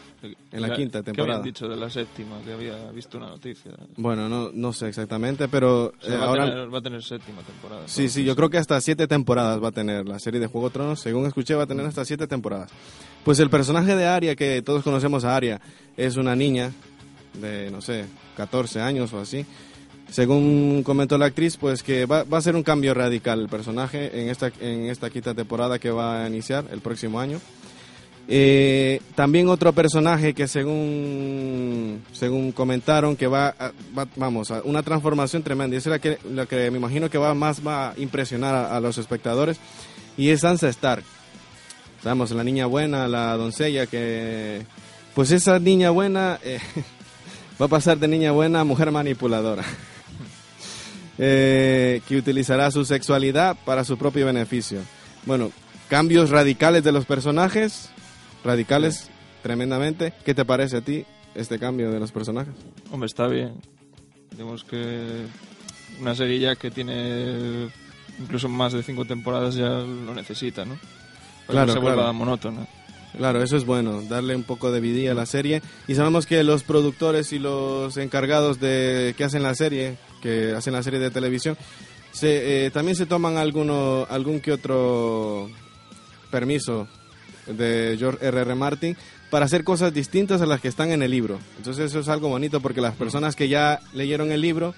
en 0.52 0.60
la 0.62 0.68
¿Qué- 0.70 0.74
quinta 0.76 0.98
¿Qué 1.00 1.04
temporada. 1.04 1.38
habían 1.38 1.52
dicho 1.54 1.68
de 1.68 1.76
la 1.76 1.88
séptima? 1.90 2.40
Que 2.44 2.52
había 2.52 2.90
visto 2.92 3.16
una 3.18 3.28
noticia. 3.28 3.72
Bueno, 3.96 4.28
no, 4.28 4.50
no 4.52 4.72
sé 4.72 4.88
exactamente, 4.88 5.48
pero 5.48 5.86
O 5.86 5.92
sea, 6.04 6.14
eh, 6.14 6.18
va, 6.18 6.24
ahora... 6.26 6.44
a 6.44 6.50
tener, 6.50 6.74
va 6.74 6.78
a 6.78 6.82
tener 6.82 7.02
séptima 7.02 7.42
temporada. 7.42 7.82
Sí, 7.86 8.08
sí, 8.08 8.24
yo 8.24 8.36
creo 8.36 8.50
que 8.50 8.58
hasta 8.58 8.80
siete 8.80 9.06
temporadas 9.06 9.62
va 9.62 9.68
a 9.68 9.72
tener 9.72 10.06
la 10.08 10.18
serie 10.18 10.40
de 10.40 10.46
Juego 10.46 10.68
de 10.68 10.72
Tronos. 10.74 11.00
Según 11.00 11.26
escuché, 11.26 11.54
va 11.54 11.64
a 11.64 11.66
tener 11.66 11.86
hasta 11.86 12.04
siete 12.04 12.26
temporadas. 12.26 12.70
Pues 13.24 13.40
el 13.40 13.50
personaje 13.50 13.96
de 13.96 14.06
Arya, 14.06 14.36
que 14.36 14.60
todos 14.62 14.82
conocemos 14.82 15.24
a 15.24 15.34
Arya, 15.36 15.60
es 15.96 16.16
una 16.16 16.36
niña 16.36 16.70
de, 17.40 17.70
no 17.70 17.80
sé, 17.80 18.04
14 18.36 18.80
años 18.80 19.12
o 19.12 19.20
así. 19.20 19.44
Según 20.10 20.82
comentó 20.84 21.16
la 21.18 21.26
actriz, 21.26 21.56
pues 21.56 21.82
que 21.82 22.04
va, 22.06 22.24
va 22.24 22.38
a 22.38 22.42
ser 22.42 22.54
un 22.54 22.62
cambio 22.62 22.92
radical 22.94 23.40
el 23.40 23.48
personaje 23.48 24.20
en 24.22 24.28
esta, 24.28 24.52
en 24.60 24.86
esta 24.90 25.08
quinta 25.10 25.34
temporada 25.34 25.78
que 25.78 25.90
va 25.90 26.24
a 26.24 26.28
iniciar 26.28 26.66
el 26.70 26.80
próximo 26.80 27.18
año. 27.18 27.40
Eh, 28.26 29.00
también 29.14 29.48
otro 29.48 29.72
personaje 29.74 30.32
que 30.32 30.48
según 30.48 32.02
según 32.12 32.52
comentaron 32.52 33.16
que 33.16 33.26
va, 33.26 33.48
a- 33.58 33.72
va- 33.96 34.08
vamos 34.16 34.50
a 34.50 34.62
una 34.64 34.82
transformación 34.82 35.42
tremenda. 35.42 35.74
Y 35.74 35.78
es 35.78 35.86
la 35.86 35.98
que, 35.98 36.18
la 36.32 36.46
que 36.46 36.70
me 36.70 36.78
imagino 36.78 37.10
que 37.10 37.18
va 37.18 37.34
más 37.34 37.66
va 37.66 37.90
a 37.90 37.94
impresionar 37.98 38.54
a, 38.54 38.76
a 38.76 38.80
los 38.80 38.96
espectadores. 38.98 39.58
Y 40.16 40.30
es 40.30 40.40
Sansa 40.40 40.68
Stark. 40.68 41.04
La 42.04 42.44
niña 42.44 42.66
buena 42.66 43.08
la 43.08 43.34
doncella 43.36 43.86
que 43.86 44.62
pues 45.14 45.30
esa 45.30 45.58
niña 45.58 45.90
buena 45.90 46.38
eh, 46.44 46.60
va 47.60 47.66
a 47.66 47.68
pasar 47.68 47.98
de 47.98 48.08
niña 48.08 48.32
buena 48.32 48.60
a 48.60 48.64
mujer 48.64 48.90
manipuladora. 48.90 49.64
Eh, 51.16 52.00
que 52.08 52.16
utilizará 52.16 52.72
su 52.72 52.84
sexualidad 52.84 53.56
para 53.64 53.84
su 53.84 53.96
propio 53.96 54.26
beneficio. 54.26 54.80
Bueno 55.26 55.52
cambios 55.88 56.30
radicales 56.30 56.82
de 56.82 56.90
los 56.90 57.04
personajes 57.06 57.88
radicales 58.44 59.10
tremendamente. 59.42 60.12
¿Qué 60.24 60.34
te 60.34 60.44
parece 60.44 60.76
a 60.76 60.80
ti 60.80 61.04
este 61.34 61.58
cambio 61.58 61.90
de 61.90 61.98
los 61.98 62.12
personajes? 62.12 62.54
Hombre, 62.92 63.06
está 63.06 63.26
bien. 63.26 63.54
Digamos 64.30 64.64
que 64.64 65.26
una 66.00 66.14
serie 66.14 66.38
ya 66.38 66.56
que 66.56 66.70
tiene 66.70 67.68
incluso 68.18 68.48
más 68.48 68.72
de 68.72 68.82
cinco 68.82 69.04
temporadas 69.04 69.54
ya 69.54 69.68
lo 69.68 70.14
necesita, 70.14 70.64
¿no? 70.64 70.74
Para 71.46 71.64
Claro, 71.64 71.66
que 71.66 71.72
se 71.72 71.78
vuelva 71.78 72.02
claro. 72.02 72.12
monótona. 72.14 72.66
Claro, 73.16 73.42
eso 73.42 73.56
es 73.56 73.64
bueno, 73.64 74.02
darle 74.02 74.34
un 74.34 74.42
poco 74.42 74.72
de 74.72 74.80
vidilla 74.80 75.12
a 75.12 75.14
la 75.14 75.26
serie. 75.26 75.62
Y 75.86 75.94
sabemos 75.94 76.26
que 76.26 76.42
los 76.42 76.64
productores 76.64 77.32
y 77.32 77.38
los 77.38 77.96
encargados 77.96 78.58
de 78.58 79.14
que 79.16 79.24
hacen 79.24 79.44
la 79.44 79.54
serie, 79.54 79.98
que 80.20 80.52
hacen 80.52 80.72
la 80.72 80.82
serie 80.82 80.98
de 80.98 81.10
televisión, 81.12 81.56
se, 82.10 82.66
eh, 82.66 82.70
también 82.72 82.96
se 82.96 83.06
toman 83.06 83.36
alguno, 83.36 84.06
algún 84.10 84.40
que 84.40 84.52
otro 84.52 85.48
permiso 86.30 86.88
de 87.46 87.96
George 87.98 88.24
R. 88.26 88.40
R. 88.40 88.54
Martin 88.54 88.96
para 89.30 89.46
hacer 89.46 89.64
cosas 89.64 89.92
distintas 89.92 90.40
a 90.40 90.46
las 90.46 90.60
que 90.60 90.68
están 90.68 90.90
en 90.92 91.02
el 91.02 91.10
libro. 91.10 91.38
Entonces 91.58 91.86
eso 91.86 92.00
es 92.00 92.08
algo 92.08 92.28
bonito 92.28 92.60
porque 92.60 92.80
las 92.80 92.94
personas 92.94 93.34
que 93.36 93.48
ya 93.48 93.80
leyeron 93.92 94.30
el 94.32 94.40
libro, 94.40 94.74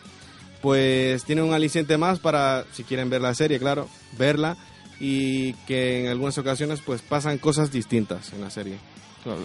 pues 0.62 1.24
tienen 1.24 1.44
un 1.44 1.54
aliciente 1.54 1.96
más 1.98 2.18
para, 2.18 2.64
si 2.72 2.82
quieren 2.84 3.10
ver 3.10 3.20
la 3.20 3.34
serie, 3.34 3.58
claro, 3.58 3.88
verla 4.18 4.56
y 4.98 5.52
que 5.66 6.04
en 6.04 6.08
algunas 6.10 6.38
ocasiones 6.38 6.80
pues 6.84 7.02
pasan 7.02 7.38
cosas 7.38 7.70
distintas 7.70 8.32
en 8.32 8.40
la 8.40 8.50
serie. 8.50 8.76
Claro. 9.22 9.40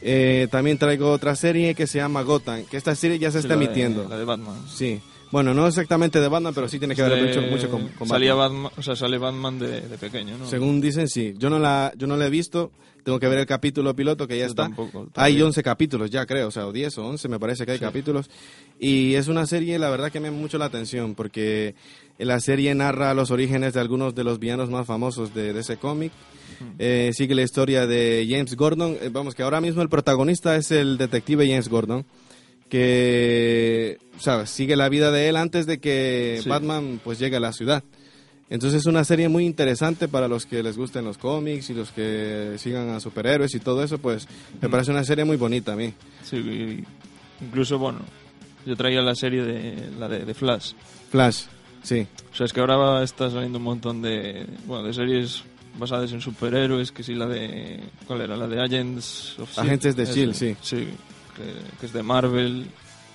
Eh, 0.00 0.48
también 0.50 0.78
traigo 0.78 1.10
otra 1.10 1.34
serie 1.36 1.74
que 1.74 1.86
se 1.86 1.98
llama 1.98 2.22
Gotham, 2.22 2.64
que 2.64 2.76
esta 2.76 2.94
serie 2.94 3.18
ya 3.18 3.30
se 3.30 3.38
Sí, 3.40 3.46
está 3.46 3.54
la 3.54 3.60
de- 3.60 3.64
emitiendo. 3.66 4.08
la 4.08 4.16
de 4.16 4.24
Batman. 4.24 4.56
Sí, 4.68 5.00
Bueno, 5.32 5.52
no 5.54 5.66
exactamente 5.66 6.20
de 6.20 6.28
Batman, 6.28 6.54
pero 6.54 6.68
sí 6.68 6.78
tiene 6.78 6.94
que 6.94 7.02
ver 7.02 7.20
mucho, 7.26 7.42
mucho 7.50 7.68
con, 7.70 7.88
con 7.88 8.06
salía 8.08 8.34
Batman. 8.34 8.64
Batman, 8.64 8.78
o 8.78 8.82
sea, 8.82 8.94
sale 8.96 9.18
Batman 9.18 9.58
de, 9.58 9.80
de 9.82 9.98
pequeño, 9.98 10.38
¿no? 10.38 10.46
Según 10.48 10.80
dicen, 10.80 11.08
sí. 11.08 11.34
Yo 11.36 11.50
no 11.50 11.58
la, 11.58 11.92
yo 11.96 12.06
no 12.06 12.16
la 12.16 12.26
he 12.26 12.30
visto. 12.30 12.70
Tengo 13.02 13.20
que 13.20 13.28
ver 13.28 13.38
el 13.38 13.46
capítulo 13.46 13.94
piloto 13.94 14.26
que 14.26 14.36
ya 14.36 14.44
Yo 14.44 14.50
está. 14.50 14.62
tampoco, 14.64 15.00
hay 15.14 15.34
todavía. 15.34 15.44
11 15.46 15.62
capítulos 15.62 16.10
ya, 16.10 16.26
creo. 16.26 16.48
O 16.48 16.50
sea, 16.50 16.66
o 16.66 16.72
10 16.72 16.98
o 16.98 17.06
11 17.06 17.28
me 17.28 17.38
parece 17.38 17.64
que 17.64 17.72
hay 17.72 17.78
Sí. 17.78 17.84
capítulos. 17.84 18.28
Y 18.80 19.14
es 19.14 19.28
una 19.28 19.46
serie, 19.46 19.78
la 19.78 19.90
verdad, 19.90 20.10
que 20.10 20.18
me 20.20 20.28
llama 20.28 20.40
mucho 20.40 20.58
la 20.58 20.64
atención 20.66 21.14
porque 21.14 21.74
la 22.18 22.40
serie 22.40 22.74
narra 22.74 23.14
los 23.14 23.30
orígenes 23.30 23.74
de 23.74 23.80
algunos 23.80 24.14
de 24.14 24.24
los 24.24 24.38
villanos 24.40 24.70
más 24.70 24.86
famosos 24.86 25.34
de, 25.34 25.52
de 25.52 25.60
ese 25.60 25.76
cómic. 25.76 26.12
Eh, 26.78 27.10
sigue 27.14 27.34
la 27.34 27.42
historia 27.42 27.86
de 27.86 28.26
James 28.28 28.56
Gordon. 28.56 28.96
Eh, 29.00 29.10
vamos, 29.12 29.34
que 29.34 29.42
ahora 29.42 29.60
mismo 29.60 29.82
el 29.82 29.88
protagonista 29.88 30.56
es 30.56 30.70
el 30.72 30.98
detective 30.98 31.46
James 31.48 31.68
Gordon. 31.68 32.04
Que, 32.68 33.98
¿sabes? 34.18 34.50
Sigue 34.50 34.76
la 34.76 34.88
vida 34.88 35.10
de 35.10 35.28
él 35.28 35.36
antes 35.36 35.66
de 35.66 35.78
que 35.78 36.40
Sí. 36.42 36.48
Batman 36.48 37.00
pues 37.02 37.18
llegue 37.18 37.36
a 37.36 37.40
la 37.40 37.52
ciudad. 37.52 37.82
Entonces 38.48 38.80
es 38.80 38.86
una 38.86 39.02
serie 39.04 39.28
muy 39.28 39.44
interesante 39.44 40.06
para 40.08 40.28
los 40.28 40.46
que 40.46 40.62
les 40.62 40.76
gusten 40.76 41.04
los 41.04 41.18
cómics 41.18 41.68
y 41.70 41.74
los 41.74 41.90
que 41.90 42.54
sigan 42.58 42.90
a 42.90 43.00
superhéroes 43.00 43.54
y 43.54 43.60
todo 43.60 43.82
eso, 43.82 43.98
pues 43.98 44.28
me 44.62 44.68
Mm. 44.68 44.70
parece 44.70 44.90
una 44.92 45.02
serie 45.04 45.24
muy 45.24 45.36
bonita 45.36 45.72
a 45.72 45.76
mí. 45.76 45.92
Sí, 46.22 46.84
incluso, 47.40 47.78
bueno, 47.78 48.00
yo 48.64 48.76
traía 48.76 49.00
la 49.02 49.14
serie 49.16 49.42
de 49.42 49.90
la 49.98 50.08
de, 50.08 50.24
de 50.24 50.34
Flash. 50.34 50.72
Flash, 51.10 51.42
sí. 51.82 52.06
O 52.32 52.36
sea, 52.36 52.46
es 52.46 52.52
que 52.52 52.60
ahora 52.60 52.76
va- 52.76 53.02
está 53.02 53.28
saliendo 53.30 53.58
un 53.58 53.64
montón 53.64 54.00
de, 54.00 54.46
bueno, 54.66 54.84
de 54.86 54.92
series 54.94 55.42
basadas 55.76 56.12
en 56.12 56.20
superhéroes, 56.20 56.92
que 56.92 57.02
sí, 57.02 57.14
la 57.14 57.26
de, 57.26 57.80
¿cuál 58.06 58.20
era? 58.22 58.36
La 58.36 58.46
de 58.46 58.60
Agents 58.62 59.38
of. 59.40 59.58
Agentes 59.58 59.96
de 59.96 60.04
S.H.I.E.L.D., 60.04 60.34
sí. 60.34 60.56
Sí, 60.62 60.88
que, 61.36 61.78
que 61.80 61.86
es 61.86 61.92
de 61.92 62.02
Marvel. 62.02 62.66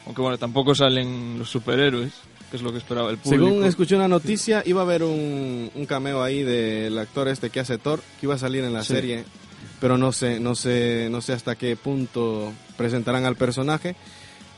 Aunque 0.05 0.22
bueno, 0.22 0.38
tampoco 0.38 0.74
salen 0.74 1.38
los 1.38 1.49
superhéroes, 1.49 2.11
que 2.49 2.57
es 2.57 2.63
lo 2.63 2.72
que 2.72 2.78
esperaba 2.80 3.09
el 3.11 3.17
público. 3.17 3.45
Según 3.45 3.63
escuché 3.65 3.95
una 3.95 4.07
noticia, 4.07 4.63
iba 4.65 4.82
a 4.82 4.84
haber 4.84 5.03
un, 5.03 5.69
un 5.76 5.86
cameo 5.86 6.24
ahí 6.24 6.43
del 6.43 6.97
actor 6.97 7.28
este 7.28 7.49
que 7.49 7.59
hace 7.59 7.78
Thor, 7.78 7.99
que 8.19 8.26
iba 8.26 8.36
a 8.36 8.39
salir 8.39 8.63
en 8.63 8.74
la 8.74 8.84
Sí. 8.84 8.93
serie, 8.93 9.26
pero 9.80 9.97
no 9.97 10.11
sé, 10.11 10.39
no 10.39 10.55
sé, 10.55 11.07
no 11.11 11.22
sé 11.22 11.34
hasta 11.34 11.55
qué 11.55 11.76
punto 11.76 12.51
presentarán 12.78 13.26
al 13.26 13.36
personaje. 13.36 13.95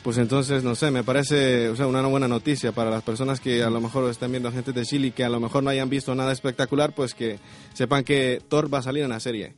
Pues 0.02 0.18
entonces, 0.18 0.64
no 0.66 0.76
sé, 0.76 0.92
me 0.92 1.04
parece 1.06 1.70
o 1.70 1.78
sea, 1.78 1.88
una 1.88 2.02
buena 2.06 2.28
noticia 2.28 2.74
para 2.74 2.90
las 2.90 3.04
personas 3.04 3.40
que 3.40 3.64
a 3.64 3.70
lo 3.70 3.80
mejor 3.80 4.10
estén 4.12 4.32
viendo 4.32 4.50
Agentes 4.50 4.76
de 4.76 4.86
Chile 4.86 5.08
y 5.08 5.12
que 5.12 5.24
a 5.24 5.30
lo 5.30 5.40
mejor 5.40 5.64
no 5.64 5.70
hayan 5.70 5.90
visto 5.90 6.14
nada 6.14 6.34
espectacular, 6.34 6.94
pues 6.94 7.14
que 7.14 7.40
sepan 7.74 8.04
que 8.04 8.42
Thor 8.50 8.74
va 8.74 8.80
a 8.80 8.82
salir 8.82 9.04
en 9.04 9.10
la 9.12 9.22
serie. 9.22 9.54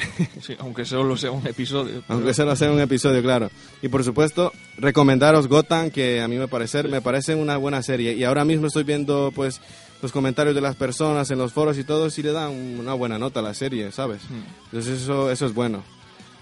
Sí, 0.40 0.54
aunque 0.58 0.84
solo 0.84 1.16
sea 1.16 1.30
un 1.30 1.46
episodio. 1.46 2.02
pero- 2.06 2.18
Aunque 2.18 2.34
solo 2.34 2.54
sea 2.56 2.70
un 2.72 2.80
episodio, 2.80 3.22
claro. 3.22 3.50
Y 3.82 3.88
por 3.88 4.02
supuesto, 4.04 4.52
recomendaros 4.78 5.48
Gotham, 5.48 5.90
que 5.90 6.20
a 6.20 6.28
mí 6.28 6.36
me 6.36 6.48
parece, 6.48 6.82
me 6.84 7.00
parece 7.00 7.34
una 7.34 7.56
buena 7.56 7.82
serie. 7.82 8.14
Y 8.14 8.24
ahora 8.24 8.44
mismo 8.44 8.66
estoy 8.66 8.84
viendo 8.84 9.32
pues 9.34 9.60
los 10.02 10.12
comentarios 10.12 10.54
de 10.54 10.60
las 10.62 10.76
personas 10.76 11.30
en 11.30 11.38
los 11.38 11.52
foros 11.52 11.76
y 11.78 11.84
todo, 11.84 12.08
si 12.10 12.22
le 12.22 12.32
dan 12.32 12.50
una 12.52 12.94
buena 12.94 13.18
nota 13.18 13.40
a 13.40 13.42
la 13.42 13.54
serie, 13.54 13.92
¿sabes? 13.92 14.22
Entonces 14.66 15.02
eso, 15.02 15.30
eso 15.30 15.46
es 15.46 15.54
bueno. 15.54 15.82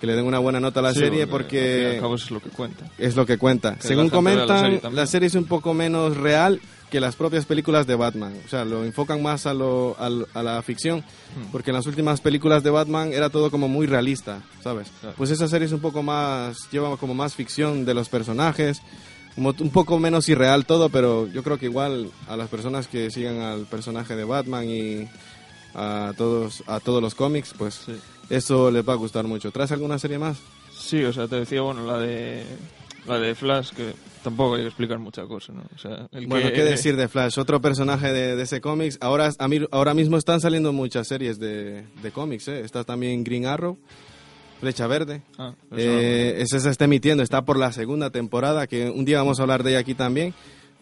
Que 0.01 0.07
le 0.07 0.15
den 0.15 0.27
una 0.27 0.39
buena 0.39 0.61
nota 0.61 0.79
a 0.79 0.83
la 0.85 0.93
Sí, 0.93 1.01
serie 1.01 1.27
porque, 1.27 1.59
porque 1.89 1.91
al 1.97 2.01
cabo 2.01 2.15
es 2.15 2.31
lo 2.31 2.39
que 2.41 2.51
cuenta. 2.51 2.87
es 2.99 3.17
lo 3.17 3.27
que 3.27 3.37
cuenta. 3.37 3.75
Que 3.75 3.89
Según 3.89 4.05
la 4.07 4.11
comentan, 4.13 4.61
serie 4.61 4.81
la 4.93 5.07
serie, 5.07 5.27
es 5.27 5.35
un 5.35 5.47
poco 5.47 5.75
menos 5.75 6.17
real 6.17 6.61
que 6.91 7.01
las 7.01 7.17
propias 7.17 7.45
películas 7.45 7.87
de 7.87 7.95
Batman. 7.95 8.35
O 8.45 8.49
sea, 8.49 8.65
lo 8.65 8.85
enfocan 8.85 9.23
más 9.23 9.47
a, 9.47 9.55
lo, 9.55 9.97
a, 9.99 10.43
la 10.43 10.63
ficción, 10.63 11.05
Hmm. 11.37 11.51
porque 11.53 11.71
en 11.71 11.77
las 11.77 11.87
últimas 11.87 12.21
películas 12.21 12.63
de 12.63 12.71
Batman 12.71 13.13
era 13.13 13.29
todo 13.29 13.51
como 13.51 13.69
muy 13.69 13.87
realista, 13.87 14.43
¿sabes? 14.63 14.89
Pues 15.17 15.31
esa 15.31 15.47
serie 15.47 15.67
es 15.67 15.73
un 15.73 15.81
poco 15.81 16.03
más, 16.03 16.71
lleva 16.71 16.97
como 16.97 17.15
más 17.15 17.35
ficción 17.35 17.85
de 17.85 17.93
los 17.93 18.09
personajes, 18.09 18.81
como 19.35 19.55
un 19.61 19.71
poco 19.71 19.99
menos 19.99 20.29
irreal 20.29 20.65
todo, 20.65 20.89
pero 20.89 21.27
yo 21.29 21.43
creo 21.43 21.59
que 21.59 21.67
igual 21.67 22.11
a 22.29 22.37
las 22.37 22.49
personas 22.49 22.89
que 22.89 23.11
sigan 23.11 23.41
al 23.41 23.67
personaje 23.67 24.17
de 24.17 24.25
Batman 24.25 24.65
y 24.69 25.09
a 25.75 26.13
todos, 26.17 26.65
a 26.67 26.81
todos 26.81 27.03
los 27.03 27.15
cómics, 27.15 27.55
pues 27.57 27.83
eso 28.31 28.71
les 28.71 28.89
va 28.89 28.95
a 28.95 28.97
gustar 28.97 29.27
mucho. 29.27 29.51
¿Traes 29.53 29.71
alguna 29.73 29.99
serie 29.99 30.19
más? 30.19 30.39
Sí, 30.77 31.05
o 31.05 31.13
sea, 31.13 31.29
te 31.29 31.37
decía, 31.37 31.61
bueno, 31.61 31.85
la 31.85 31.99
de 31.99 32.43
la 33.07 33.19
de 33.19 33.35
Flash, 33.35 33.71
que 33.71 33.95
tampoco 34.29 34.55
hay 34.55 34.63
que 34.63 34.69
explicar 34.69 34.99
mucha 34.99 35.25
cosa, 35.27 35.53
¿no? 35.53 35.63
O 35.75 35.79
sea, 35.79 36.09
el 36.13 36.27
Bueno, 36.27 36.49
que- 36.49 36.55
¿qué 36.55 36.65
decir 36.65 36.97
de 36.97 37.09
Flash? 37.09 37.39
Otro 37.39 37.61
personaje 37.61 38.13
de, 38.13 38.37
de 38.37 38.43
ese 38.43 38.61
cómics. 38.61 38.99
Ahora, 39.01 39.31
a 39.39 39.49
mí- 39.49 39.67
ahora 39.71 39.95
mismo 39.95 40.17
están 40.17 40.41
saliendo 40.41 40.73
muchas 40.73 41.09
series 41.09 41.39
de, 41.39 41.85
de 42.03 42.11
cómics. 42.13 42.49
¿eh? 42.49 42.61
Está 42.61 42.85
también 42.85 43.25
Green 43.25 43.47
Arrow, 43.47 43.79
Flecha 44.61 44.87
Verde. 44.87 45.23
Ah, 45.39 45.55
Eh, 45.77 46.37
ese 46.39 46.61
se 46.61 46.71
está 46.71 46.85
emitiendo, 46.87 47.23
está 47.23 47.43
por 47.45 47.59
la 47.59 47.73
segunda 47.73 48.11
temporada, 48.11 48.67
que 48.67 48.91
un 48.91 49.05
día 49.05 49.19
vamos 49.19 49.39
a 49.39 49.43
hablar 49.43 49.63
de 49.63 49.71
ella 49.71 49.81
aquí 49.81 49.95
también, 49.95 50.35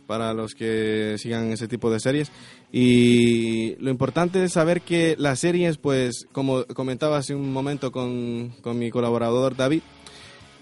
para 0.06 0.32
los 0.34 0.54
que 0.54 1.16
sigan 1.18 1.50
ese 1.52 1.66
tipo 1.68 1.90
de 1.90 1.98
series. 2.00 2.30
Y 2.72 3.74
lo 3.80 3.90
importante 3.90 4.44
es 4.44 4.52
saber 4.52 4.80
que 4.82 5.16
las 5.18 5.40
series, 5.40 5.78
pues, 5.78 6.26
como 6.32 6.64
comentaba 6.66 7.18
hace 7.18 7.34
un 7.34 7.52
momento 7.52 7.90
con, 7.90 8.52
con 8.62 8.78
mi 8.78 8.90
colaborador 8.90 9.56
David, 9.56 9.82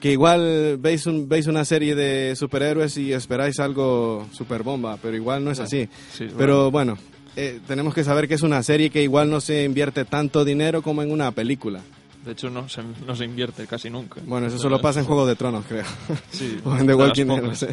que 0.04 0.12
igual 0.12 0.76
veis, 0.80 1.06
un, 1.06 1.30
veis 1.30 1.46
una 1.46 1.64
serie 1.64 1.94
de 1.94 2.36
superhéroes 2.36 2.98
y 2.98 3.14
esperáis 3.14 3.58
algo 3.58 4.28
super 4.32 4.62
bomba, 4.62 4.98
pero 5.00 5.16
igual 5.16 5.42
no 5.42 5.50
es 5.50 5.60
así. 5.60 5.88
Sí, 6.12 6.26
pero 6.36 6.70
bueno, 6.70 6.98
eh, 7.36 7.58
tenemos 7.66 7.94
que 7.94 8.04
saber 8.04 8.28
que 8.28 8.34
es 8.34 8.42
una 8.42 8.62
serie 8.62 8.90
que 8.90 9.02
igual 9.02 9.30
no 9.30 9.40
se 9.40 9.64
invierte 9.64 10.04
tanto 10.04 10.44
dinero 10.44 10.82
como 10.82 11.02
en 11.02 11.10
una 11.10 11.30
película. 11.30 11.80
De 12.22 12.32
hecho, 12.32 12.50
no 12.50 12.68
se, 12.68 12.82
no 13.06 13.16
se 13.16 13.24
invierte 13.24 13.66
casi 13.66 13.88
nunca. 13.88 14.20
Bueno, 14.26 14.48
eso 14.48 14.58
solo 14.58 14.78
pasa 14.78 15.00
en 15.00 15.06
Juego 15.06 15.24
de 15.24 15.36
Tronos, 15.36 15.64
creo. 15.66 15.84
Sí, 16.30 16.58
o 16.66 16.76
en 16.76 16.86
The 16.86 16.94
Walking 16.94 17.24
Dead, 17.24 17.36
no 17.36 17.42
pocas. 17.42 17.60
sé. 17.60 17.68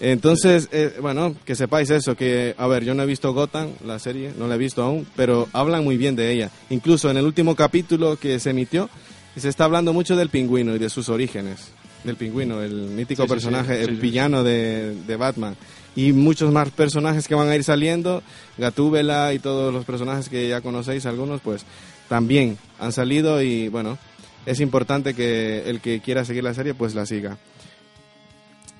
Entonces, 0.00 0.68
eh, 0.72 0.96
bueno, 1.00 1.36
que 1.44 1.54
sepáis 1.54 1.88
eso, 1.90 2.16
que, 2.16 2.56
a 2.58 2.66
ver, 2.66 2.84
yo 2.84 2.94
no 2.94 3.04
he 3.04 3.06
visto 3.06 3.32
Gotham, 3.32 3.68
la 3.84 4.00
serie, 4.00 4.32
no 4.36 4.48
la 4.48 4.56
he 4.56 4.58
visto 4.58 4.82
aún, 4.82 5.06
pero 5.14 5.46
hablan 5.52 5.84
muy 5.84 5.96
bien 5.96 6.16
de 6.16 6.32
ella. 6.32 6.50
Incluso 6.68 7.08
en 7.12 7.18
el 7.18 7.26
último 7.26 7.54
capítulo 7.54 8.16
que 8.16 8.40
se 8.40 8.50
emitió, 8.50 8.90
se 9.38 9.48
está 9.48 9.64
hablando 9.64 9.92
mucho 9.92 10.16
del 10.16 10.28
pingüino 10.30 10.74
y 10.74 10.78
de 10.78 10.90
sus 10.90 11.08
orígenes. 11.08 11.68
Del 12.02 12.16
pingüino, 12.16 12.62
el 12.62 12.72
mítico 12.72 13.24
Sí, 13.24 13.28
personaje, 13.28 13.76
sí, 13.76 13.82
el 13.90 13.96
sí, 13.96 14.00
villano 14.02 14.42
de, 14.42 14.96
de 15.06 15.16
Batman. 15.16 15.54
Y 15.94 16.12
muchos 16.12 16.50
más 16.50 16.70
personajes 16.70 17.28
que 17.28 17.34
van 17.34 17.48
a 17.48 17.56
ir 17.56 17.62
saliendo, 17.64 18.22
Gatúbela 18.58 19.34
y 19.34 19.38
todos 19.38 19.72
los 19.72 19.84
personajes 19.84 20.28
que 20.28 20.48
ya 20.48 20.60
conocéis, 20.62 21.04
algunos, 21.04 21.40
pues 21.42 21.64
también 22.08 22.56
han 22.78 22.92
salido 22.92 23.42
y 23.42 23.68
bueno, 23.68 23.98
es 24.46 24.60
importante 24.60 25.14
que 25.14 25.68
el 25.68 25.80
que 25.80 26.00
quiera 26.00 26.24
seguir 26.24 26.42
la 26.44 26.54
serie, 26.54 26.74
pues 26.74 26.94
la 26.94 27.06
siga. 27.06 27.36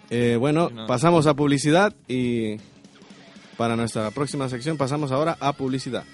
Eh, 0.08 0.36
bueno, 0.38 0.70
no. 0.70 0.86
pasamos 0.86 1.26
a 1.26 1.34
publicidad 1.34 1.92
y 2.08 2.56
para 3.56 3.76
nuestra 3.76 4.10
próxima 4.10 4.48
sección 4.48 4.76
pasamos 4.76 5.12
ahora 5.12 5.36
a 5.40 5.52
publicidad. 5.52 6.04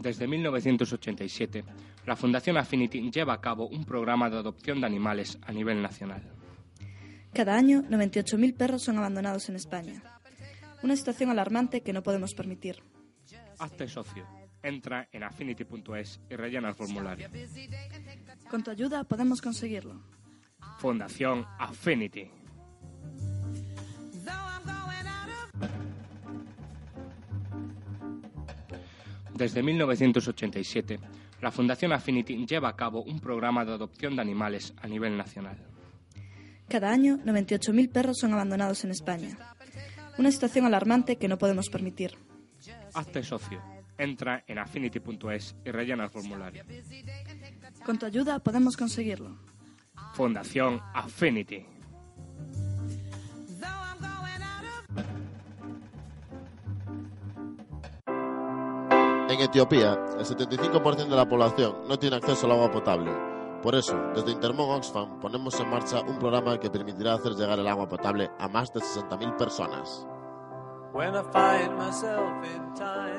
Desde 0.00 0.28
1987, 0.28 1.64
la 2.06 2.16
Fundación 2.16 2.56
Affinity 2.56 3.10
lleva 3.10 3.34
a 3.34 3.40
cabo 3.40 3.68
un 3.68 3.84
programa 3.84 4.30
de 4.30 4.38
adopción 4.38 4.80
de 4.80 4.86
animales 4.86 5.38
a 5.42 5.52
nivel 5.52 5.82
nacional. 5.82 6.22
Cada 7.34 7.56
año, 7.56 7.82
98.000 7.82 8.56
perros 8.56 8.82
son 8.82 8.98
abandonados 8.98 9.48
en 9.48 9.56
España. 9.56 10.02
Una 10.82 10.96
situación 10.96 11.30
alarmante 11.30 11.82
que 11.82 11.92
no 11.92 12.02
podemos 12.02 12.34
permitir. 12.34 12.82
Hazte 13.58 13.88
socio. 13.88 14.26
Entra 14.62 15.08
en 15.12 15.24
affinity.es 15.24 16.20
y 16.30 16.36
rellena 16.36 16.68
el 16.68 16.74
formulario. 16.74 17.28
Con 18.50 18.62
tu 18.62 18.70
ayuda 18.70 19.04
podemos 19.04 19.40
conseguirlo. 19.40 20.00
Fundación 20.78 21.44
Affinity. 21.58 22.30
Desde 29.38 29.62
1987, 29.62 30.98
la 31.40 31.52
Fundación 31.52 31.92
Affinity 31.92 32.44
lleva 32.44 32.70
a 32.70 32.74
cabo 32.74 33.04
un 33.04 33.20
programa 33.20 33.64
de 33.64 33.72
adopción 33.72 34.16
de 34.16 34.22
animales 34.22 34.74
a 34.82 34.88
nivel 34.88 35.16
nacional. 35.16 35.56
Cada 36.68 36.90
año, 36.90 37.18
98.000 37.18 37.92
perros 37.92 38.18
son 38.18 38.32
abandonados 38.32 38.82
en 38.84 38.90
España. 38.90 39.38
Una 40.18 40.32
situación 40.32 40.66
alarmante 40.66 41.18
que 41.18 41.28
no 41.28 41.38
podemos 41.38 41.68
permitir. 41.68 42.18
Hazte 42.94 43.22
socio. 43.22 43.62
Entra 43.96 44.42
en 44.48 44.58
affinity.es 44.58 45.54
y 45.64 45.70
rellena 45.70 46.02
el 46.02 46.10
formulario. 46.10 46.64
Con 47.86 47.96
tu 47.96 48.06
ayuda 48.06 48.40
podemos 48.40 48.76
conseguirlo. 48.76 49.38
Fundación 50.14 50.80
Affinity. 50.94 51.64
En 59.38 59.44
Etiopía, 59.44 59.96
el 60.18 60.24
75% 60.24 61.06
de 61.06 61.14
la 61.14 61.28
población 61.28 61.86
no 61.86 61.96
tiene 61.96 62.16
acceso 62.16 62.46
al 62.46 62.52
agua 62.52 62.72
potable. 62.72 63.12
Por 63.62 63.76
eso, 63.76 63.96
desde 64.12 64.32
Intermón 64.32 64.68
Oxfam 64.70 65.20
ponemos 65.20 65.60
en 65.60 65.70
marcha 65.70 66.00
un 66.00 66.18
programa 66.18 66.58
que 66.58 66.68
permitirá 66.68 67.14
hacer 67.14 67.34
llegar 67.34 67.56
el 67.60 67.68
agua 67.68 67.88
potable 67.88 68.32
a 68.36 68.48
más 68.48 68.72
de 68.72 68.80
60.000 68.80 69.36
personas. 69.36 70.04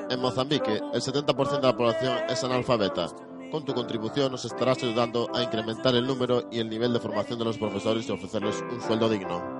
En 0.10 0.20
Mozambique, 0.20 0.82
el 0.94 1.02
70% 1.02 1.62
de 1.62 1.68
la 1.68 1.78
población 1.78 2.18
es 2.28 2.44
analfabeta. 2.44 3.08
Con 3.50 3.64
tu 3.64 3.74
contribución 3.74 4.34
nos 4.34 4.44
estarás 4.44 4.84
ayudando 4.84 5.30
a 5.34 5.42
incrementar 5.42 5.96
el 5.96 6.06
número 6.06 6.50
y 6.52 6.60
el 6.60 6.70
nivel 6.70 6.92
de 6.92 7.00
formación 7.00 7.40
de 7.40 7.46
los 7.46 7.58
profesores 7.58 8.10
y 8.10 8.12
ofrecerles 8.12 8.62
un 8.70 8.82
sueldo 8.82 9.08
digno. 9.08 9.59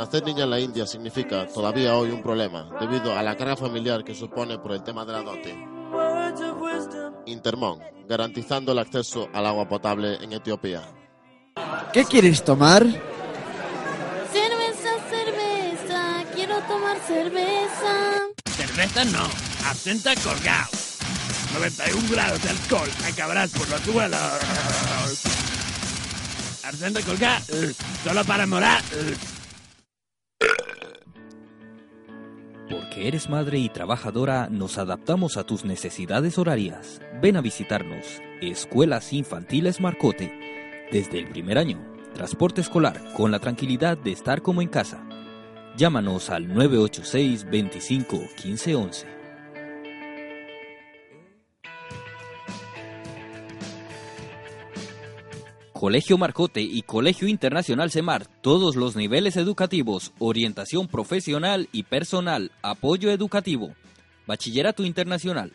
Nacer 0.00 0.24
niña 0.24 0.44
en 0.44 0.50
la 0.50 0.58
India 0.58 0.86
significa 0.86 1.46
todavía 1.46 1.94
hoy 1.94 2.10
un 2.10 2.22
problema 2.22 2.70
debido 2.80 3.14
a 3.14 3.22
la 3.22 3.36
carga 3.36 3.54
familiar 3.54 4.02
que 4.02 4.14
supone 4.14 4.58
por 4.58 4.72
el 4.72 4.82
tema 4.82 5.04
de 5.04 5.12
la 5.12 5.20
dote. 5.20 5.54
Intermón, 7.26 7.80
garantizando 8.08 8.72
el 8.72 8.78
acceso 8.78 9.28
al 9.34 9.44
agua 9.44 9.68
potable 9.68 10.16
en 10.24 10.32
Etiopía. 10.32 10.80
¿Qué 11.92 12.06
quieres 12.06 12.42
tomar? 12.42 12.82
Cerveza, 14.32 14.90
cerveza, 15.10 16.24
quiero 16.34 16.58
tomar 16.60 16.96
cerveza. 17.00 18.26
Cerveza 18.56 19.04
no, 19.04 19.28
absenta 19.68 20.14
colgado. 20.14 20.70
91 21.52 22.08
grados 22.10 22.42
de 22.42 22.48
alcohol, 22.48 22.88
acabarás 23.06 23.50
por 23.50 23.68
los 23.68 23.80
suelos. 23.82 25.22
Absenta 26.64 27.02
colgado, 27.02 27.44
solo 28.02 28.24
para 28.24 28.46
morar. 28.46 28.82
Porque 32.70 33.08
eres 33.08 33.28
madre 33.28 33.58
y 33.58 33.68
trabajadora, 33.68 34.48
nos 34.48 34.78
adaptamos 34.78 35.36
a 35.36 35.44
tus 35.44 35.64
necesidades 35.64 36.38
horarias. 36.38 37.00
Ven 37.20 37.36
a 37.36 37.40
visitarnos. 37.40 38.22
Escuelas 38.40 39.12
Infantiles 39.12 39.80
Marcote. 39.80 40.32
Desde 40.92 41.18
el 41.18 41.28
primer 41.28 41.58
año. 41.58 41.84
Transporte 42.14 42.60
escolar 42.60 43.12
con 43.14 43.32
la 43.32 43.40
tranquilidad 43.40 43.98
de 43.98 44.12
estar 44.12 44.40
como 44.40 44.62
en 44.62 44.68
casa. 44.68 45.04
Llámanos 45.76 46.30
al 46.30 46.46
986 46.46 47.50
25 47.50 48.20
15 48.36 48.74
Colegio 55.80 56.18
Marcote 56.18 56.60
y 56.60 56.82
Colegio 56.82 57.26
Internacional 57.26 57.90
Semar, 57.90 58.26
todos 58.42 58.76
los 58.76 58.96
niveles 58.96 59.38
educativos, 59.38 60.12
orientación 60.18 60.88
profesional 60.88 61.70
y 61.72 61.84
personal, 61.84 62.52
apoyo 62.60 63.10
educativo, 63.10 63.74
bachillerato 64.26 64.84
internacional. 64.84 65.54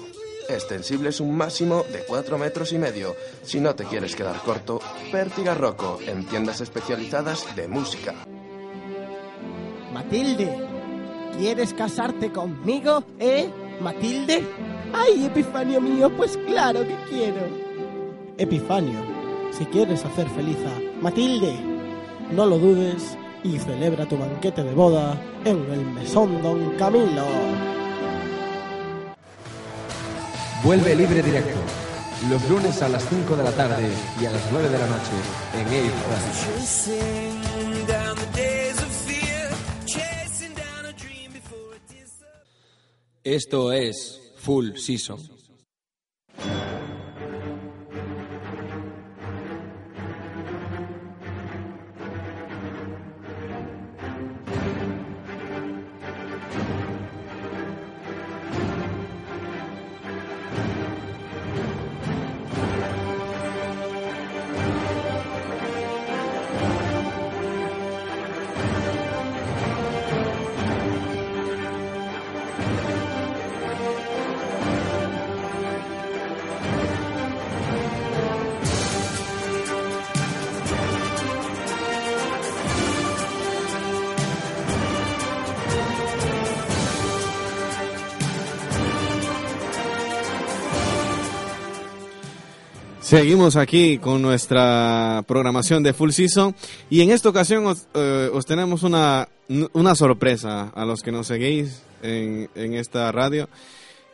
Extensibles 0.49 1.21
un 1.21 1.37
máximo 1.37 1.85
de 1.93 2.01
4 2.01 2.39
metros 2.39 2.73
y 2.73 2.79
medio. 2.79 3.17
Si 3.43 3.61
no 3.61 3.75
te 3.75 3.85
quieres 3.85 4.15
quedar 4.15 4.37
corto, 4.43 4.81
Pértiga 5.11 5.55
Rocco 5.55 5.99
en 6.07 6.27
tiendas 6.27 6.61
especializadas 6.61 7.57
de 7.57 7.67
música. 7.69 8.15
Matilde, 9.93 10.67
¿quieres 11.39 11.73
casarte 11.73 12.31
conmigo, 12.31 13.05
eh? 13.19 13.49
Matilde. 13.81 14.45
Ay, 14.93 15.27
Epifanio 15.27 15.81
mío, 15.81 16.11
pues 16.17 16.37
claro 16.47 16.81
que 16.83 16.97
quiero. 17.09 17.41
Epifanio, 18.37 19.01
si 19.51 19.65
quieres 19.67 20.05
hacer 20.05 20.29
feliz 20.31 20.59
a 20.67 21.03
Matilde, 21.03 21.55
no 22.33 22.47
lo 22.47 22.59
dudes 22.59 23.17
y 23.43 23.59
celebra 23.59 24.07
tu 24.07 24.19
banquete 24.19 24.63
de 24.63 24.75
boda 24.75 25.21
en 25.45 25.59
el 25.71 25.85
Mesón 25.87 26.43
Don 26.43 26.71
Camilo. 26.77 27.25
Vuelve 30.65 30.95
libre 30.97 31.23
directo. 31.23 31.61
Los 32.31 32.49
lunes 32.49 32.81
a 32.81 32.89
las 32.89 33.07
5 33.07 33.37
de 33.37 33.45
la 33.45 33.53
tarde 33.53 33.87
y 34.19 34.25
a 34.25 34.31
las 34.31 34.43
9 34.51 34.71
de 34.71 34.79
la 34.79 34.87
noche 34.87 35.13
en 35.53 35.69
Air. 35.75 35.93
Esto 43.25 43.73
es 43.73 44.33
Full 44.39 44.77
Season. 44.77 45.34
Seguimos 93.15 93.55
aquí 93.55 93.99
con 93.99 94.23
nuestra 94.23 95.23
programación 95.29 95.85
de 95.85 95.93
Full 95.93 96.11
Season 96.11 96.53
y 96.91 97.01
en 97.01 97.13
esta 97.13 97.29
ocasión 97.29 97.65
os, 97.65 97.87
eh, 97.95 98.29
os 98.33 98.45
tenemos 98.45 98.83
una, 98.83 99.29
una 99.73 99.95
sorpresa 99.95 100.73
a 100.75 100.85
los 100.85 101.01
que 101.01 101.13
nos 101.13 101.29
seguís 101.29 101.85
en, 102.03 102.51
en 102.57 102.75
esta 102.75 103.13
radio 103.13 103.49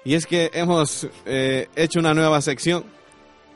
y 0.04 0.16
es 0.16 0.26
que 0.26 0.50
hemos 0.52 1.08
eh, 1.24 1.68
hecho 1.76 1.98
una 1.98 2.12
nueva 2.12 2.42
sección 2.42 2.84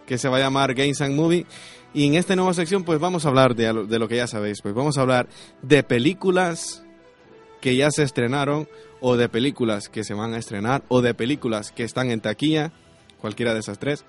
que 0.06 0.16
se 0.16 0.30
va 0.30 0.38
a 0.38 0.40
llamar 0.40 0.72
Games 0.72 1.02
and 1.02 1.14
Movie 1.14 1.44
y 1.92 2.06
en 2.06 2.14
esta 2.14 2.34
nueva 2.34 2.54
sección 2.54 2.82
pues 2.82 2.98
vamos 2.98 3.26
a 3.26 3.28
hablar 3.28 3.54
de, 3.54 3.70
de 3.86 3.98
lo 3.98 4.08
que 4.08 4.16
ya 4.16 4.26
sabéis, 4.26 4.62
pues 4.62 4.74
vamos 4.74 4.96
a 4.96 5.02
hablar 5.02 5.28
de 5.60 5.82
películas 5.82 6.82
que 7.60 7.76
ya 7.76 7.90
se 7.90 8.02
estrenaron 8.02 8.66
o 9.02 9.18
de 9.18 9.28
películas 9.28 9.90
que 9.90 10.04
se 10.04 10.14
van 10.14 10.32
a 10.32 10.38
estrenar 10.38 10.84
o 10.88 11.02
de 11.02 11.12
películas 11.12 11.70
que 11.70 11.84
están 11.84 12.10
en 12.10 12.22
taquilla, 12.22 12.72
cualquiera 13.20 13.52
de 13.52 13.60
esas 13.60 13.78
tres. 13.78 14.06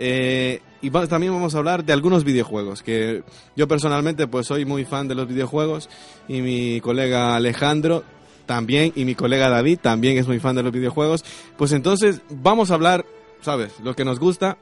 Eh, 0.00 0.60
y 0.82 0.90
va- 0.90 1.06
también 1.06 1.32
vamos 1.32 1.54
a 1.54 1.58
hablar 1.58 1.84
de 1.84 1.92
algunos 1.92 2.24
videojuegos, 2.24 2.82
que 2.82 3.22
yo 3.56 3.66
personalmente 3.68 4.26
pues 4.26 4.46
soy 4.46 4.64
muy 4.64 4.84
fan 4.84 5.08
de 5.08 5.14
los 5.14 5.26
videojuegos 5.28 5.88
y 6.28 6.40
mi 6.40 6.80
colega 6.80 7.34
Alejandro 7.36 8.04
también 8.46 8.92
y 8.96 9.04
mi 9.04 9.14
colega 9.14 9.48
David 9.50 9.78
también 9.82 10.16
es 10.18 10.26
muy 10.26 10.38
fan 10.40 10.56
de 10.56 10.62
los 10.62 10.72
videojuegos. 10.72 11.24
Pues 11.56 11.72
entonces 11.72 12.22
vamos 12.30 12.70
a 12.70 12.74
hablar, 12.74 13.04
¿sabes? 13.42 13.72
Lo 13.82 13.94
que 13.94 14.04
nos 14.04 14.18
gusta. 14.18 14.56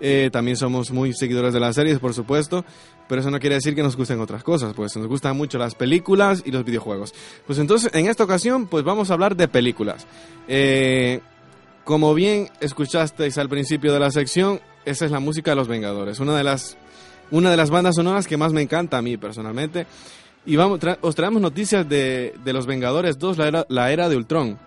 Eh, 0.00 0.28
también 0.32 0.56
somos 0.56 0.90
muy 0.90 1.12
seguidores 1.14 1.54
de 1.54 1.60
las 1.60 1.76
series, 1.76 1.98
por 2.00 2.12
supuesto, 2.12 2.64
pero 3.08 3.20
eso 3.20 3.30
no 3.30 3.38
quiere 3.38 3.54
decir 3.54 3.74
que 3.74 3.82
nos 3.82 3.96
gusten 3.96 4.20
otras 4.20 4.42
cosas, 4.42 4.74
pues 4.74 4.94
nos 4.96 5.06
gustan 5.06 5.36
mucho 5.36 5.56
las 5.56 5.74
películas 5.76 6.42
y 6.44 6.50
los 6.50 6.64
videojuegos. 6.64 7.14
Pues 7.46 7.58
entonces, 7.58 7.90
en 7.94 8.08
esta 8.08 8.24
ocasión, 8.24 8.66
pues 8.66 8.84
vamos 8.84 9.10
a 9.10 9.14
hablar 9.14 9.36
de 9.36 9.46
películas. 9.48 10.06
Eh, 10.48 11.20
como 11.84 12.12
bien 12.12 12.48
escuchasteis 12.60 13.38
al 13.38 13.48
principio 13.48 13.92
de 13.92 14.00
la 14.00 14.10
sección, 14.10 14.60
esa 14.84 15.04
es 15.04 15.10
la 15.10 15.20
música 15.20 15.50
de 15.52 15.56
Los 15.56 15.68
Vengadores, 15.68 16.20
una 16.20 16.36
de 16.36 16.44
las 16.44 16.76
una 17.30 17.50
de 17.50 17.56
las 17.56 17.70
bandas 17.70 17.94
sonoras 17.96 18.26
que 18.26 18.36
más 18.36 18.52
me 18.52 18.62
encanta 18.62 18.98
a 18.98 19.02
mí 19.02 19.16
personalmente. 19.16 19.86
Y 20.46 20.56
vamos, 20.56 20.78
tra- 20.78 20.98
os 21.00 21.14
traemos 21.14 21.40
noticias 21.40 21.88
de, 21.88 22.34
de 22.44 22.52
Los 22.52 22.66
Vengadores 22.66 23.18
2, 23.18 23.38
la 23.38 23.48
era, 23.48 23.66
la 23.70 23.90
era 23.90 24.08
de 24.10 24.16
Ultron. 24.16 24.58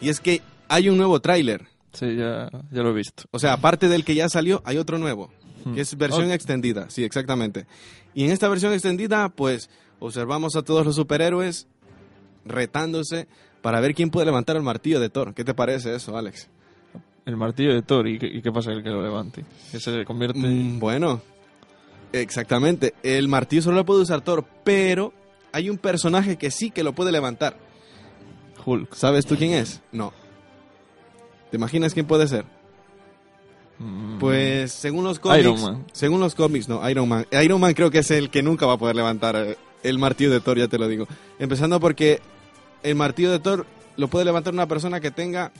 Y 0.00 0.10
es 0.10 0.20
que 0.20 0.42
hay 0.68 0.88
un 0.90 0.98
nuevo 0.98 1.18
tráiler. 1.20 1.66
Sí, 1.94 2.14
ya, 2.14 2.50
ya 2.70 2.82
lo 2.82 2.90
he 2.90 2.92
visto. 2.92 3.24
O 3.30 3.38
sea, 3.38 3.54
aparte 3.54 3.88
del 3.88 4.04
que 4.04 4.14
ya 4.14 4.28
salió, 4.28 4.60
hay 4.66 4.76
otro 4.76 4.98
nuevo, 4.98 5.30
Hmm. 5.64 5.74
que 5.74 5.80
es 5.80 5.96
versión 5.96 6.30
extendida. 6.30 6.88
Sí, 6.90 7.02
exactamente. 7.04 7.66
Y 8.14 8.24
en 8.24 8.30
esta 8.32 8.48
versión 8.48 8.72
extendida, 8.74 9.28
pues, 9.30 9.70
observamos 9.98 10.54
a 10.56 10.62
todos 10.62 10.84
los 10.86 10.94
superhéroes 10.94 11.66
retándose 12.44 13.26
para 13.62 13.80
ver 13.80 13.94
quién 13.94 14.10
puede 14.10 14.26
levantar 14.26 14.56
el 14.56 14.62
martillo 14.62 15.00
de 15.00 15.10
Thor. 15.10 15.34
¿Qué 15.34 15.42
te 15.44 15.54
parece 15.54 15.94
eso, 15.94 16.16
Alex? 16.16 16.48
El 17.28 17.36
martillo 17.36 17.74
de 17.74 17.82
Thor, 17.82 18.08
¿y 18.08 18.18
qué, 18.18 18.26
y 18.26 18.40
qué 18.40 18.50
pasa 18.50 18.72
el 18.72 18.82
que 18.82 18.88
lo 18.88 19.02
levante? 19.02 19.44
Que 19.70 19.78
se 19.78 20.02
convierte... 20.06 20.38
Mm, 20.38 20.78
bueno, 20.78 21.20
exactamente. 22.10 22.94
El 23.02 23.28
martillo 23.28 23.60
solo 23.60 23.76
lo 23.76 23.84
puede 23.84 24.00
usar 24.00 24.22
Thor, 24.22 24.46
pero 24.64 25.12
hay 25.52 25.68
un 25.68 25.76
personaje 25.76 26.38
que 26.38 26.50
sí 26.50 26.70
que 26.70 26.82
lo 26.82 26.94
puede 26.94 27.12
levantar. 27.12 27.58
Hulk. 28.64 28.94
¿Sabes 28.94 29.26
tú 29.26 29.36
quién 29.36 29.52
es? 29.52 29.82
No. 29.92 30.14
¿Te 31.50 31.58
imaginas 31.58 31.92
quién 31.92 32.06
puede 32.06 32.26
ser? 32.28 32.46
Pues 34.18 34.72
según 34.72 35.04
los 35.04 35.18
cómics, 35.18 35.40
Iron 35.40 35.60
Man. 35.60 35.84
según 35.92 36.20
los 36.20 36.34
cómics, 36.34 36.66
no, 36.66 36.88
Iron 36.88 37.10
Man. 37.10 37.26
Iron 37.44 37.60
Man 37.60 37.74
creo 37.74 37.90
que 37.90 37.98
es 37.98 38.10
el 38.10 38.30
que 38.30 38.42
nunca 38.42 38.64
va 38.64 38.72
a 38.72 38.78
poder 38.78 38.96
levantar 38.96 39.36
eh, 39.36 39.58
el 39.82 39.98
martillo 39.98 40.30
de 40.30 40.40
Thor, 40.40 40.56
ya 40.56 40.68
te 40.68 40.78
lo 40.78 40.88
digo. 40.88 41.06
Empezando 41.38 41.78
porque 41.78 42.22
el 42.82 42.94
martillo 42.94 43.30
de 43.30 43.38
Thor 43.38 43.66
lo 43.98 44.08
puede 44.08 44.24
levantar 44.24 44.54
una 44.54 44.66
persona 44.66 44.98
que 45.00 45.10
tenga 45.10 45.52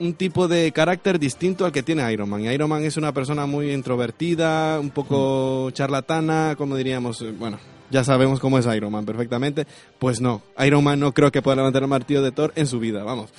un 0.00 0.14
tipo 0.14 0.48
de 0.48 0.72
carácter 0.72 1.18
distinto 1.18 1.66
al 1.66 1.72
que 1.72 1.82
tiene 1.82 2.10
Iron 2.10 2.28
Man. 2.28 2.40
Iron 2.46 2.70
Man 2.70 2.82
es 2.84 2.96
una 2.96 3.12
persona 3.12 3.44
muy 3.44 3.70
introvertida, 3.70 4.80
un 4.80 4.90
poco 4.90 5.70
charlatana, 5.72 6.54
como 6.56 6.74
diríamos, 6.74 7.20
eh, 7.20 7.32
bueno, 7.38 7.58
ya 7.90 8.02
sabemos 8.02 8.40
cómo 8.40 8.58
es 8.58 8.66
Iron 8.66 8.90
Man 8.90 9.04
perfectamente. 9.04 9.66
Pues 9.98 10.22
no, 10.22 10.42
Iron 10.64 10.82
Man 10.82 10.98
no 10.98 11.12
creo 11.12 11.30
que 11.30 11.42
pueda 11.42 11.56
levantar 11.56 11.82
el 11.82 11.88
martillo 11.88 12.22
de 12.22 12.32
Thor 12.32 12.52
en 12.56 12.66
su 12.66 12.80
vida, 12.80 13.04
vamos. 13.04 13.30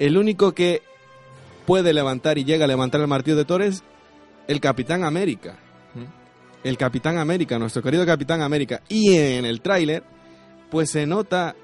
El 0.00 0.18
único 0.18 0.52
que 0.52 0.82
puede 1.64 1.92
levantar 1.92 2.38
y 2.38 2.44
llega 2.44 2.64
a 2.64 2.68
levantar 2.68 3.00
el 3.00 3.06
martillo 3.06 3.36
de 3.36 3.44
Thor 3.44 3.62
es 3.62 3.84
el 4.48 4.60
Capitán 4.60 5.04
América. 5.04 5.58
El 6.64 6.76
Capitán 6.76 7.18
América, 7.18 7.58
nuestro 7.58 7.82
querido 7.82 8.04
Capitán 8.04 8.42
América. 8.42 8.82
Y 8.88 9.14
en 9.14 9.44
el 9.44 9.60
tráiler, 9.60 10.02
pues 10.70 10.90
se 10.90 11.06
nota, 11.06 11.54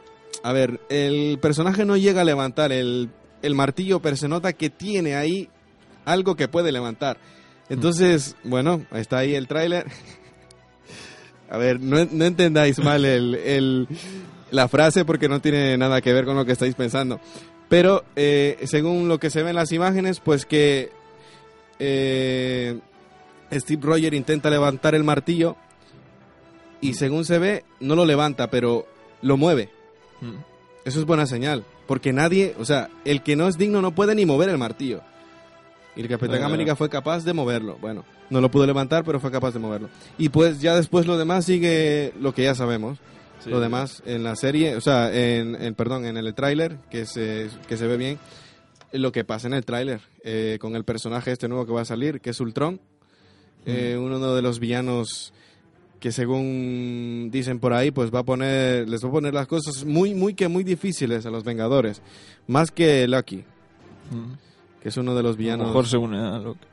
a 0.43 0.53
ver, 0.53 0.79
el 0.89 1.39
personaje 1.41 1.85
no 1.85 1.97
llega 1.97 2.21
a 2.21 2.25
levantar 2.25 2.71
el, 2.71 3.09
el 3.43 3.55
martillo, 3.55 4.01
pero 4.01 4.17
se 4.17 4.29
nota 4.29 4.53
que 4.53 4.71
tiene 4.71 5.15
ahí 5.17 5.49
algo 6.05 6.35
que 6.37 6.49
puede 6.49 6.73
levantar. 6.73 7.19
Entonces, 7.69 8.37
bueno, 8.45 8.85
está 8.93 9.19
ahí 9.19 9.35
el 9.35 9.47
tráiler. 9.49 9.87
A 11.51 11.57
ver, 11.59 11.81
no, 11.81 12.05
no 12.11 12.25
entendáis 12.25 12.79
mal 12.79 13.05
el, 13.05 13.35
el- 13.35 13.89
la 14.53 14.67
frase 14.69 15.05
porque 15.05 15.29
no 15.29 15.41
tiene 15.41 15.77
nada 15.79 16.01
que 16.01 16.13
ver 16.13 16.25
con 16.25 16.37
lo 16.37 16.45
que 16.45 16.53
estáis 16.53 16.75
pensando. 16.75 17.21
Pero 17.69 18.05
eh, 18.17 18.59
según 18.65 19.07
lo 19.09 19.19
que 19.19 19.31
se 19.31 19.43
ve 19.45 19.51
en 19.51 19.57
las 19.57 19.71
imágenes, 19.73 20.19
pues 20.21 20.45
que 20.45 20.91
eh, 21.79 22.79
Steve 23.53 23.83
Rogers 23.83 24.17
intenta 24.17 24.51
levantar 24.51 24.95
el 24.95 25.05
martillo 25.05 25.57
y 26.81 26.95
según 26.95 27.25
se 27.25 27.39
ve, 27.39 27.65
no 27.79 27.95
lo 27.95 28.05
levanta, 28.05 28.51
pero 28.51 28.87
lo 29.23 29.37
mueve. 29.37 29.71
Eso 30.85 30.99
es 31.01 31.07
buena 31.07 31.27
señal, 31.27 31.65
porque 31.91 32.13
nadie, 32.13 32.55
o 32.57 32.65
sea, 32.65 32.89
el 33.05 33.21
que 33.21 33.35
no 33.35 33.49
es 33.49 33.59
digno 33.59 33.83
no 33.83 33.93
puede 33.97 34.15
ni 34.15 34.25
mover 34.25 34.49
el 34.49 34.59
martillo. 34.59 35.01
Y 35.97 36.03
el 36.03 36.09
Capitán. 36.09 36.41
América 36.45 36.77
fue 36.77 36.89
capaz 36.89 37.25
de 37.25 37.33
moverlo. 37.33 37.79
Bueno, 37.81 38.05
no 38.31 38.41
lo 38.41 38.49
pudo 38.49 38.65
levantar, 38.65 39.03
pero 39.03 39.19
fue 39.19 39.33
capaz 39.33 39.51
de 39.55 39.59
moverlo. 39.59 39.89
Y 40.17 40.29
pues 40.29 40.61
ya 40.61 40.77
después 40.77 41.09
lo 41.09 41.19
demás 41.19 41.47
sigue 41.47 42.13
lo 42.21 42.33
que 42.33 42.45
ya 42.45 42.55
sabemos. 42.55 43.01
Sí. 43.43 43.51
Lo 43.51 43.59
demás 43.59 44.05
en 44.07 44.23
la 44.23 44.37
serie, 44.37 44.77
o 44.77 44.81
sea, 44.81 45.13
en, 45.13 45.61
en- 45.61 45.75
perdón, 45.75 46.05
en 46.07 46.17
el 46.17 46.33
tráiler, 46.33 46.77
que 46.93 47.07
se, 47.07 47.49
que 47.67 47.77
se 47.77 47.89
ve 47.89 47.97
bien, 47.97 48.21
lo 48.93 49.11
que 49.11 49.25
pasa 49.25 49.49
en 49.49 49.55
el 49.55 49.65
tráiler, 49.65 50.01
eh, 50.23 50.59
con 50.61 50.77
el 50.77 50.85
personaje 50.85 51.33
este 51.33 51.49
nuevo 51.49 51.67
que 51.67 51.73
va 51.73 51.81
a 51.81 51.85
salir, 51.85 52.21
que 52.21 52.31
es 52.31 52.39
Ultron, 52.39 52.81
eh, 53.67 53.97
uno 53.99 54.33
de 54.33 54.43
los 54.43 54.61
villanos 54.61 55.33
que 56.01 56.11
según 56.13 57.29
dicen 57.31 57.59
por 57.61 57.73
ahí, 57.75 57.91
pues 57.91 58.11
va 58.13 58.21
a 58.21 58.25
poner, 58.25 58.89
les 58.89 59.05
va 59.05 59.09
a 59.09 59.13
poner 59.13 59.35
las 59.35 59.47
cosas 59.47 59.85
muy, 59.85 60.15
muy 60.15 60.35
que 60.35 60.49
muy 60.49 60.65
difíciles 60.65 61.27
a 61.27 61.31
los 61.31 61.45
Vengadores, 61.45 62.03
más 62.49 62.71
que 62.71 63.07
Lucky, 63.07 63.45
que 64.83 64.89
es 64.89 64.97
uno 64.97 65.15
de 65.15 65.23
los 65.23 65.33
A 65.33 65.37
lo 65.37 65.39
villanos. 65.39 65.67
mejor 65.69 65.87
se 65.87 65.97
une 65.99 66.19
a 66.19 66.39
Loki. 66.39 66.67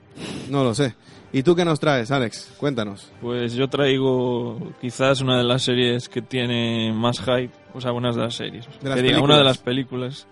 No 0.49 0.63
lo 0.63 0.73
sé. 0.73 0.95
¿Y 1.33 1.43
tú 1.43 1.55
qué 1.55 1.65
nos 1.65 1.79
traes, 1.79 2.09
Alex? 2.09 2.53
Cuéntanos. 2.57 3.11
Pues 3.21 3.53
yo 3.53 3.67
traigo 3.67 4.71
quizás 4.81 5.19
una 5.21 5.37
de 5.37 5.43
las 5.43 5.61
series 5.61 6.07
que 6.09 6.21
tiene 6.21 6.91
más 6.93 7.19
hype, 7.19 7.51
o 7.73 7.81
sea, 7.81 7.91
una 7.91 8.11
de 8.11 8.17
las 8.17 8.33
series. 8.33 8.65
De 8.81 8.89
las 8.89 8.95
Que 8.95 9.01
diga, 9.03 9.15
películas. 9.15 9.23
una 9.23 9.37
de 9.37 9.43
las 9.43 9.57
películas, 9.57 10.27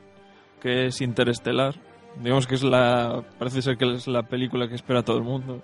que 0.61 0.85
es 0.87 1.01
Interestelar. 1.01 1.75
Digamos 2.23 2.47
que 2.47 2.55
es 2.55 2.63
la, 2.63 3.23
parece 3.37 3.61
ser 3.61 3.77
que 3.77 3.93
es 3.93 4.07
la 4.07 4.23
película 4.23 4.69
que 4.69 4.75
espera 4.75 5.03
todo 5.03 5.17
el 5.17 5.23
mundo. 5.23 5.61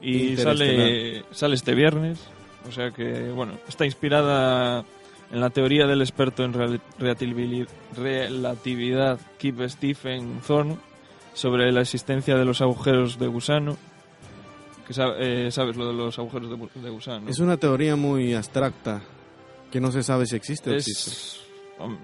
Y 0.00 0.36
sale, 0.36 1.24
sale 1.30 1.54
este 1.56 1.74
viernes, 1.74 2.20
o 2.68 2.72
sea 2.72 2.90
que, 2.90 3.30
bueno, 3.30 3.54
está 3.68 3.84
inspirada 3.84 4.84
en 5.30 5.40
la 5.40 5.50
teoría 5.50 5.86
del 5.86 6.00
experto 6.00 6.42
en 6.44 6.54
relatividad 7.96 9.18
Kip 9.38 9.60
Stephen 9.68 10.40
Thorne 10.46 10.76
sobre 11.34 11.70
la 11.72 11.82
existencia 11.82 12.36
de 12.36 12.44
los 12.44 12.60
agujeros 12.60 13.18
de 13.18 13.26
gusano. 13.26 13.76
Que 14.86 14.94
eh, 15.18 15.50
sabes 15.52 15.76
lo 15.76 15.86
de 15.86 15.94
los 15.94 16.18
agujeros 16.18 16.50
de, 16.50 16.80
de 16.80 16.90
gusano. 16.90 17.28
Es 17.28 17.38
una 17.38 17.56
teoría 17.56 17.94
muy 17.94 18.34
abstracta, 18.34 19.00
que 19.70 19.80
no 19.80 19.92
se 19.92 20.02
sabe 20.02 20.26
si 20.26 20.34
existe 20.36 20.70
o 20.70 20.74
Es- 20.74 20.88
existe. 20.88 21.38
hom- 21.78 21.98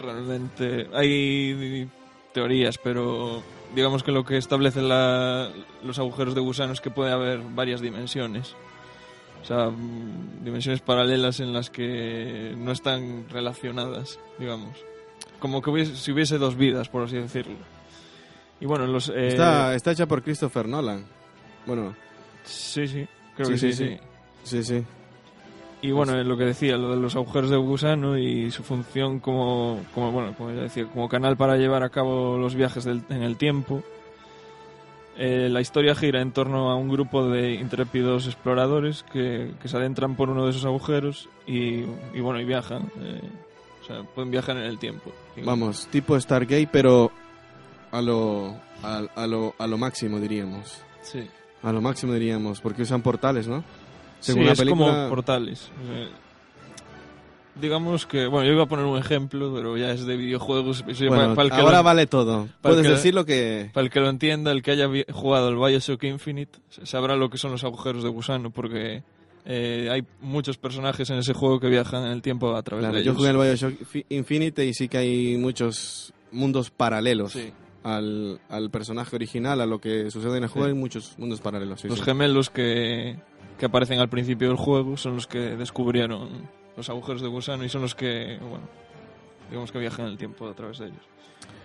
realmente 0.00 0.88
hay 0.94 1.88
teorías, 2.32 2.78
pero 2.78 3.42
digamos 3.74 4.02
que 4.02 4.12
lo 4.12 4.24
que 4.24 4.36
establece 4.36 4.82
la- 4.82 5.50
los 5.82 5.98
agujeros 5.98 6.34
de 6.34 6.40
gusano 6.40 6.72
es 6.72 6.80
que 6.80 6.90
puede 6.90 7.12
haber 7.12 7.40
varias 7.40 7.80
dimensiones. 7.80 8.54
O 9.42 9.46
sea, 9.46 9.70
dimensiones 10.42 10.80
paralelas 10.80 11.40
en 11.40 11.52
las 11.52 11.68
que 11.68 12.54
no 12.56 12.72
están 12.72 13.26
relacionadas, 13.28 14.18
digamos. 14.38 14.78
Como 15.38 15.60
que 15.60 15.68
hubiese, 15.70 15.96
si 15.96 16.12
hubiese 16.12 16.38
dos 16.38 16.56
vidas, 16.56 16.88
por 16.88 17.02
así 17.02 17.16
decirlo. 17.16 17.56
Y 18.60 18.66
bueno, 18.66 18.86
los... 18.86 19.10
eh, 19.10 19.28
Está, 19.28 19.74
está 19.74 19.92
hecha 19.92 20.06
por 20.06 20.22
Christopher 20.22 20.66
Nolan. 20.66 21.04
Bueno. 21.66 21.94
Sí, 22.44 22.88
sí, 22.88 23.06
creo 23.36 23.48
que 23.50 23.58
sí, 23.58 23.72
sí. 23.74 23.98
Sí, 24.44 24.62
sí. 24.64 24.84
Y 25.86 25.90
bueno, 25.92 26.14
lo 26.24 26.36
que 26.38 26.44
decía, 26.44 26.76
lo 26.78 26.90
de 26.90 26.96
los 26.96 27.14
agujeros 27.14 27.50
de 27.50 27.56
gusano 27.58 28.16
y 28.16 28.50
su 28.50 28.62
función 28.62 29.20
como, 29.20 29.80
como 29.94 30.12
bueno, 30.12 30.32
como 30.36 30.50
ya 30.50 30.62
decía, 30.62 30.86
como 30.86 31.08
canal 31.10 31.36
para 31.36 31.56
llevar 31.56 31.82
a 31.82 31.90
cabo 31.90 32.38
los 32.38 32.54
viajes 32.54 32.84
del- 32.84 33.02
en 33.10 33.22
el 33.22 33.36
tiempo. 33.36 33.82
Eh, 35.16 35.48
la 35.50 35.60
historia 35.60 35.94
gira 35.94 36.20
en 36.22 36.32
torno 36.32 36.70
a 36.70 36.76
un 36.76 36.88
grupo 36.88 37.28
de 37.28 37.52
intrépidos 37.54 38.26
exploradores 38.26 39.04
que, 39.12 39.52
que 39.60 39.68
se 39.68 39.76
adentran 39.76 40.16
por 40.16 40.28
uno 40.30 40.44
de 40.44 40.50
esos 40.50 40.64
agujeros 40.64 41.28
y, 41.46 41.84
y 42.14 42.20
bueno, 42.20 42.40
y 42.40 42.44
viajan. 42.44 42.90
eh, 43.00 43.20
o 43.82 43.86
sea, 43.86 44.02
pueden 44.02 44.30
viajar 44.30 44.56
en 44.56 44.64
el 44.64 44.78
tiempo. 44.78 45.12
Vamos, 45.44 45.86
tipo 45.88 46.18
Stargate, 46.18 46.68
pero 46.72 47.12
a 47.92 48.00
lo, 48.00 48.56
a, 48.82 49.02
a 49.14 49.26
lo, 49.26 49.54
a 49.58 49.66
lo 49.66 49.76
máximo, 49.78 50.18
diríamos. 50.18 50.80
Sí. 51.02 51.28
A 51.62 51.70
lo 51.72 51.80
máximo, 51.82 52.14
diríamos, 52.14 52.60
porque 52.62 52.82
usan 52.82 53.02
portales, 53.02 53.46
¿no? 53.46 53.62
Sí, 54.24 54.32
Según 54.32 54.46
la 54.46 54.52
es 54.52 54.58
película... 54.58 54.86
como 54.86 55.08
portales. 55.10 55.70
Digamos 57.60 58.04
que, 58.06 58.26
bueno, 58.26 58.46
yo 58.48 58.52
iba 58.54 58.64
a 58.64 58.66
poner 58.66 58.84
un 58.84 58.98
ejemplo, 58.98 59.52
pero 59.54 59.76
ya 59.76 59.92
es 59.92 60.04
de 60.04 60.16
videojuegos. 60.16 60.82
Bueno, 60.84 61.10
para- 61.10 61.34
para 61.36 61.44
el 61.46 61.50
que 61.52 61.60
ahora 61.60 61.78
lo- 61.78 61.82
vale 61.84 62.06
todo. 62.08 62.48
Puedes 62.60 62.82
que- 62.84 62.88
decir 62.92 63.14
lo 63.14 63.24
que... 63.24 63.70
Para 63.72 63.84
el 63.84 63.90
que 63.92 64.00
lo 64.00 64.08
entienda, 64.08 64.50
el 64.50 64.60
que 64.62 64.72
haya 64.72 64.88
jugado 65.12 65.50
el 65.50 65.56
Bioshock 65.56 66.02
Infinite, 66.02 66.58
sabrá 66.82 67.14
lo 67.14 67.30
que 67.30 67.38
son 67.38 67.52
los 67.52 67.62
agujeros 67.62 68.02
de 68.02 68.08
gusano, 68.08 68.50
porque 68.50 69.04
eh, 69.44 69.88
hay 69.88 70.02
muchos 70.20 70.56
personajes 70.58 71.08
en 71.10 71.18
ese 71.18 71.32
juego 71.32 71.60
que 71.60 71.68
viajan 71.68 72.06
en 72.06 72.12
el 72.12 72.22
tiempo 72.22 72.56
a 72.56 72.62
través 72.64 72.82
Claro, 72.82 72.96
de 72.96 73.04
yo 73.04 73.12
ellos. 73.12 73.18
jugué 73.18 73.30
el 73.30 73.36
Bioshock 73.36 73.84
Fi- 73.86 74.06
Infinite 74.08 74.66
y 74.66 74.74
sí 74.74 74.88
que 74.88 74.98
hay 74.98 75.36
muchos 75.36 76.12
mundos 76.32 76.70
paralelos 76.72 77.32
Sí. 77.34 77.52
al, 77.84 78.40
al 78.48 78.70
personaje 78.70 79.14
original, 79.14 79.60
a 79.60 79.66
lo 79.66 79.78
que 79.80 80.10
sucede 80.10 80.38
en 80.38 80.42
el 80.42 80.48
juego, 80.48 80.66
Sí. 80.66 80.72
hay 80.72 80.76
muchos 80.78 81.14
mundos 81.18 81.40
paralelos. 81.40 81.82
sí, 81.82 81.86
los 81.88 82.02
gemelos 82.02 82.50
que, 82.50 83.16
que 83.58 83.66
aparecen 83.66 83.98
al 84.00 84.08
principio 84.08 84.48
del 84.48 84.56
juego 84.56 84.96
son 84.96 85.14
los 85.16 85.26
que 85.26 85.38
descubrieron 85.56 86.48
los 86.76 86.88
agujeros 86.88 87.22
de 87.22 87.28
gusano 87.28 87.64
y 87.64 87.68
son 87.68 87.82
los 87.82 87.94
que, 87.94 88.38
bueno, 88.40 88.68
digamos 89.48 89.70
que 89.72 89.78
viajan 89.78 90.06
el 90.06 90.16
tiempo 90.18 90.48
a 90.48 90.54
través 90.54 90.78
de 90.78 90.86
ellos. 90.86 91.02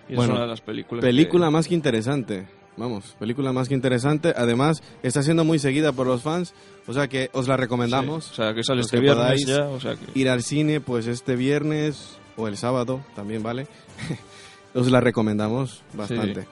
Y 0.08 0.14
Bueno, 0.14 0.32
es 0.32 0.36
una 0.36 0.42
de 0.42 0.50
las 0.50 0.60
películas. 0.60 1.04
Película 1.04 1.46
que- 1.46 1.52
más 1.52 1.68
que 1.68 1.74
interesante. 1.74 2.48
Vamos, 2.76 3.16
película 3.18 3.52
más 3.52 3.68
que 3.68 3.74
interesante. 3.74 4.32
Además, 4.36 4.82
está 5.02 5.22
siendo 5.22 5.44
muy 5.44 5.58
seguida 5.58 5.92
por 5.92 6.06
los 6.06 6.22
fans. 6.22 6.54
O 6.86 6.92
sea 6.92 7.08
que 7.08 7.28
os 7.32 7.46
la 7.48 7.56
recomendamos. 7.56 8.24
Sí, 8.26 8.30
o 8.32 8.34
sea, 8.36 8.54
que 8.54 8.62
sale 8.62 8.80
este 8.80 9.00
viernes 9.00 9.22
podáis 9.24 9.46
ya, 9.46 9.66
o 9.68 9.80
sea 9.80 9.96
que- 9.96 10.18
Ir 10.18 10.28
al 10.30 10.42
cine, 10.42 10.80
pues 10.80 11.06
este 11.06 11.36
viernes 11.36 12.18
o 12.36 12.48
el 12.48 12.56
sábado, 12.56 13.00
también 13.14 13.42
vale. 13.42 13.66
os 14.74 14.90
la 14.90 15.00
recomendamos 15.00 15.82
bastante. 15.92 16.46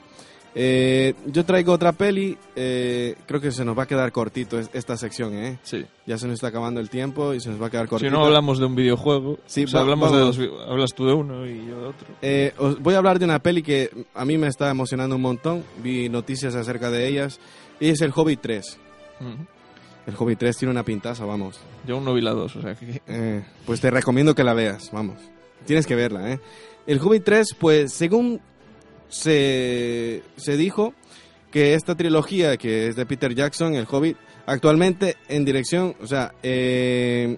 Eh, 0.55 1.13
yo 1.27 1.45
traigo 1.45 1.73
otra 1.73 1.91
peli, 1.91 2.35
eh, 2.55 3.15
creo 3.27 3.39
que 3.39 3.51
se 3.51 3.63
nos 3.63 3.77
va 3.77 3.83
a 3.83 3.85
quedar 3.85 4.11
cortito 4.11 4.59
es- 4.59 4.69
esta 4.73 4.97
sección, 4.97 5.33
¿eh? 5.35 5.59
Sí. 5.63 5.85
Ya 6.07 6.17
se 6.17 6.25
nos 6.25 6.35
está 6.35 6.47
acabando 6.47 6.79
el 6.79 6.89
tiempo 6.89 7.33
y 7.35 7.39
se 7.39 7.49
nos 7.49 7.61
va 7.61 7.67
a 7.67 7.69
quedar 7.69 7.87
cortito. 7.87 8.09
Si 8.09 8.15
no 8.15 8.25
hablamos 8.25 8.57
de 8.59 8.65
un 8.65 8.75
videojuego, 8.75 9.37
Sí, 9.45 9.65
o 9.65 9.67
sea, 9.67 9.81
hablamos 9.81 10.11
de 10.11 10.19
vamos. 10.19 10.39
hablas 10.67 10.93
tú 10.95 11.05
de 11.05 11.13
uno 11.13 11.45
y 11.45 11.67
yo 11.67 11.79
de 11.81 11.87
otro. 11.87 12.07
Eh, 12.23 12.53
os 12.57 12.79
voy 12.81 12.95
a 12.95 12.97
hablar 12.97 13.19
de 13.19 13.25
una 13.25 13.39
peli 13.39 13.61
que 13.61 13.89
a 14.15 14.25
mí 14.25 14.37
me 14.39 14.47
está 14.47 14.69
emocionando 14.71 15.15
un 15.17 15.21
montón. 15.21 15.63
Vi 15.83 16.09
noticias 16.09 16.55
acerca 16.55 16.89
de 16.89 17.07
ellas. 17.07 17.39
Y 17.79 17.89
es 17.89 18.01
El 18.01 18.11
Hobbit 18.15 18.41
3. 18.41 18.77
Ujú. 19.21 19.29
El 20.07 20.15
Hobbit 20.17 20.39
3 20.39 20.57
tiene 20.57 20.71
una 20.71 20.83
pintaza, 20.83 21.25
vamos. 21.25 21.59
Yo 21.85 21.95
aún 21.95 22.05
no 22.05 22.13
vi 22.15 22.21
la 22.21 22.31
dos, 22.31 22.55
o 22.55 22.61
sea 22.61 22.73
que... 22.73 23.01
Eh, 23.07 23.43
pues 23.67 23.79
te 23.79 23.91
recomiendo 23.91 24.33
que 24.33 24.43
la 24.43 24.53
veas, 24.55 24.89
vamos. 24.91 25.17
Tienes 25.65 25.85
que 25.85 25.93
verla, 25.95 26.31
¿eh? 26.33 26.39
El 26.87 26.99
Hobbit 26.99 27.23
3, 27.23 27.47
pues 27.59 27.93
según 27.93 28.41
se, 29.09 30.23
se 30.37 30.57
dijo 30.57 30.93
que 31.51 31.73
esta 31.73 31.95
trilogía 31.95 32.57
que 32.57 32.87
es 32.87 32.95
de 32.95 33.05
Peter 33.05 33.33
Jackson, 33.35 33.73
El 33.75 33.87
Hobbit, 33.89 34.17
actualmente 34.45 35.17
en 35.27 35.45
dirección, 35.45 35.95
o 36.01 36.07
sea, 36.07 36.33
eh, 36.43 37.37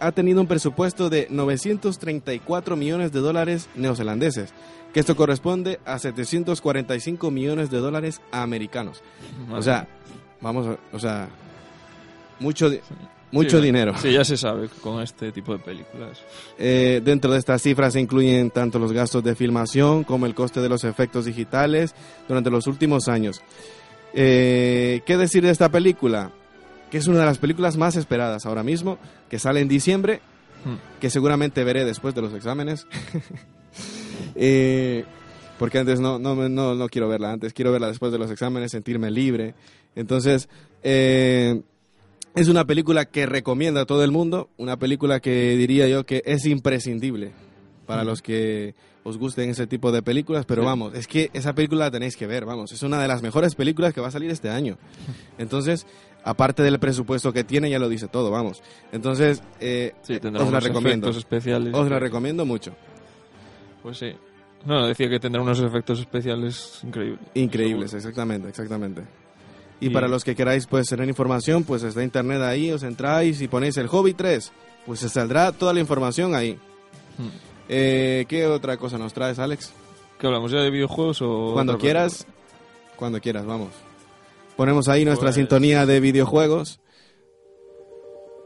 ha 0.00 0.12
tenido 0.12 0.40
un 0.40 0.46
presupuesto 0.46 1.10
de 1.10 1.26
934 1.28 2.76
millones 2.76 3.12
de 3.12 3.20
dólares 3.20 3.68
neozelandeses, 3.74 4.54
que 4.94 5.00
esto 5.00 5.16
corresponde 5.16 5.80
a 5.84 5.98
745 5.98 7.30
millones 7.30 7.70
de 7.70 7.78
dólares 7.78 8.22
americanos. 8.32 9.02
O 9.52 9.60
sea, 9.62 9.86
vamos, 10.40 10.66
a- 10.66 10.78
o 10.96 10.98
sea, 10.98 11.28
mucho, 12.40 12.70
mucho 13.32 13.58
Sí, 13.58 13.64
dinero. 13.66 13.94
Sí, 13.98 14.12
ya 14.12 14.24
se 14.24 14.36
sabe 14.36 14.68
con 14.82 15.02
este 15.02 15.32
tipo 15.32 15.52
de 15.52 15.58
películas. 15.58 16.18
Eh, 16.58 17.00
dentro 17.04 17.32
de 17.32 17.38
estas 17.38 17.60
cifras 17.62 17.92
se 17.92 18.00
incluyen 18.00 18.50
tanto 18.50 18.78
los 18.78 18.92
gastos 18.92 19.22
de 19.24 19.34
filmación 19.34 20.04
como 20.04 20.26
el 20.26 20.34
coste 20.34 20.60
de 20.60 20.68
los 20.68 20.84
efectos 20.84 21.24
digitales 21.24 21.94
durante 22.28 22.50
los 22.50 22.66
últimos 22.66 23.08
años. 23.08 23.42
Eh, 24.14 25.02
¿Qué 25.06 25.16
decir 25.16 25.42
de 25.42 25.50
esta 25.50 25.68
película? 25.70 26.30
Que 26.90 26.98
es 26.98 27.06
una 27.08 27.18
de 27.18 27.26
las 27.26 27.38
películas 27.38 27.76
más 27.76 27.96
esperadas 27.96 28.46
ahora 28.46 28.62
mismo, 28.62 28.98
que 29.28 29.38
sale 29.38 29.60
en 29.60 29.68
diciembre, 29.68 30.20
Hmm. 30.64 30.76
que 31.00 31.10
seguramente 31.10 31.62
veré 31.64 31.84
después 31.84 32.14
de 32.14 32.22
los 32.22 32.32
exámenes. 32.32 32.86
Eh, 34.34 35.04
porque 35.58 35.78
antes 35.78 36.00
no, 36.00 36.18
no, 36.18 36.34
no, 36.48 36.74
no 36.74 36.88
quiero 36.88 37.08
verla 37.08 37.32
antes, 37.32 37.52
quiero 37.52 37.72
verla 37.72 37.88
después 37.88 38.12
de 38.12 38.18
los 38.18 38.30
exámenes, 38.30 38.72
sentirme 38.72 39.10
libre. 39.10 39.54
Entonces, 39.94 40.48
eh, 40.82 41.62
es 42.36 42.48
una 42.48 42.64
película 42.64 43.06
que 43.06 43.26
recomienda 43.26 43.80
a 43.80 43.86
todo 43.86 44.04
el 44.04 44.12
mundo, 44.12 44.50
una 44.58 44.76
película 44.76 45.18
que 45.20 45.56
diría 45.56 45.88
yo 45.88 46.04
que 46.06 46.22
es 46.24 46.46
imprescindible 46.46 47.32
para 47.86 48.04
los 48.04 48.22
que 48.22 48.74
os 49.04 49.18
gusten 49.18 49.50
ese 49.50 49.66
tipo 49.66 49.90
de 49.90 50.02
películas, 50.02 50.44
pero 50.46 50.64
vamos, 50.64 50.94
es 50.94 51.06
que 51.06 51.30
esa 51.32 51.54
película 51.54 51.86
la 51.86 51.90
tenéis 51.90 52.16
que 52.16 52.26
ver, 52.26 52.44
vamos, 52.44 52.72
es 52.72 52.82
una 52.82 53.00
de 53.00 53.08
las 53.08 53.22
mejores 53.22 53.54
películas 53.54 53.94
que 53.94 54.00
va 54.00 54.08
a 54.08 54.10
salir 54.10 54.30
este 54.30 54.50
año. 54.50 54.76
Entonces, 55.38 55.86
aparte 56.24 56.62
del 56.62 56.78
presupuesto 56.78 57.32
que 57.32 57.42
tiene, 57.44 57.70
ya 57.70 57.78
lo 57.78 57.88
dice 57.88 58.08
todo, 58.08 58.30
vamos. 58.30 58.62
Entonces, 58.92 59.42
eh, 59.60 59.94
Sí, 60.02 60.18
tendrá 60.20 60.42
os 60.44 60.52
la 60.52 60.60
recomiendo. 60.60 61.08
especiales. 61.10 61.72
Os 61.74 61.88
la 61.88 61.98
recomiendo 61.98 62.44
mucho. 62.44 62.72
Pues 63.82 63.98
sí. 63.98 64.12
No, 64.64 64.86
decía 64.88 65.08
que 65.08 65.20
tendrá 65.20 65.40
unos 65.40 65.60
efectos 65.60 66.00
especiales 66.00 66.80
increíbles. 66.82 67.20
Increíbles, 67.34 67.94
exactamente, 67.94 68.48
exactamente. 68.48 69.02
Y, 69.80 69.86
Y- 69.88 69.90
para 69.90 70.08
los 70.08 70.24
que 70.24 70.34
queráis 70.34 70.66
pues 70.66 70.88
tener 70.88 71.08
información, 71.08 71.64
pues 71.64 71.82
está 71.82 72.02
internet 72.02 72.40
ahí, 72.42 72.70
os 72.72 72.82
entráis 72.82 73.40
y 73.42 73.48
ponéis 73.48 73.76
el 73.76 73.88
Hobby 73.88 74.14
3, 74.14 74.52
pues 74.86 75.00
se 75.00 75.08
saldrá 75.08 75.52
toda 75.52 75.72
la 75.74 75.80
información 75.80 76.34
ahí. 76.34 76.58
Hmm. 77.18 77.28
Eh, 77.68 78.24
¿Qué 78.28 78.46
otra 78.46 78.76
cosa 78.76 78.96
nos 78.98 79.12
traes, 79.12 79.38
Alex? 79.38 79.72
¿Qué 80.18 80.26
hablamos 80.26 80.50
ya 80.50 80.60
de 80.60 80.70
videojuegos 80.70 81.20
o...? 81.20 81.50
Cuando 81.52 81.76
quieras, 81.78 82.26
cuando 82.96 83.20
quieras, 83.20 83.44
vamos. 83.44 83.68
Ponemos 84.56 84.88
ahí 84.88 85.04
nuestra 85.04 85.26
Pues- 85.26 85.34
sintonía 85.36 85.84
de 85.84 86.00
videojuegos. 86.00 86.80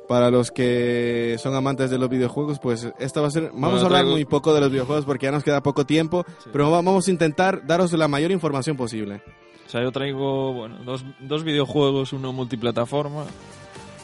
Para 0.09 0.29
los 0.33 0.51
que 0.51 1.37
son 1.39 1.55
amantes 1.55 1.89
de 1.91 1.97
los 1.99 2.09
videojuegos, 2.09 2.59
pues 2.59 2.89
esta 2.99 3.21
va 3.21 3.29
a 3.29 3.31
ser... 3.31 3.45
Vamos 3.53 3.61
Bueno, 3.61 3.77
a 3.77 3.85
hablar 3.87 4.01
traigo- 4.03 4.11
muy 4.15 4.25
poco 4.25 4.53
de 4.53 4.61
los 4.61 4.71
videojuegos 4.73 5.05
porque 5.05 5.27
ya 5.27 5.31
nos 5.33 5.45
queda 5.45 5.63
poco 5.63 5.87
tiempo, 5.87 6.25
pero 6.51 6.65
va- 6.69 6.79
vamos 6.83 7.07
a 7.07 7.11
intentar 7.13 7.65
daros 7.65 7.93
la 7.93 8.09
mayor 8.09 8.33
información 8.33 8.77
posible. 8.77 9.23
O 9.71 9.73
sea, 9.73 9.83
yo 9.83 9.93
traigo, 9.93 10.53
bueno, 10.53 10.79
dos, 10.85 11.05
dos 11.21 11.45
videojuegos, 11.45 12.13
uno 12.13 12.33
multiplataforma 12.33 13.25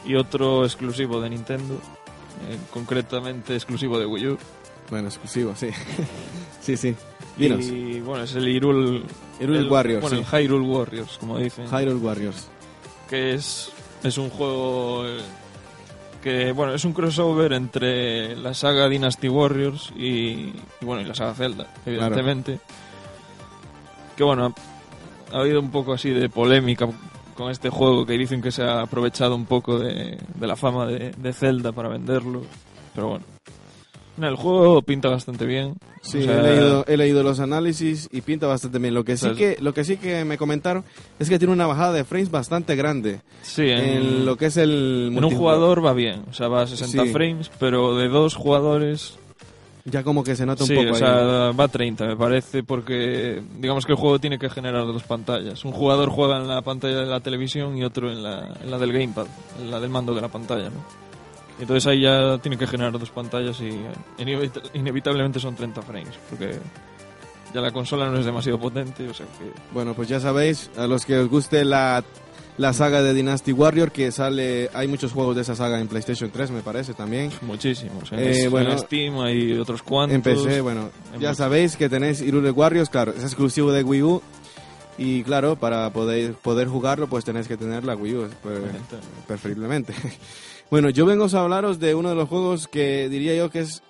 y 0.05 0.15
otro 0.15 0.63
exclusivo 0.63 1.19
de 1.19 1.29
Nintendo, 1.29 1.73
eh, 1.75 2.57
concretamente 2.71 3.53
exclusivo 3.53 3.99
de 3.99 4.05
Wii 4.05 4.27
U. 4.27 4.37
Bueno, 4.89 5.09
exclusivo, 5.09 5.53
sí. 5.57 5.67
sí, 6.61 6.77
sí. 6.77 6.95
Dinos. 7.35 7.65
Y 7.65 7.99
bueno, 7.99 8.23
es 8.23 8.33
el 8.35 8.47
Hyrule... 8.47 9.03
Hyrule 9.41 9.59
el- 9.59 9.69
Warriors, 9.69 10.01
Bueno, 10.03 10.17
sí. 10.17 10.23
el 10.37 10.41
Hyrule 10.45 10.65
Warriors, 10.65 11.17
como 11.17 11.37
dicen. 11.37 11.65
Hyrule 11.67 11.95
Warriors. 11.95 12.47
que 13.09 13.33
es, 13.33 13.69
es 14.05 14.17
un 14.17 14.29
juego 14.29 15.05
eh, 15.05 15.17
que, 16.23 16.53
bueno, 16.53 16.75
es 16.75 16.85
un 16.85 16.93
crossover 16.93 17.51
entre 17.51 18.37
la 18.37 18.53
saga 18.53 18.87
Dynasty 18.87 19.27
Warriors 19.27 19.91
y, 19.97 20.07
y, 20.07 20.53
bueno, 20.79 21.01
y 21.01 21.05
la 21.05 21.13
saga 21.13 21.33
Zelda, 21.33 21.67
evidentemente. 21.85 22.61
Que, 24.15 24.23
bueno, 24.23 24.55
ha, 25.31 25.37
ha 25.37 25.41
habido 25.41 25.59
un 25.59 25.71
poco 25.71 25.93
así 25.93 26.09
de 26.09 26.29
polémica 26.29 26.87
con 27.35 27.51
este 27.51 27.69
juego 27.69 28.05
que 28.05 28.13
dicen 28.17 28.41
que 28.41 28.51
se 28.51 28.63
ha 28.63 28.81
aprovechado 28.81 29.35
un 29.35 29.45
poco 29.45 29.77
de, 29.79 30.17
de 30.35 30.47
la 30.47 30.55
fama 30.55 30.85
de, 30.87 31.11
de 31.11 31.33
Zelda 31.33 31.71
para 31.71 31.89
venderlo. 31.89 32.41
Pero 32.95 33.09
bueno, 33.09 33.25
No, 34.17 34.27
el 34.27 34.35
juego 34.35 34.81
pinta 34.81 35.09
bastante 35.09 35.45
bien. 35.45 35.75
Sí, 36.01 36.19
O 36.19 36.23
sea, 36.23 36.39
he, 36.39 36.43
leído, 36.43 36.85
he 36.87 36.97
leído 36.97 37.21
los 37.21 37.39
análisis 37.39 38.09
y 38.11 38.21
pinta 38.21 38.47
bastante 38.47 38.79
bien. 38.79 38.93
Lo 38.95 39.03
que, 39.03 39.17
sí 39.17 39.29
que, 39.35 39.57
lo 39.59 39.73
que 39.73 39.83
sí 39.83 39.97
que 39.97 40.25
me 40.25 40.37
comentaron 40.39 40.83
es 41.19 41.29
que 41.29 41.37
tiene 41.37 41.53
una 41.53 41.67
bajada 41.67 41.93
de 41.93 42.05
frames 42.05 42.31
bastante 42.31 42.75
grande. 42.75 43.21
Sí, 43.43 43.63
en, 43.69 44.25
lo 44.25 44.35
que 44.37 44.47
es 44.47 44.57
el 44.57 45.11
en 45.15 45.23
un 45.23 45.35
jugador 45.35 45.85
va 45.85 45.93
bien, 45.93 46.23
o 46.29 46.33
sea, 46.33 46.47
va 46.47 46.63
a 46.63 46.67
60 46.67 47.03
Sí. 47.03 47.09
frames, 47.11 47.51
pero 47.59 47.95
de 47.97 48.07
dos 48.07 48.33
jugadores 48.35 49.19
Ya 49.89 50.03
como 50.03 50.21
que 50.21 50.35
se 50.35 50.45
nota 50.45 50.63
un 50.63 50.67
sí, 50.67 50.75
poco 50.75 50.87
o 50.89 50.93
ahí. 50.93 50.99
sea, 50.99 51.51
va 51.51 51.63
a 51.63 51.67
30 51.69 52.05
me 52.07 52.17
parece, 52.17 52.61
porque 52.61 53.41
digamos 53.57 53.85
que 53.85 53.93
el 53.93 53.97
juego 53.97 54.19
tiene 54.19 54.37
que 54.37 54.49
generar 54.49 54.85
dos 54.85 55.03
pantallas. 55.03 55.63
Un 55.63 55.71
jugador 55.71 56.09
juega 56.09 56.37
en 56.37 56.47
la 56.49 56.61
pantalla 56.61 56.97
de 56.99 57.05
la 57.05 57.21
televisión 57.21 57.77
y 57.77 57.85
otro 57.85 58.11
en 58.11 58.21
la, 58.21 58.53
en 58.61 58.69
la 58.69 58.77
del 58.77 58.91
gamepad, 58.91 59.27
en 59.61 59.71
la 59.71 59.79
del 59.79 59.89
mando 59.89 60.13
de 60.13 60.19
la 60.19 60.27
pantalla, 60.27 60.65
¿no? 60.69 60.83
Entonces 61.59 61.87
ahí 61.87 62.01
ya 62.01 62.37
tiene 62.39 62.57
que 62.57 62.67
generar 62.67 62.91
dos 62.99 63.09
pantallas 63.11 63.59
y 63.61 63.67
eh, 63.69 63.91
inevit- 64.19 64.69
inevitablemente 64.73 65.39
son 65.39 65.55
30 65.55 65.81
frames, 65.81 66.13
porque 66.29 66.59
ya 67.53 67.61
la 67.61 67.71
consola 67.71 68.09
no 68.09 68.19
es 68.19 68.25
demasiado 68.25 68.59
potente, 68.59 69.07
o 69.09 69.13
sea 69.13 69.25
que... 69.25 69.51
Bueno, 69.73 69.93
pues 69.93 70.09
ya 70.09 70.19
sabéis, 70.19 70.69
a 70.77 70.85
los 70.85 71.05
que 71.05 71.17
os 71.17 71.29
guste 71.29 71.63
la, 71.63 72.03
la 72.57 72.73
saga 72.73 73.03
de 73.03 73.13
Dynasty 73.13 73.51
Warrior, 73.51 73.91
que 73.91 74.11
sale, 74.11 74.69
hay 74.73 74.87
muchos 74.87 75.11
juegos 75.13 75.35
de 75.35 75.43
esa 75.43 75.55
saga 75.55 75.79
en 75.79 75.87
PlayStation 75.87 76.31
3, 76.31 76.51
me 76.51 76.61
parece 76.61 76.93
también. 76.93 77.31
Muchísimos. 77.41 78.11
En, 78.11 78.19
Eh, 78.19 78.43
en 78.45 78.51
bueno, 78.51 78.77
Steam 78.77 79.19
hay 79.19 79.53
otros 79.59 79.83
cuantos. 79.83 80.15
En 80.15 80.21
PC, 80.21 80.61
bueno, 80.61 80.89
En 81.13 81.19
ya 81.19 81.29
muchos. 81.29 81.37
sabéis 81.37 81.75
que 81.77 81.87
tenéis 81.89 82.19
Hyrule 82.21 82.51
Warriors, 82.51 82.89
claro, 82.89 83.13
es 83.15 83.23
exclusivo 83.23 83.71
de 83.71 83.83
Wii 83.83 84.01
U. 84.03 84.21
Y 84.99 85.21
claro, 85.21 85.55
para 85.57 85.91
poder, 85.93 86.33
poder 86.33 86.67
jugarlo, 86.67 87.07
pues 87.07 87.23
tenéis 87.23 87.47
que 87.47 87.55
tener 87.57 87.83
la 87.83 87.95
Wii 87.95 88.15
U, 88.15 88.27
pues, 88.41 88.59
preferiblemente. 89.27 89.93
Bueno, 90.69 90.89
yo 90.89 91.05
vengo 91.05 91.27
a 91.31 91.39
hablaros 91.39 91.79
de 91.79 91.95
uno 91.95 92.09
de 92.09 92.15
los 92.15 92.27
juegos 92.27 92.67
que 92.67 93.07
diría 93.07 93.33
yo 93.35 93.49
que 93.49 93.59
es 93.59 93.81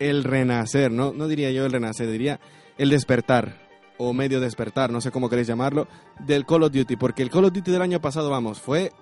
el 0.00 0.24
renacer, 0.24 0.90
¿no? 0.90 1.12
No 1.12 1.28
diría 1.28 1.52
yo 1.52 1.64
el 1.64 1.70
renacer, 1.70 2.10
diría 2.10 2.40
el 2.78 2.90
despertar, 2.90 3.69
o 4.02 4.14
medio 4.14 4.40
despertar, 4.40 4.90
no 4.90 5.02
sé 5.02 5.10
cómo 5.10 5.28
queréis 5.28 5.46
llamarlo, 5.46 5.86
del 6.18 6.46
Call 6.46 6.62
of 6.62 6.72
Duty, 6.72 6.96
porque 6.96 7.22
el 7.22 7.28
Call 7.30 7.44
of 7.44 7.52
Duty 7.52 7.70
del 7.70 7.82
año 7.82 8.00
pasado, 8.00 8.30
vamos, 8.30 8.58
fue, 8.58 8.92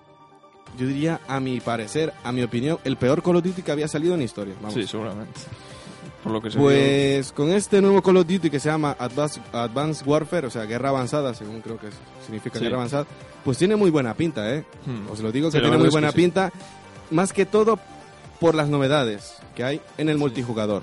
yo 0.76 0.86
diría, 0.88 1.20
a 1.28 1.38
mi 1.38 1.60
parecer, 1.60 2.12
a 2.24 2.32
mi 2.32 2.42
opinión, 2.42 2.78
el 2.82 2.96
peor 2.96 3.22
Call 3.22 3.36
of 3.36 3.44
Duty 3.44 3.62
que 3.62 3.70
había 3.70 3.86
salido 3.86 4.14
en 4.16 4.22
historia. 4.22 4.54
Vamos. 4.60 4.74
Sí, 4.74 4.86
seguramente. 4.88 5.38
Por 6.24 6.32
lo 6.32 6.42
que 6.42 6.50
se 6.50 6.58
vio. 6.58 6.66
Pues 6.66 7.30
con 7.32 7.52
este 7.52 7.80
nuevo 7.80 8.02
Call 8.02 8.16
of 8.16 8.26
Duty 8.26 8.50
que 8.50 8.58
se 8.58 8.68
llama 8.68 8.96
Advanced, 8.98 9.40
Advanced 9.52 10.04
Warfare, 10.04 10.48
o 10.48 10.50
sea, 10.50 10.64
guerra 10.64 10.88
avanzada, 10.88 11.32
según 11.32 11.60
creo 11.60 11.78
que 11.78 11.88
significa 12.26 12.58
Sí. 12.58 12.64
guerra 12.64 12.78
avanzada, 12.78 13.06
pues 13.44 13.56
tiene 13.56 13.76
muy 13.76 13.90
buena 13.90 14.14
pinta, 14.14 14.52
¿eh? 14.52 14.64
Hmm. 14.84 15.10
Os 15.12 15.20
lo 15.20 15.30
digo 15.30 15.48
que 15.52 15.60
tiene 15.60 15.76
muy 15.76 15.86
es 15.86 15.90
que 15.90 15.94
buena 15.94 16.10
sí. 16.10 16.16
pinta, 16.16 16.50
más 17.12 17.32
que 17.32 17.46
todo 17.46 17.78
por 18.40 18.56
las 18.56 18.68
novedades 18.68 19.36
que 19.54 19.62
hay 19.62 19.80
en 19.96 20.08
el 20.08 20.18
multijugador. 20.18 20.82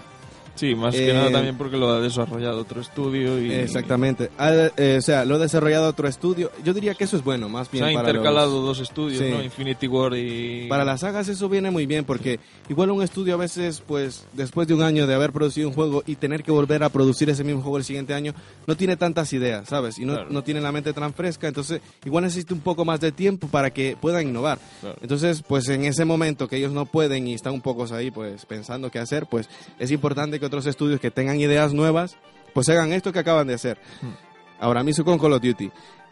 Sí, 0.55 0.73
más 0.75 0.95
Eh, 0.95 1.05
que 1.07 1.13
nada 1.13 1.31
también 1.31 1.57
porque 1.57 1.77
lo 1.77 1.89
ha 1.89 1.99
desarrollado 1.99 2.59
otro 2.61 2.79
estudio 2.81 3.41
y... 3.41 3.51
Exactamente. 3.51 4.29
Eh, 4.77 4.95
o 4.97 5.01
sea, 5.01 5.25
lo 5.25 5.35
ha 5.35 5.37
desarrollado 5.37 5.87
otro 5.89 6.07
estudio. 6.07 6.51
Yo 6.63 6.73
diría 6.73 6.93
que 6.95 7.03
eso 7.03 7.17
es 7.17 7.23
bueno, 7.23 7.49
más 7.49 7.67
Se 7.67 7.73
bien 7.77 7.83
ha 7.89 7.93
para 7.93 8.09
intercalado 8.09 8.55
los- 8.55 8.65
dos 8.65 8.79
estudios, 8.79 9.21
Sí. 9.21 9.29
¿no? 9.29 9.43
Infinity 9.43 9.87
War 9.87 10.15
y... 10.15 10.67
Para 10.69 10.85
las 10.85 11.01
sagas 11.01 11.27
eso 11.27 11.49
viene 11.49 11.71
muy 11.71 11.85
bien 11.85 12.05
porque 12.05 12.39
igual 12.69 12.91
un 12.91 13.01
estudio 13.03 13.33
a 13.33 13.37
veces, 13.37 13.81
pues 13.85 14.25
después 14.33 14.67
de 14.67 14.73
un 14.73 14.81
año 14.83 15.07
de 15.07 15.13
haber 15.13 15.31
producido 15.31 15.67
un 15.67 15.73
juego 15.73 16.03
y 16.05 16.15
tener 16.15 16.41
que 16.43 16.51
volver 16.51 16.83
a 16.83 16.89
producir 16.89 17.29
ese 17.29 17.43
mismo 17.43 17.61
juego 17.61 17.77
el 17.77 17.83
siguiente 17.83 18.13
año, 18.13 18.33
no 18.65 18.77
tiene 18.77 18.95
tantas 18.97 19.33
ideas, 19.33 19.67
¿sabes? 19.67 19.99
Y 19.99 20.05
no, 20.05 20.13
Claro. 20.13 20.29
no 20.29 20.43
tiene 20.43 20.61
la 20.61 20.71
mente 20.71 20.93
tan 20.93 21.13
fresca, 21.13 21.47
entonces 21.47 21.81
igual 22.05 22.23
necesita 22.23 22.53
un 22.53 22.61
poco 22.61 22.85
más 22.85 22.99
de 23.01 23.11
tiempo 23.11 23.47
para 23.47 23.71
que 23.71 23.97
puedan 23.99 24.27
innovar. 24.27 24.57
Claro. 24.81 24.97
Entonces, 25.01 25.43
pues 25.45 25.67
en 25.69 25.83
ese 25.85 26.05
momento 26.05 26.47
que 26.47 26.55
ellos 26.57 26.71
no 26.71 26.85
pueden 26.85 27.27
y 27.27 27.33
están 27.33 27.53
un 27.53 27.61
poco 27.61 27.85
ahí, 27.93 28.09
pues 28.09 28.45
pensando 28.45 28.89
qué 28.89 28.99
hacer, 28.99 29.25
pues 29.29 29.49
es 29.79 29.91
importante 29.91 30.39
que 30.39 30.44
otros 30.45 30.65
estudios 30.65 30.99
que 30.99 31.11
tengan 31.11 31.39
ideas 31.39 31.73
nuevas, 31.73 32.17
pues 32.53 32.69
hagan 32.69 32.93
esto 32.93 33.11
que 33.11 33.19
acaban 33.19 33.47
de 33.47 33.55
hacer. 33.55 33.77
ahora 34.59 34.83
mismo 34.83 35.03
con 35.05 35.19
Call 35.19 35.33
of 35.33 35.41
Duty. 35.41 35.71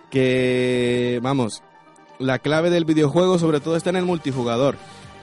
Que, 0.10 1.20
vamos, 1.24 1.64
la 2.20 2.40
clave 2.40 2.70
del 2.70 2.86
videojuego 2.86 3.40
sobre 3.40 3.60
todo 3.60 3.76
está 3.76 3.90
en 3.90 3.96
el 3.98 4.06
multijugador. 4.06 4.76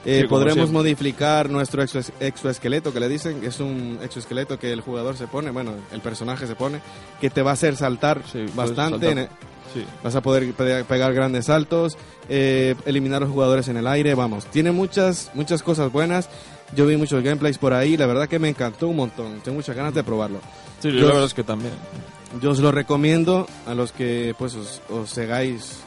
Eh, 0.03 0.21
Sí, 0.23 0.27
podremos 0.27 0.55
siempre. 0.55 0.73
modificar 0.73 1.49
nuestro 1.49 1.83
exo- 1.83 2.11
exoesqueleto, 2.19 2.91
que 2.91 2.99
le 2.99 3.07
dicen, 3.07 3.41
es 3.43 3.59
un 3.59 3.99
exoesqueleto 4.01 4.57
que 4.59 4.73
el 4.73 4.81
jugador 4.81 5.15
se 5.15 5.27
pone, 5.27 5.51
bueno, 5.51 5.73
el 5.91 6.01
personaje 6.01 6.47
se 6.47 6.55
pone, 6.55 6.81
que 7.21 7.29
te 7.29 7.41
va 7.43 7.51
a 7.51 7.53
hacer 7.53 7.75
saltar 7.77 8.21
bastante. 8.55 9.07
saltar. 9.07 9.17
el- 9.17 9.29
Sí. 9.73 9.85
Vas 10.03 10.13
a 10.15 10.21
poder 10.21 10.51
pe- 10.53 10.83
pegar 10.83 11.13
grandes 11.13 11.45
saltos, 11.45 11.97
eh, 12.27 12.75
eliminar 12.85 13.21
a 13.21 13.25
los 13.25 13.29
jugadores 13.33 13.69
en 13.69 13.77
el 13.77 13.87
aire, 13.87 14.15
vamos. 14.15 14.45
Tiene 14.47 14.71
muchas, 14.73 15.31
muchas 15.33 15.63
cosas 15.63 15.89
buenas. 15.93 16.27
Yo 16.75 16.85
vi 16.85 16.95
muchos 16.95 17.21
gameplays 17.23 17.57
por 17.57 17.73
ahí, 17.73 17.97
la 17.97 18.05
verdad 18.05 18.27
que 18.29 18.39
me 18.39 18.49
encantó 18.49 18.87
un 18.87 18.95
montón. 18.95 19.41
Tengo 19.43 19.57
muchas 19.57 19.75
ganas 19.75 19.93
de 19.93 20.03
probarlo. 20.03 20.39
Sí, 20.79 20.89
Yo- 20.91 20.99
la 21.01 21.05
verdad 21.07 21.25
es 21.25 21.33
que 21.33 21.43
también. 21.43 21.73
yo 22.41 22.51
os 22.51 22.59
lo 22.59 22.71
recomiendo 22.71 23.45
a 23.65 23.73
los 23.75 23.91
que 23.91 24.33
pues 24.37 24.55
os, 24.55 24.81
os 24.89 25.09
segáis, 25.09 25.81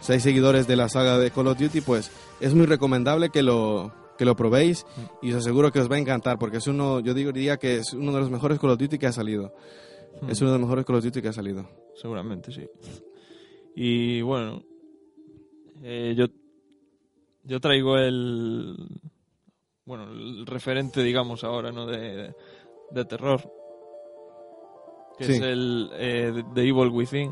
seáis 0.00 0.22
seguidores 0.22 0.66
de 0.66 0.76
la 0.76 0.88
saga 0.88 1.18
de 1.18 1.30
Call 1.30 1.48
of 1.48 1.58
Duty, 1.58 1.82
pues 1.82 2.10
es 2.40 2.54
muy 2.54 2.66
recomendable 2.66 3.28
que 3.30 3.42
lo 3.42 3.92
que 4.16 4.24
lo 4.24 4.36
probéis 4.36 4.86
y 5.22 5.32
os 5.32 5.38
aseguro 5.38 5.72
que 5.72 5.80
os 5.80 5.90
va 5.90 5.96
a 5.96 5.98
encantar 5.98 6.38
porque 6.38 6.58
es 6.58 6.66
uno, 6.68 7.00
yo 7.00 7.14
diría 7.14 7.56
que 7.56 7.78
es 7.78 7.92
uno 7.94 8.12
de 8.12 8.20
los 8.20 8.30
mejores 8.30 8.60
Call 8.60 8.70
of 8.70 8.78
Duty 8.78 8.96
que 8.96 9.06
ha 9.08 9.12
salido. 9.12 9.52
Es 10.28 10.40
uno 10.40 10.52
de 10.52 10.58
los 10.58 10.66
mejores 10.68 10.86
Call 10.86 10.96
of 10.96 11.04
Duty 11.04 11.20
que 11.20 11.28
ha 11.28 11.32
salido. 11.32 11.68
Seguramente, 12.00 12.52
sí. 12.52 12.62
Y 13.74 14.22
bueno, 14.22 14.62
eh, 15.82 16.14
yo, 16.16 16.26
yo 17.42 17.60
traigo 17.60 17.98
el, 17.98 18.76
bueno, 19.84 20.04
el 20.04 20.46
referente, 20.46 21.02
digamos, 21.02 21.44
ahora, 21.44 21.70
¿no? 21.72 21.86
De, 21.86 22.34
de 22.90 23.04
terror. 23.04 23.40
Que 25.18 25.24
Sí. 25.26 25.32
es 25.34 25.40
el 25.40 25.90
eh, 25.94 26.42
The 26.54 26.60
Evil 26.62 26.88
Within. 26.88 27.30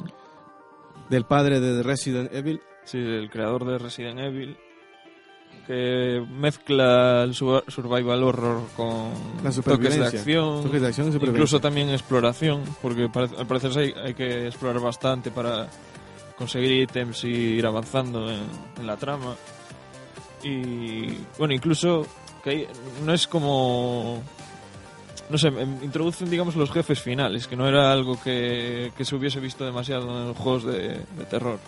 Del 1.10 1.24
padre 1.24 1.60
de 1.60 1.82
Resident 1.82 2.32
Evil. 2.32 2.60
Sí, 2.84 2.98
el 2.98 3.28
creador 3.30 3.64
de 3.64 3.78
Resident 3.78 4.18
Evil. 4.20 4.56
Que 5.66 6.24
mezcla 6.28 7.22
el 7.24 7.34
su- 7.34 7.62
survival 7.68 8.22
horror 8.24 8.62
con 8.76 9.10
La 9.44 9.50
toques 9.50 9.96
de 9.98 10.04
acción. 10.06 10.62
Toques 10.64 10.80
de 10.80 10.88
acción 10.88 11.08
y 11.08 11.12
supervivencia. 11.12 11.30
Incluso 11.30 11.60
también 11.60 11.88
exploración, 11.90 12.62
porque 12.80 13.08
al 13.14 13.46
parecer 13.46 13.70
hay, 13.78 13.92
hay 14.04 14.14
que 14.14 14.46
explorar 14.48 14.80
bastante 14.80 15.30
para 15.30 15.68
conseguir 16.36 16.72
ítems 16.82 17.22
y 17.24 17.28
ir 17.28 17.66
avanzando 17.66 18.28
en, 18.30 18.40
en 18.78 18.86
la 18.86 18.96
trama. 18.96 19.36
Y 20.42 21.16
bueno, 21.38 21.54
incluso 21.54 22.06
que 22.42 22.50
hay- 22.50 22.68
no 23.04 23.12
es 23.14 23.26
como 23.26 24.22
no 25.30 25.38
sé, 25.38 25.48
em, 25.48 25.82
introducen 25.82 26.28
digamos 26.28 26.56
los 26.56 26.70
jefes 26.70 27.00
finales, 27.00 27.46
que 27.46 27.56
no 27.56 27.66
era 27.66 27.90
algo 27.92 28.20
que, 28.22 28.92
que 28.96 29.04
se 29.04 29.14
hubiese 29.16 29.40
visto 29.40 29.64
demasiado 29.64 30.20
en 30.20 30.28
los 30.28 30.36
juegos 30.36 30.64
de, 30.64 30.88
de 31.16 31.24
terror. 31.30 31.58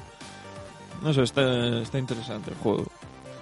No 1.03 1.13
sé, 1.15 1.23
está, 1.23 1.81
está 1.81 1.99
interesante 1.99 2.51
el 2.51 2.57
juego, 2.57 2.85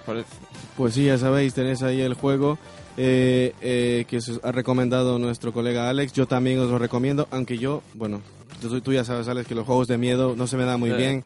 parece. 0.05 0.29
Pues 0.77 0.93
sí, 0.93 1.05
ya 1.05 1.17
sabéis, 1.17 1.53
tenéis 1.53 1.81
ahí 1.83 2.01
el 2.01 2.13
juego 2.13 2.57
eh, 2.97 3.53
eh, 3.61 4.05
que 4.07 4.17
os 4.17 4.39
ha 4.43 4.51
recomendado 4.51 5.17
nuestro 5.19 5.51
colega 5.51 5.89
Alex. 5.89 6.13
Yo 6.13 6.25
también 6.27 6.59
os 6.59 6.69
lo 6.69 6.77
recomiendo, 6.77 7.27
aunque 7.31 7.57
yo, 7.57 7.81
bueno, 7.95 8.21
tú, 8.61 8.79
tú 8.81 8.93
ya 8.93 9.03
sabes, 9.03 9.27
Alex, 9.27 9.47
que 9.47 9.55
los 9.55 9.65
juegos 9.65 9.87
de 9.87 9.97
miedo 9.97 10.35
no 10.37 10.47
se 10.47 10.57
me 10.57 10.63
dan 10.65 10.79
muy 10.79 10.91
Eh. 10.91 10.95
bien. 10.95 11.23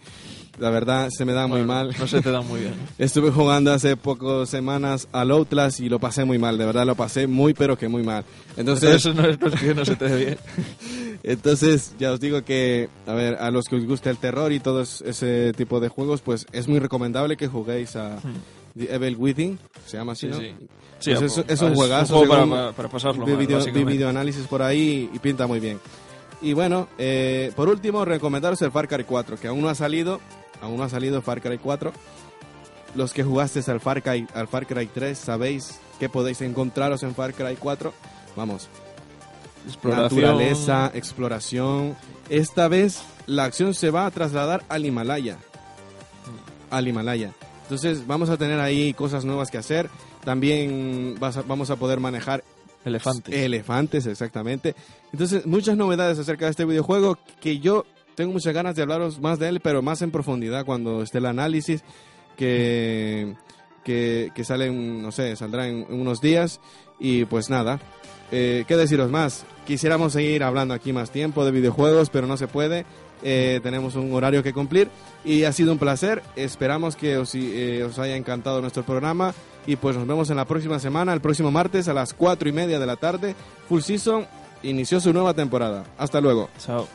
La 0.57 0.71
verdad, 0.71 1.09
se 1.11 1.23
me 1.23 1.33
muy 1.33 1.61
Bueno, 1.61 1.65
mal. 1.67 1.95
no 1.99 2.07
se 2.07 2.19
te 2.21 2.31
dan 2.31 2.47
muy 2.47 2.59
bien. 2.61 2.73
Estuve 2.97 3.29
jugando 3.31 3.71
hace 3.71 3.95
pocas 3.95 4.49
semanas 4.49 5.07
al 5.11 5.29
Outlast 5.31 5.79
y 5.81 5.89
lo 5.89 5.99
pasé 5.99 6.25
muy 6.25 6.39
mal, 6.39 6.57
de 6.57 6.65
verdad 6.65 6.85
lo 6.85 6.95
pasé 6.95 7.27
muy 7.27 7.53
pero 7.53 7.77
que 7.77 7.87
muy 7.87 8.01
mal. 8.03 8.23
Entonces, 8.57 8.95
Eso 8.95 9.13
no 9.13 9.25
es 9.27 9.37
porque 9.37 9.75
no 9.75 9.85
se 9.85 9.95
te 9.95 10.05
dé 10.09 10.25
bien. 10.25 10.37
Entonces, 11.23 11.93
ya 11.99 12.11
os 12.11 12.19
digo 12.19 12.43
que, 12.43 12.89
a 13.05 13.13
ver, 13.13 13.35
a 13.35 13.51
los 13.51 13.65
que 13.65 13.75
os 13.75 13.85
gusta 13.85 14.09
el 14.09 14.17
terror 14.17 14.51
y 14.51 14.59
todo 14.59 14.81
es- 14.81 15.01
ese 15.01 15.53
tipo 15.53 15.79
de 15.79 15.89
juegos, 15.89 16.21
pues 16.21 16.45
es 16.51 16.67
muy 16.67 16.79
recomendable 16.79 17.37
que 17.37 17.47
juguéis 17.47 17.95
a 17.95 18.17
The 18.77 18.93
Evil 18.95 19.15
Within, 19.17 19.59
se 19.85 19.97
llama 19.97 20.13
así, 20.13 20.27
Sí, 20.27 20.31
¿no? 20.31 20.39
sí. 20.39 20.53
Sí, 20.99 21.11
Pues 21.13 21.37
es, 21.37 21.45
es 21.47 21.61
un 21.61 21.69
un 21.69 21.75
juegazo. 21.75 22.17
juego 22.17 22.47
para- 22.49 22.71
para- 22.71 22.89
pasarlo 22.89 23.27
mal, 23.27 23.37
video, 23.37 23.57
básicamente. 23.59 23.93
videoanálisis 23.93 24.47
por 24.47 24.63
ahí 24.63 25.07
y 25.13 25.19
pinta 25.19 25.45
muy 25.45 25.59
bien. 25.59 25.77
Y 26.41 26.53
bueno, 26.53 26.87
eh, 26.97 27.51
por 27.55 27.67
último, 27.69 28.05
recomendaros 28.05 28.61
el 28.61 28.71
Far 28.71 28.87
Cry 28.87 29.03
4, 29.03 29.37
que 29.37 29.47
aún 29.47 29.61
no 29.61 29.69
ha 29.69 29.75
salido, 29.75 30.19
aún 30.61 30.77
no 30.77 30.83
ha 30.83 30.89
salido 30.89 31.21
Far 31.21 31.41
Cry 31.41 31.57
4. 31.57 31.91
Los 32.95 33.13
que 33.13 33.23
jugasteis 33.23 33.67
al 33.69 33.79
Far 33.79 34.01
Cry, 34.03 34.27
al 34.33 34.47
Far 34.47 34.65
Cry 34.67 34.87
3 34.87 35.17
sabéis 35.17 35.79
que 35.99 36.09
podéis 36.09 36.41
encontraros 36.41 37.01
en 37.03 37.15
Far 37.15 37.33
Cry 37.33 37.55
4. 37.59 37.93
Vamos, 38.35 38.67
Exploración. 39.65 40.21
naturaleza, 40.21 40.91
exploración. 40.93 41.95
Esta 42.29 42.67
vez 42.67 43.01
la 43.25 43.45
acción 43.45 43.73
se 43.73 43.89
va 43.89 44.05
a 44.05 44.11
trasladar 44.11 44.63
al 44.69 44.85
Himalaya. 44.85 45.37
Al 46.69 46.87
Himalaya. 46.87 47.33
Entonces 47.63 48.05
vamos 48.07 48.29
a 48.29 48.37
tener 48.37 48.59
ahí 48.59 48.93
cosas 48.93 49.25
nuevas 49.25 49.49
que 49.51 49.57
hacer. 49.57 49.89
También 50.23 51.15
vas 51.19 51.37
a- 51.37 51.41
vamos 51.41 51.69
a 51.69 51.75
poder 51.77 51.99
manejar 51.99 52.43
Elefantes. 52.85 53.35
Elefantes, 53.35 54.05
exactamente. 54.05 54.75
Entonces, 55.11 55.45
muchas 55.45 55.75
novedades 55.75 56.19
acerca 56.19 56.45
de 56.45 56.51
este 56.51 56.65
videojuego 56.65 57.17
que 57.41 57.59
yo 57.59 57.85
tengo 58.15 58.33
muchas 58.33 58.53
ganas 58.53 58.75
de 58.75 58.81
hablaros 58.81 59.19
más 59.19 59.39
de 59.39 59.49
él, 59.49 59.59
pero 59.59 59.81
más 59.81 60.01
en 60.01 60.11
profundidad 60.11 60.65
cuando 60.65 61.03
esté 61.03 61.19
el 61.19 61.27
análisis 61.27 61.83
que, 62.35 63.35
que, 63.83 64.31
que 64.33 64.71
no 64.71 65.11
sé, 65.11 65.35
saldrá 65.35 65.67
en, 65.67 65.85
unos 65.89 66.19
días. 66.19 66.59
Y 66.99 67.25
pues 67.25 67.49
nada, 67.49 67.79
eh, 68.31 68.65
¿qué 68.67 68.75
deciros 68.75 69.11
más? 69.11 69.45
Quisiéramos 69.67 70.13
seguir 70.13 70.43
hablando 70.43 70.73
aquí 70.73 70.93
más 70.93 71.11
tiempo 71.11 71.45
de 71.45 71.51
videojuegos, 71.51 72.09
pero 72.09 72.25
no 72.25 72.37
se 72.37 72.47
puede. 72.47 72.85
Eh, 73.23 73.59
tenemos 73.63 73.95
un 73.95 74.13
horario 74.13 74.43
que 74.43 74.53
cumplir 74.53 74.89
y 75.23 75.43
ha 75.43 75.51
sido 75.51 75.71
un 75.71 75.77
placer. 75.77 76.23
Esperamos 76.35 76.95
que 76.95 77.17
os, 77.17 77.35
eh, 77.35 77.83
os 77.83 77.99
haya 77.99 78.15
encantado 78.15 78.61
nuestro 78.61 78.83
programa 78.83 79.33
y 79.67 79.75
pues 79.75 79.95
nos 79.95 80.07
vemos 80.07 80.29
en 80.31 80.37
la 80.37 80.45
próxima 80.45 80.79
semana, 80.79 81.13
el 81.13 81.21
próximo 81.21 81.51
martes 81.51 81.87
a 81.87 81.93
las 81.93 82.13
cuatro 82.13 82.49
y 82.49 82.53
media 82.53 82.79
de 82.79 82.85
la 82.87 82.95
tarde. 82.95 83.35
Full 83.67 83.81
Season 83.81 84.25
inició 84.63 84.99
su 84.99 85.13
nueva 85.13 85.33
temporada. 85.33 85.83
Hasta 85.97 86.19
luego. 86.21 86.49
Chao. 86.57 86.87